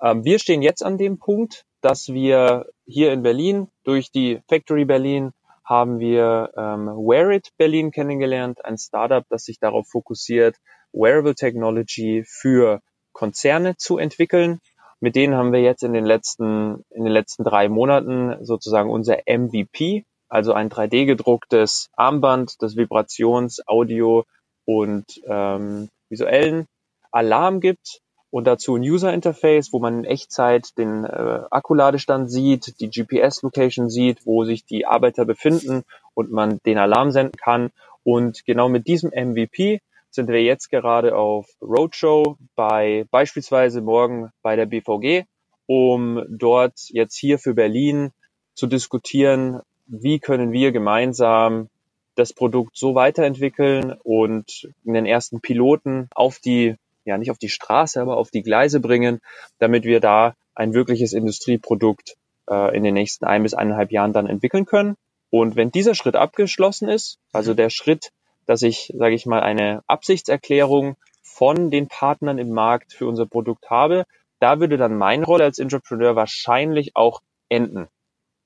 Ähm, 0.00 0.24
wir 0.24 0.38
stehen 0.38 0.62
jetzt 0.62 0.82
an 0.82 0.96
dem 0.96 1.18
Punkt, 1.18 1.66
dass 1.84 2.08
wir 2.08 2.66
hier 2.86 3.12
in 3.12 3.22
Berlin 3.22 3.68
durch 3.84 4.10
die 4.10 4.40
Factory 4.48 4.86
Berlin 4.86 5.32
haben 5.64 5.98
wir 5.98 6.50
ähm, 6.56 6.86
Wearit 6.86 7.50
Berlin 7.58 7.90
kennengelernt, 7.90 8.64
ein 8.64 8.78
Startup, 8.78 9.24
das 9.28 9.44
sich 9.44 9.58
darauf 9.58 9.86
fokussiert, 9.88 10.56
Wearable 10.92 11.34
Technology 11.34 12.24
für 12.26 12.80
Konzerne 13.12 13.76
zu 13.76 13.98
entwickeln. 13.98 14.60
Mit 15.00 15.14
denen 15.14 15.34
haben 15.34 15.52
wir 15.52 15.60
jetzt 15.60 15.82
in 15.82 15.92
den 15.92 16.06
letzten, 16.06 16.84
in 16.88 17.04
den 17.04 17.12
letzten 17.12 17.44
drei 17.44 17.68
Monaten 17.68 18.42
sozusagen 18.44 18.88
unser 18.88 19.18
MVP, 19.26 20.06
also 20.28 20.54
ein 20.54 20.70
3D 20.70 21.04
gedrucktes 21.04 21.90
Armband, 21.92 22.62
das 22.62 22.76
Vibrations-, 22.76 23.60
Audio 23.66 24.24
und 24.64 25.20
ähm, 25.26 25.90
visuellen 26.08 26.66
Alarm 27.10 27.60
gibt 27.60 28.00
und 28.34 28.48
dazu 28.48 28.74
ein 28.74 28.82
User 28.82 29.14
Interface, 29.14 29.72
wo 29.72 29.78
man 29.78 30.00
in 30.00 30.04
Echtzeit 30.06 30.76
den 30.76 31.04
äh, 31.04 31.42
Akkuladestand 31.52 32.28
sieht, 32.28 32.80
die 32.80 32.90
GPS-Location 32.90 33.88
sieht, 33.88 34.26
wo 34.26 34.44
sich 34.44 34.64
die 34.64 34.86
Arbeiter 34.86 35.24
befinden 35.24 35.84
und 36.14 36.32
man 36.32 36.58
den 36.66 36.78
Alarm 36.78 37.12
senden 37.12 37.36
kann. 37.36 37.70
Und 38.02 38.44
genau 38.44 38.68
mit 38.68 38.88
diesem 38.88 39.10
MVP 39.10 39.82
sind 40.10 40.26
wir 40.26 40.42
jetzt 40.42 40.68
gerade 40.68 41.16
auf 41.16 41.46
Roadshow 41.62 42.36
bei 42.56 43.06
beispielsweise 43.12 43.80
morgen 43.82 44.30
bei 44.42 44.56
der 44.56 44.66
BVG, 44.66 45.26
um 45.66 46.20
dort 46.28 46.88
jetzt 46.88 47.16
hier 47.16 47.38
für 47.38 47.54
Berlin 47.54 48.10
zu 48.54 48.66
diskutieren, 48.66 49.60
wie 49.86 50.18
können 50.18 50.50
wir 50.50 50.72
gemeinsam 50.72 51.68
das 52.16 52.32
Produkt 52.32 52.76
so 52.76 52.96
weiterentwickeln 52.96 53.94
und 54.02 54.68
in 54.84 54.94
den 54.94 55.06
ersten 55.06 55.40
Piloten 55.40 56.08
auf 56.16 56.40
die 56.40 56.74
ja 57.04 57.18
nicht 57.18 57.30
auf 57.30 57.38
die 57.38 57.48
Straße, 57.48 58.00
aber 58.00 58.16
auf 58.16 58.30
die 58.30 58.42
Gleise 58.42 58.80
bringen, 58.80 59.20
damit 59.58 59.84
wir 59.84 60.00
da 60.00 60.34
ein 60.54 60.74
wirkliches 60.74 61.12
Industrieprodukt 61.12 62.16
äh, 62.48 62.76
in 62.76 62.84
den 62.84 62.94
nächsten 62.94 63.24
ein 63.24 63.42
bis 63.42 63.54
eineinhalb 63.54 63.92
Jahren 63.92 64.12
dann 64.12 64.26
entwickeln 64.26 64.64
können. 64.64 64.96
Und 65.30 65.56
wenn 65.56 65.70
dieser 65.70 65.94
Schritt 65.94 66.16
abgeschlossen 66.16 66.88
ist, 66.88 67.18
also 67.32 67.54
der 67.54 67.70
Schritt, 67.70 68.12
dass 68.46 68.62
ich, 68.62 68.92
sage 68.96 69.14
ich 69.14 69.26
mal, 69.26 69.40
eine 69.40 69.82
Absichtserklärung 69.86 70.96
von 71.22 71.70
den 71.70 71.88
Partnern 71.88 72.38
im 72.38 72.50
Markt 72.50 72.92
für 72.92 73.06
unser 73.06 73.26
Produkt 73.26 73.68
habe, 73.70 74.04
da 74.38 74.60
würde 74.60 74.76
dann 74.76 74.96
meine 74.96 75.24
Rolle 75.24 75.44
als 75.44 75.58
Entrepreneur 75.58 76.14
wahrscheinlich 76.14 76.94
auch 76.94 77.20
enden. 77.48 77.88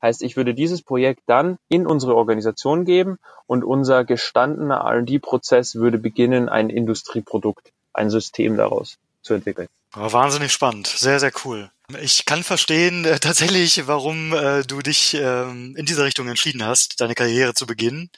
Heißt, 0.01 0.23
ich 0.23 0.37
würde 0.37 0.55
dieses 0.55 0.83
Projekt 0.83 1.23
dann 1.27 1.59
in 1.69 1.87
unsere 1.87 2.15
Organisation 2.15 2.85
geben 2.85 3.19
und 3.47 3.65
unser 3.65 4.05
gestandener 4.05 4.77
R&D-Prozess 4.77 5.75
würde 5.75 5.99
beginnen, 5.99 6.49
ein 6.49 6.71
Industrieprodukt 6.71 7.73
ein 7.99 8.11
System 8.11 8.57
daraus 8.57 8.97
zu 9.23 9.35
entwickeln. 9.35 9.69
wahnsinnig 9.95 10.53
spannend, 10.53 10.87
sehr, 10.87 11.21
sehr 11.21 11.33
cool. 11.45 11.71
Ich 12.03 12.27
kann 12.27 12.43
verstehen 12.43 13.07
äh, 13.07 13.19
tatsächlich, 13.19 13.87
warum 13.87 14.35
äh, 14.35 14.63
du 14.63 14.83
dich 14.83 15.15
ähm, 15.15 15.75
in 15.75 15.87
diese 15.87 16.05
Richtung 16.05 16.29
entschieden 16.29 16.63
hast, 16.63 17.01
deine 17.01 17.15
Karriere 17.15 17.55
zu 17.55 17.67
beginnen. 17.67 18.11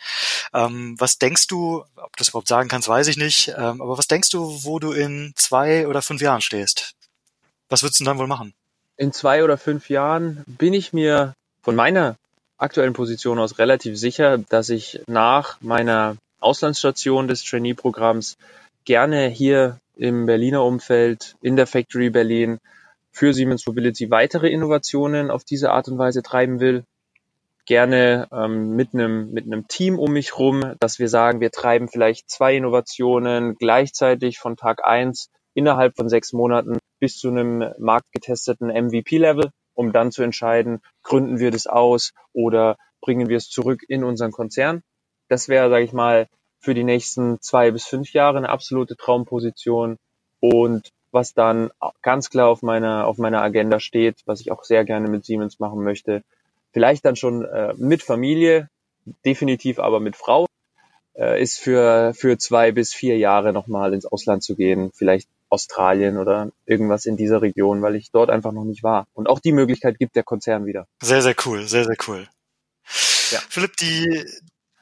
Ähm, 0.53 0.97
was 0.99 1.19
denkst 1.19 1.47
du, 1.47 1.85
ob 1.95 2.17
du 2.17 2.19
das 2.19 2.31
überhaupt 2.31 2.49
sagen 2.49 2.69
kannst, 2.69 2.89
weiß 2.89 3.07
ich 3.07 3.17
nicht, 3.17 3.55
ähm, 3.57 3.81
aber 3.81 3.97
was 3.97 4.09
denkst 4.09 4.31
du, 4.31 4.65
wo 4.65 4.81
du 4.81 4.91
in 4.91 5.33
zwei 5.37 5.87
oder 5.87 6.03
fünf 6.03 6.21
Jahren 6.21 6.41
stehst? 6.41 6.95
Was 7.69 7.85
würdest 7.85 8.01
du 8.01 8.05
dann 8.05 8.19
wohl 8.19 8.27
machen? 8.27 8.55
In 8.97 9.13
zwei 9.13 9.45
oder 9.45 9.57
fünf 9.57 9.89
Jahren 9.89 10.43
bin 10.47 10.75
ich 10.75 10.93
mir 10.93 11.35
von 11.63 11.77
meiner 11.77 12.17
aktuellen 12.59 12.93
Position 12.93 13.39
aus 13.39 13.59
relativ 13.59 13.97
sicher, 13.97 14.39
dass 14.39 14.69
ich 14.69 15.01
nach 15.07 15.61
meiner 15.61 16.17
Auslandsstation 16.41 17.29
des 17.29 17.45
Trainee-Programms 17.45 18.37
gerne 18.85 19.29
hier 19.29 19.81
im 19.97 20.27
Berliner 20.27 20.65
Umfeld, 20.65 21.37
in 21.43 21.57
der 21.57 21.67
Factory 21.67 22.11
Berlin 22.11 22.59
für 23.13 23.35
Siemens 23.35 23.67
Mobility 23.67 24.11
weitere 24.11 24.49
Innovationen 24.49 25.31
auf 25.31 25.45
diese 25.45 25.71
Art 25.71 25.89
und 25.89 25.99
Weise 25.99 26.23
treiben 26.23 26.61
will. 26.61 26.85
Gerne 27.67 28.29
ähm, 28.33 28.75
mit 28.75 28.95
einem 28.95 29.33
mit 29.33 29.69
Team 29.69 29.99
um 29.99 30.13
mich 30.13 30.39
rum, 30.39 30.75
dass 30.81 30.99
wir 30.99 31.09
sagen, 31.09 31.41
wir 31.41 31.51
treiben 31.51 31.89
vielleicht 31.89 32.31
zwei 32.31 32.57
Innovationen 32.57 33.57
gleichzeitig 33.57 34.39
von 34.39 34.57
Tag 34.57 34.87
eins 34.87 35.31
innerhalb 35.55 35.97
von 35.97 36.09
sechs 36.09 36.33
Monaten 36.33 36.79
bis 36.99 37.19
zu 37.19 37.29
einem 37.29 37.73
marktgetesteten 37.79 38.69
MVP-Level, 38.69 39.51
um 39.75 39.93
dann 39.93 40.11
zu 40.13 40.23
entscheiden, 40.23 40.81
gründen 41.03 41.39
wir 41.39 41.51
das 41.51 41.67
aus 41.67 42.13
oder 42.33 42.77
bringen 43.01 43.29
wir 43.29 43.37
es 43.37 43.49
zurück 43.49 43.83
in 43.89 44.05
unseren 44.05 44.33
Konzern. 44.33 44.83
Das 45.29 45.49
wäre, 45.49 45.71
sage 45.71 45.85
ich 45.85 45.93
mal, 45.93 46.29
für 46.61 46.75
die 46.75 46.85
nächsten 46.85 47.41
zwei 47.41 47.71
bis 47.71 47.87
fünf 47.87 48.13
Jahre 48.13 48.39
eine 48.39 48.51
absolute 48.51 48.97
Traumposition 48.97 49.97
und 50.41 50.91
was 51.11 51.35
dann 51.35 51.71
ganz 52.03 52.31
klar 52.31 52.49
auf 52.49 52.63
meiner 52.63 53.07
auf 53.07 53.19
meiner 53.19 53.43
Agenda 53.43 53.81
steht, 53.81 54.17
was 54.27 54.41
ich 54.41 54.53
auch 54.53 54.63
sehr 54.63 54.85
gerne 54.85 55.09
mit 55.09 55.25
Siemens 55.25 55.59
machen 55.59 55.83
möchte, 55.83 56.23
vielleicht 56.73 57.05
dann 57.05 57.17
schon 57.17 57.45
äh, 57.45 57.75
mit 57.77 58.03
Familie, 58.03 58.69
definitiv 59.25 59.79
aber 59.79 59.99
mit 59.99 60.15
Frau, 60.15 60.47
äh, 61.15 61.43
ist 61.43 61.59
für 61.59 62.15
für 62.15 62.39
zwei 62.39 62.71
bis 62.73 62.95
vier 62.95 63.19
Jahre 63.19 63.53
nochmal 63.53 63.93
ins 63.93 64.07
Ausland 64.07 64.43
zu 64.43 64.55
gehen, 64.55 64.93
vielleicht 64.95 65.29
Australien 65.49 66.17
oder 66.17 66.53
irgendwas 66.65 67.07
in 67.07 67.17
dieser 67.17 67.43
Region, 67.43 67.83
weil 67.83 67.97
ich 67.97 68.13
dort 68.13 68.31
einfach 68.31 68.53
noch 68.53 68.65
nicht 68.65 68.85
war. 68.85 69.07
Und 69.15 69.29
auch 69.29 69.41
die 69.41 69.53
Möglichkeit 69.53 69.99
gibt 69.99 70.15
der 70.15 70.23
Konzern 70.23 70.65
wieder. 70.65 70.87
Sehr, 71.03 71.23
sehr 71.23 71.35
cool, 71.45 71.67
sehr, 71.67 71.85
sehr 71.85 71.97
cool. 72.07 72.29
Ja. 73.31 73.41
Philipp, 73.49 73.77
die, 73.77 74.25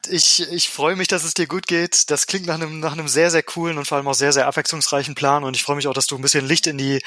ich, 0.07 0.49
ich 0.51 0.69
freue 0.69 0.95
mich, 0.95 1.07
dass 1.07 1.23
es 1.23 1.33
dir 1.33 1.47
gut 1.47 1.67
geht. 1.67 2.09
Das 2.09 2.27
klingt 2.27 2.45
nach 2.45 2.55
einem, 2.55 2.79
nach 2.79 2.93
einem 2.93 3.07
sehr, 3.07 3.31
sehr 3.31 3.43
coolen 3.43 3.77
und 3.77 3.85
vor 3.85 3.97
allem 3.97 4.07
auch 4.07 4.13
sehr, 4.13 4.31
sehr 4.31 4.47
abwechslungsreichen 4.47 5.15
Plan. 5.15 5.43
Und 5.43 5.55
ich 5.55 5.63
freue 5.63 5.75
mich 5.75 5.87
auch, 5.87 5.93
dass 5.93 6.07
du 6.07 6.15
ein 6.15 6.21
bisschen 6.21 6.45
Licht 6.45 6.67
in 6.67 6.77
die, 6.77 7.01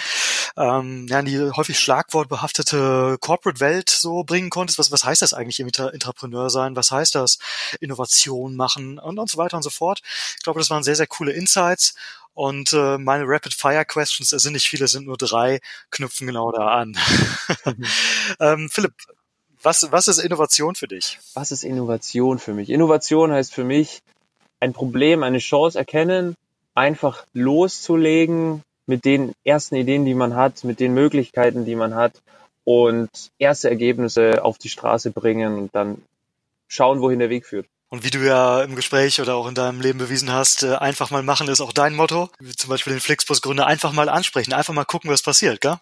ähm, 0.57 1.07
ja, 1.09 1.21
in 1.21 1.27
die 1.27 1.39
häufig 1.39 1.79
schlagwortbehaftete 1.79 3.17
Corporate-Welt 3.21 3.91
so 3.91 4.25
bringen 4.25 4.51
konntest. 4.51 4.79
Was, 4.79 4.93
was 4.93 5.05
heißt 5.05 5.23
das 5.23 5.33
eigentlich 5.33 5.61
im 5.61 5.69
Entrepreneur 5.69 6.51
sein? 6.51 6.77
Was 6.77 6.91
heißt 6.91 7.15
das 7.15 7.39
Innovation 7.81 8.57
machen 8.57 8.99
und, 8.99 9.19
und 9.19 9.31
so 9.31 9.39
weiter 9.39 9.57
und 9.57 9.63
so 9.63 9.71
fort? 9.71 10.03
Ich 10.37 10.43
glaube, 10.43 10.61
das 10.61 10.71
waren 10.71 10.83
sehr, 10.83 10.97
sehr 10.97 11.07
coole 11.07 11.33
Insights. 11.33 11.95
Und 12.35 12.73
äh, 12.73 12.99
meine 12.99 13.25
Rapid 13.27 13.55
Fire 13.55 13.85
Questions, 13.85 14.33
es 14.33 14.43
sind 14.43 14.55
nicht 14.55 14.69
viele, 14.69 14.89
sind 14.89 15.07
nur 15.07 15.19
drei, 15.19 15.61
knüpfen 15.91 16.27
genau 16.27 16.51
da 16.51 16.69
an. 16.69 16.97
Mhm. 17.65 17.85
ähm, 18.41 18.71
Philipp, 18.71 18.95
was, 19.63 19.91
was 19.93 20.09
ist 20.09 20.19
Innovation 20.19 20.75
für 20.75 20.89
dich? 20.89 21.19
Was 21.35 21.53
ist 21.53 21.65
Innovation 21.65 22.39
für 22.39 22.55
mich? 22.55 22.71
Innovation 22.71 23.33
heißt 23.33 23.55
für 23.55 23.65
mich, 23.65 24.03
ein 24.61 24.73
Problem, 24.73 25.23
eine 25.23 25.39
Chance 25.39 25.79
erkennen, 25.79 26.37
einfach 26.75 27.27
loszulegen 27.33 28.63
mit 28.87 29.05
den 29.05 29.33
ersten 29.45 29.77
Ideen, 29.77 30.05
die 30.05 30.15
man 30.15 30.35
hat, 30.35 30.65
mit 30.65 30.81
den 30.81 30.95
Möglichkeiten, 30.95 31.65
die 31.65 31.77
man 31.77 31.95
hat 31.95 32.23
und 32.65 33.11
erste 33.39 33.69
Ergebnisse 33.69 34.45
auf 34.45 34.59
die 34.59 34.69
Straße 34.69 35.11
bringen 35.11 35.59
und 35.59 35.75
dann 35.75 36.03
schauen, 36.69 37.01
wohin 37.01 37.19
der 37.19 37.31
Weg 37.31 37.47
führt. 37.47 37.67
Und 37.93 38.05
wie 38.05 38.11
du 38.11 38.21
ja 38.21 38.63
im 38.63 38.75
Gespräch 38.75 39.21
oder 39.21 39.35
auch 39.35 39.47
in 39.47 39.55
deinem 39.55 39.83
Leben 39.83 39.99
bewiesen 39.99 40.33
hast, 40.33 40.63
äh, 40.63 40.77
einfach 40.77 41.11
mal 41.11 41.23
machen 41.23 41.47
ist 41.49 41.61
auch 41.61 41.75
dein 41.75 41.95
Motto. 41.95 42.31
Wie 42.41 42.57
zum 42.57 42.71
Beispiel 42.71 42.95
den 42.95 43.01
Flixbus-Gründer 43.01 43.67
einfach 43.67 43.93
mal 43.93 44.09
ansprechen, 44.09 44.55
einfach 44.55 44.73
mal 44.73 44.87
gucken, 44.87 45.11
was 45.11 45.21
passiert, 45.21 45.61
gell? 45.61 45.77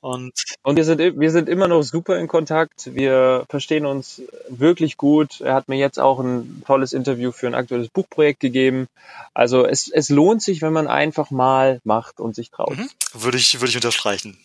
Und, 0.00 0.32
und 0.62 0.76
wir 0.76 0.84
sind, 0.86 0.98
wir 0.98 1.30
sind 1.30 1.50
immer 1.50 1.68
noch 1.68 1.82
super 1.82 2.18
in 2.18 2.26
Kontakt. 2.26 2.94
Wir 2.94 3.44
verstehen 3.50 3.84
uns 3.84 4.22
wirklich 4.48 4.96
gut. 4.96 5.42
Er 5.42 5.52
hat 5.52 5.68
mir 5.68 5.76
jetzt 5.76 5.98
auch 5.98 6.20
ein 6.20 6.62
tolles 6.66 6.94
Interview 6.94 7.32
für 7.32 7.48
ein 7.48 7.54
aktuelles 7.54 7.90
Buchprojekt 7.90 8.40
gegeben. 8.40 8.88
Also 9.34 9.66
es, 9.66 9.90
es 9.92 10.08
lohnt 10.08 10.40
sich, 10.40 10.62
wenn 10.62 10.72
man 10.72 10.86
einfach 10.86 11.30
mal 11.30 11.82
macht 11.84 12.18
und 12.18 12.34
sich 12.34 12.50
traut. 12.50 12.78
Mhm. 12.78 12.88
Würde 13.12 13.36
ich, 13.36 13.60
würde 13.60 13.68
ich 13.68 13.76
unterstreichen. 13.76 14.38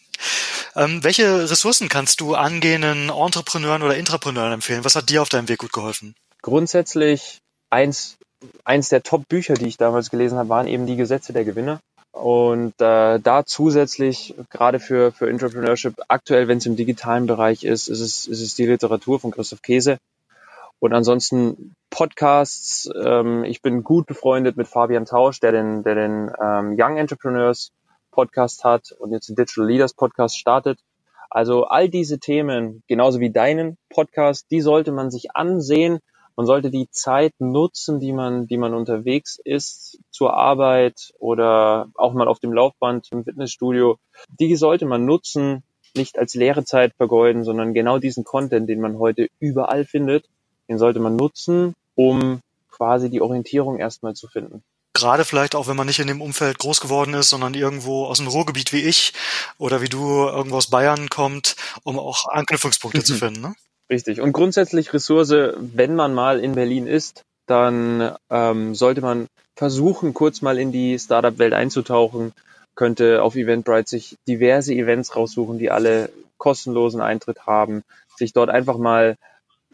Ähm, 0.76 1.06
welche 1.06 1.50
Ressourcen 1.50 1.88
kannst 1.88 2.20
du 2.20 2.36
angehenden 2.36 3.10
Entrepreneuren 3.12 3.82
oder 3.82 3.96
Intrapreneuren 3.96 4.52
empfehlen? 4.52 4.84
Was 4.84 4.98
hat 4.98 5.10
dir 5.10 5.22
auf 5.22 5.30
deinem 5.30 5.48
Weg 5.48 5.60
gut 5.60 5.72
geholfen? 5.72 6.14
Grundsätzlich 6.42 7.40
eins, 7.70 8.18
eins 8.64 8.90
der 8.90 9.04
Top-Bücher, 9.04 9.56
die 9.56 9.68
ich 9.68 9.78
damals 9.78 10.10
gelesen 10.10 10.38
habe, 10.38 10.50
waren 10.50 10.68
eben 10.68 10.86
die 10.86 10.96
Gesetze 10.96 11.34
der 11.34 11.46
Gewinner. 11.46 11.80
Und 12.12 12.74
äh, 12.82 13.20
da 13.20 13.46
zusätzlich, 13.46 14.34
gerade 14.50 14.80
für, 14.80 15.12
für 15.12 15.30
Entrepreneurship, 15.30 15.96
aktuell, 16.08 16.48
wenn 16.48 16.58
es 16.58 16.66
im 16.66 16.76
digitalen 16.76 17.28
Bereich 17.28 17.64
ist, 17.64 17.88
ist 17.88 18.00
es, 18.00 18.28
ist 18.28 18.42
es 18.42 18.56
die 18.56 18.66
Literatur 18.66 19.20
von 19.20 19.32
Christoph 19.32 19.62
Käse. 19.62 19.98
Und 20.80 20.94
ansonsten 20.94 21.76
Podcasts. 21.90 22.90
Ähm, 23.04 23.44
ich 23.44 23.62
bin 23.62 23.84
gut 23.84 24.06
befreundet 24.06 24.58
mit 24.58 24.68
Fabian 24.68 25.06
Tausch, 25.06 25.40
der 25.40 25.52
den, 25.52 25.84
der 25.84 25.96
den 25.96 26.32
ähm, 26.42 26.76
Young 26.78 26.98
Entrepreneurs 26.98 27.72
Podcast 28.12 28.64
hat 28.64 28.92
und 28.92 29.12
jetzt 29.12 29.30
den 29.30 29.36
Digital 29.36 29.68
Leaders 29.68 29.94
Podcast 29.94 30.38
startet. 30.38 30.80
Also 31.30 31.66
all 31.66 31.90
diese 31.90 32.20
Themen, 32.20 32.84
genauso 32.88 33.20
wie 33.20 33.32
deinen 33.32 33.78
Podcast, 33.90 34.48
die 34.52 34.62
sollte 34.62 34.92
man 34.92 35.12
sich 35.12 35.36
ansehen. 35.36 36.00
Man 36.38 36.46
sollte 36.46 36.70
die 36.70 36.88
Zeit 36.92 37.34
nutzen, 37.40 38.00
die 38.00 38.14
man, 38.14 38.46
die 38.46 38.58
man 38.58 38.76
unterwegs 38.76 39.40
ist, 39.44 40.00
zur 40.12 40.36
Arbeit 40.36 41.12
oder 41.18 41.90
auch 41.96 42.14
mal 42.14 42.28
auf 42.28 42.40
dem 42.40 42.54
Laufband 42.54 43.08
im 43.12 43.24
Fitnessstudio. 43.24 43.98
Die 44.40 44.56
sollte 44.56 44.86
man 44.86 45.04
nutzen, 45.04 45.64
nicht 45.96 46.20
als 46.20 46.36
leere 46.36 46.64
Zeit 46.64 46.94
vergeuden, 46.96 47.44
sondern 47.44 47.74
genau 47.74 47.98
diesen 47.98 48.24
Content, 48.24 48.70
den 48.70 48.82
man 48.82 49.00
heute 49.00 49.30
überall 49.40 49.84
findet, 49.84 50.30
den 50.70 50.78
sollte 50.78 51.00
man 51.00 51.16
nutzen, 51.16 51.74
um 51.96 52.40
quasi 52.70 53.10
die 53.10 53.22
Orientierung 53.22 53.80
erstmal 53.80 54.14
zu 54.14 54.28
finden. 54.28 54.64
Gerade 54.94 55.26
vielleicht 55.26 55.56
auch, 55.56 55.68
wenn 55.68 55.76
man 55.76 55.88
nicht 55.88 56.00
in 56.00 56.08
dem 56.08 56.22
Umfeld 56.22 56.60
groß 56.60 56.82
geworden 56.82 57.16
ist, 57.16 57.30
sondern 57.30 57.56
irgendwo 57.56 58.06
aus 58.06 58.18
dem 58.18 58.28
Ruhrgebiet 58.28 58.74
wie 58.74 58.82
ich 58.82 59.14
oder 59.58 59.82
wie 59.82 59.90
du 59.90 60.28
irgendwo 60.28 60.58
aus 60.58 60.68
Bayern 60.68 61.10
kommt, 61.10 61.56
um 61.84 61.98
auch 61.98 62.28
Anknüpfungspunkte 62.32 63.04
zu 63.04 63.16
finden. 63.16 63.42
Ne? 63.42 63.56
Richtig. 63.90 64.20
Und 64.22 64.34
grundsätzlich 64.34 64.94
Ressource, 64.94 65.34
wenn 65.58 65.96
man 65.96 66.14
mal 66.14 66.40
in 66.40 66.56
Berlin 66.56 66.88
ist, 66.88 67.24
dann 67.46 68.16
ähm, 68.30 68.76
sollte 68.76 69.02
man 69.02 69.28
versuchen, 69.56 70.14
kurz 70.14 70.42
mal 70.42 70.58
in 70.60 70.72
die 70.72 71.00
Startup-Welt 71.00 71.54
einzutauchen, 71.54 72.34
könnte 72.76 73.24
auf 73.24 73.36
Eventbrite 73.36 73.90
sich 73.90 74.18
diverse 74.28 74.74
Events 74.74 75.16
raussuchen, 75.16 75.58
die 75.58 75.72
alle 75.72 76.10
kostenlosen 76.38 77.02
Eintritt 77.02 77.46
haben, 77.48 77.84
sich 78.18 78.34
dort 78.34 78.50
einfach 78.50 78.78
mal 78.78 79.16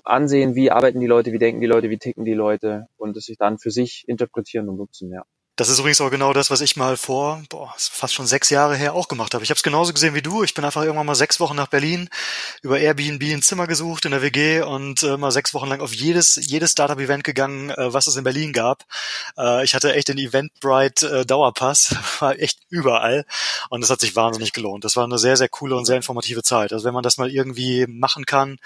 ansehen, 0.04 0.56
wie 0.56 0.72
arbeiten 0.72 1.00
die 1.00 1.08
Leute, 1.08 1.32
wie 1.32 1.40
denken 1.40 1.62
die 1.62 1.68
Leute, 1.68 1.90
wie 1.90 1.98
ticken 1.98 2.26
die 2.26 2.34
Leute 2.34 2.88
und 2.98 3.18
es 3.18 3.26
sich 3.26 3.38
dann 3.38 3.58
für 3.58 3.72
sich 3.72 4.06
interpretieren 4.08 4.70
und 4.70 4.78
nutzen, 4.78 5.12
ja. 5.12 5.24
Das 5.56 5.70
ist 5.70 5.78
übrigens 5.78 6.02
auch 6.02 6.10
genau 6.10 6.34
das, 6.34 6.50
was 6.50 6.62
ich 6.62 6.78
mal 6.78 6.98
vor, 6.98 7.44
boah, 7.50 7.72
fast 7.78 8.16
schon 8.16 8.26
sechs 8.26 8.50
Jahre 8.50 8.76
her 8.76 8.96
auch 8.96 9.08
gemacht 9.08 9.36
habe. 9.36 9.44
Ich 9.44 9.52
habe 9.52 9.58
es 9.58 9.62
genauso 9.62 9.94
gesehen 9.94 10.16
wie 10.16 10.24
du. 10.24 10.42
Ich 10.42 10.56
bin 10.56 10.66
einfach 10.66 10.82
irgendwann 10.82 11.06
mal 11.06 11.14
sechs 11.14 11.40
Wochen 11.40 11.56
nach 11.56 11.68
Berlin 11.68 12.10
über 12.64 12.80
Airbnb 12.80 13.22
ein 13.22 13.44
Zimmer 13.44 13.68
gesucht 13.68 14.06
in 14.06 14.12
der 14.12 14.24
WG 14.24 14.64
und 14.64 15.04
äh, 15.04 15.16
mal 15.16 15.30
sechs 15.30 15.54
Wochen 15.54 15.68
lang 15.68 15.80
auf 15.82 15.94
jedes 15.94 16.40
jedes 16.42 16.72
Startup-Event 16.72 17.24
gegangen, 17.24 17.70
äh, 17.70 17.94
was 17.94 18.08
es 18.08 18.16
in 18.16 18.24
Berlin 18.24 18.52
gab. 18.52 18.86
Äh, 19.38 19.64
ich 19.64 19.76
hatte 19.76 19.94
echt 19.94 20.08
den 20.08 20.18
Eventbrite 20.18 21.20
äh, 21.20 21.26
Dauerpass, 21.26 21.96
war 22.20 22.40
echt 22.40 22.58
überall 22.70 23.24
und 23.70 23.82
das 23.82 23.92
hat 23.92 24.02
sich 24.02 24.16
wahnsinnig 24.16 24.54
gelohnt. 24.54 24.84
Das 24.84 24.96
war 24.96 25.04
eine 25.04 25.20
sehr 25.20 25.38
sehr 25.38 25.50
coole 25.50 25.76
und 25.76 25.86
sehr 25.86 25.98
informative 25.98 26.42
Zeit. 26.42 26.74
Also 26.74 26.84
wenn 26.86 26.96
man 26.96 27.04
das 27.04 27.20
mal 27.20 27.30
irgendwie 27.30 27.86
machen 27.88 28.26
kann, 28.26 28.58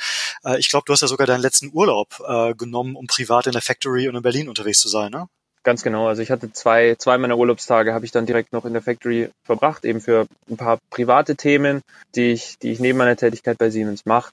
äh, 0.46 0.58
ich 0.58 0.70
glaube, 0.70 0.86
du 0.86 0.94
hast 0.94 1.02
ja 1.02 1.10
sogar 1.10 1.28
deinen 1.28 1.42
letzten 1.42 1.70
Urlaub 1.74 2.24
äh, 2.26 2.54
genommen, 2.54 2.96
um 2.96 3.08
privat 3.08 3.46
in 3.46 3.52
der 3.52 3.62
Factory 3.62 4.08
und 4.08 4.16
in 4.16 4.22
Berlin 4.22 4.48
unterwegs 4.48 4.80
zu 4.80 4.88
sein, 4.88 5.12
ne? 5.12 5.28
Ganz 5.68 5.84
genau. 5.84 6.08
Also 6.08 6.22
ich 6.22 6.32
hatte 6.32 6.54
zwei, 6.54 6.96
zwei 6.96 7.18
meiner 7.18 7.38
Urlaubstage 7.38 7.94
habe 7.94 8.06
ich 8.06 8.14
dann 8.14 8.26
direkt 8.26 8.54
noch 8.54 8.64
in 8.64 8.72
der 8.72 8.82
Factory 8.82 9.32
verbracht, 9.44 9.84
eben 9.84 10.00
für 10.00 10.26
ein 10.50 10.56
paar 10.56 10.80
private 10.92 11.36
Themen, 11.36 11.82
die 12.16 12.32
ich, 12.32 12.58
die 12.58 12.72
ich 12.72 12.80
neben 12.80 12.98
meiner 12.98 13.18
Tätigkeit 13.18 13.58
bei 13.58 13.70
Siemens 13.70 14.06
mache. 14.06 14.32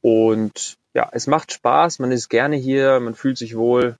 Und 0.00 0.78
ja, 0.94 1.10
es 1.12 1.26
macht 1.26 1.52
Spaß, 1.52 1.98
man 1.98 2.12
ist 2.12 2.30
gerne 2.30 2.56
hier, 2.56 2.98
man 2.98 3.14
fühlt 3.14 3.36
sich 3.36 3.58
wohl. 3.58 3.96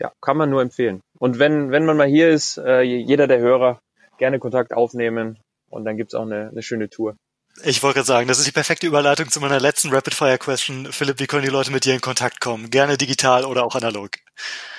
Ja, 0.00 0.12
kann 0.22 0.38
man 0.38 0.48
nur 0.48 0.62
empfehlen. 0.62 1.02
Und 1.18 1.38
wenn, 1.38 1.70
wenn 1.72 1.84
man 1.84 1.98
mal 1.98 2.08
hier 2.08 2.30
ist, 2.30 2.56
äh, 2.56 2.80
jeder 2.80 3.26
der 3.26 3.40
Hörer 3.40 3.78
gerne 4.16 4.38
Kontakt 4.38 4.72
aufnehmen 4.72 5.40
und 5.68 5.84
dann 5.84 5.98
gibt's 5.98 6.14
auch 6.14 6.24
eine, 6.24 6.48
eine 6.48 6.62
schöne 6.62 6.88
Tour. 6.88 7.16
Ich 7.64 7.82
wollte 7.82 7.96
gerade 7.96 8.06
sagen, 8.06 8.28
das 8.28 8.38
ist 8.38 8.46
die 8.46 8.52
perfekte 8.52 8.86
Überleitung 8.86 9.28
zu 9.30 9.40
meiner 9.40 9.60
letzten 9.60 9.92
Rapid 9.92 10.14
Fire 10.14 10.38
Question. 10.38 10.90
Philipp, 10.90 11.20
wie 11.20 11.26
können 11.26 11.44
die 11.44 11.50
Leute 11.50 11.70
mit 11.70 11.84
dir 11.84 11.94
in 11.94 12.00
Kontakt 12.00 12.40
kommen? 12.40 12.70
Gerne 12.70 12.96
digital 12.96 13.44
oder 13.44 13.64
auch 13.64 13.76
analog? 13.76 14.10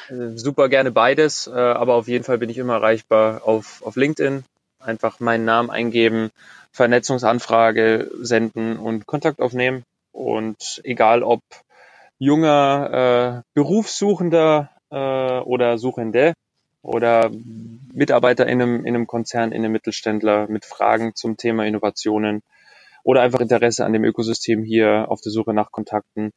Äh, 0.09 0.35
super 0.37 0.69
gerne 0.69 0.91
beides, 0.91 1.47
äh, 1.47 1.51
aber 1.51 1.93
auf 1.93 2.07
jeden 2.07 2.23
Fall 2.23 2.39
bin 2.39 2.49
ich 2.49 2.57
immer 2.57 2.73
erreichbar 2.73 3.41
auf, 3.45 3.81
auf 3.83 3.95
LinkedIn. 3.95 4.43
Einfach 4.79 5.19
meinen 5.19 5.45
Namen 5.45 5.69
eingeben, 5.69 6.31
Vernetzungsanfrage 6.71 8.11
senden 8.19 8.77
und 8.77 9.05
Kontakt 9.05 9.39
aufnehmen. 9.39 9.83
Und 10.11 10.81
egal 10.83 11.23
ob 11.23 11.41
junger 12.17 13.43
äh, 13.43 13.49
Berufssuchender 13.53 14.71
äh, 14.89 14.95
oder 14.95 15.77
Suchende 15.77 16.33
oder 16.81 17.31
Mitarbeiter 17.93 18.45
in 18.47 18.61
einem, 18.61 18.85
in 18.85 18.95
einem 18.95 19.07
Konzern, 19.07 19.51
in 19.51 19.63
einem 19.63 19.71
Mittelständler 19.71 20.47
mit 20.47 20.65
Fragen 20.65 21.15
zum 21.15 21.37
Thema 21.37 21.65
Innovationen 21.65 22.41
oder 23.03 23.21
einfach 23.21 23.39
Interesse 23.39 23.85
an 23.85 23.93
dem 23.93 24.03
Ökosystem 24.03 24.63
hier 24.63 25.05
auf 25.09 25.21
der 25.21 25.31
Suche 25.31 25.53
nach 25.53 25.71
Kontakten, 25.71 26.31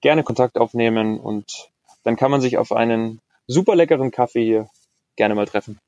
gerne 0.00 0.22
Kontakt 0.22 0.58
aufnehmen 0.58 1.18
und 1.18 1.70
dann 2.02 2.16
kann 2.16 2.30
man 2.30 2.40
sich 2.40 2.58
auf 2.58 2.72
einen 2.72 3.20
super 3.46 3.74
leckeren 3.74 4.10
Kaffee 4.10 4.44
hier 4.44 4.68
gerne 5.16 5.34
mal 5.34 5.46
treffen. 5.46 5.78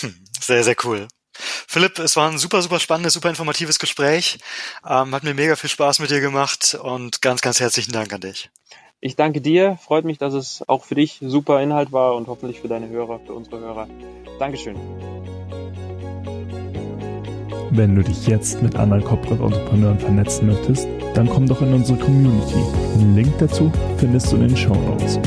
Hm, 0.00 0.14
sehr, 0.40 0.64
sehr 0.64 0.76
cool. 0.84 1.08
Philipp, 1.34 1.98
es 1.98 2.16
war 2.16 2.30
ein 2.30 2.38
super, 2.38 2.62
super 2.62 2.78
spannendes, 2.78 3.14
super 3.14 3.28
informatives 3.28 3.78
Gespräch. 3.78 4.38
Ähm, 4.88 5.14
hat 5.14 5.24
mir 5.24 5.34
mega 5.34 5.56
viel 5.56 5.70
Spaß 5.70 5.98
mit 5.98 6.10
dir 6.10 6.20
gemacht 6.20 6.78
und 6.80 7.20
ganz, 7.20 7.40
ganz 7.40 7.60
herzlichen 7.60 7.92
Dank 7.92 8.12
an 8.12 8.20
dich. 8.20 8.50
Ich 9.00 9.16
danke 9.16 9.40
dir. 9.40 9.76
Freut 9.82 10.04
mich, 10.04 10.18
dass 10.18 10.32
es 10.32 10.66
auch 10.68 10.84
für 10.84 10.94
dich 10.94 11.18
super 11.20 11.60
Inhalt 11.60 11.92
war 11.92 12.14
und 12.14 12.26
hoffentlich 12.28 12.60
für 12.60 12.68
deine 12.68 12.88
Hörer, 12.88 13.20
für 13.26 13.34
unsere 13.34 13.60
Hörer. 13.60 13.88
Dankeschön. 14.38 14.76
Wenn 17.76 17.96
du 17.96 18.04
dich 18.04 18.28
jetzt 18.28 18.62
mit 18.62 18.76
anderen 18.76 19.02
Corporate 19.02 19.42
Entrepreneuren 19.42 19.98
vernetzen 19.98 20.46
möchtest, 20.46 20.86
dann 21.14 21.28
komm 21.28 21.48
doch 21.48 21.60
in 21.60 21.74
unsere 21.74 21.98
Community. 21.98 22.54
Den 23.00 23.16
Link 23.16 23.32
dazu 23.38 23.72
findest 23.96 24.30
du 24.30 24.36
in 24.36 24.42
den 24.42 24.56
Show 24.56 24.76
Notes. 24.76 25.18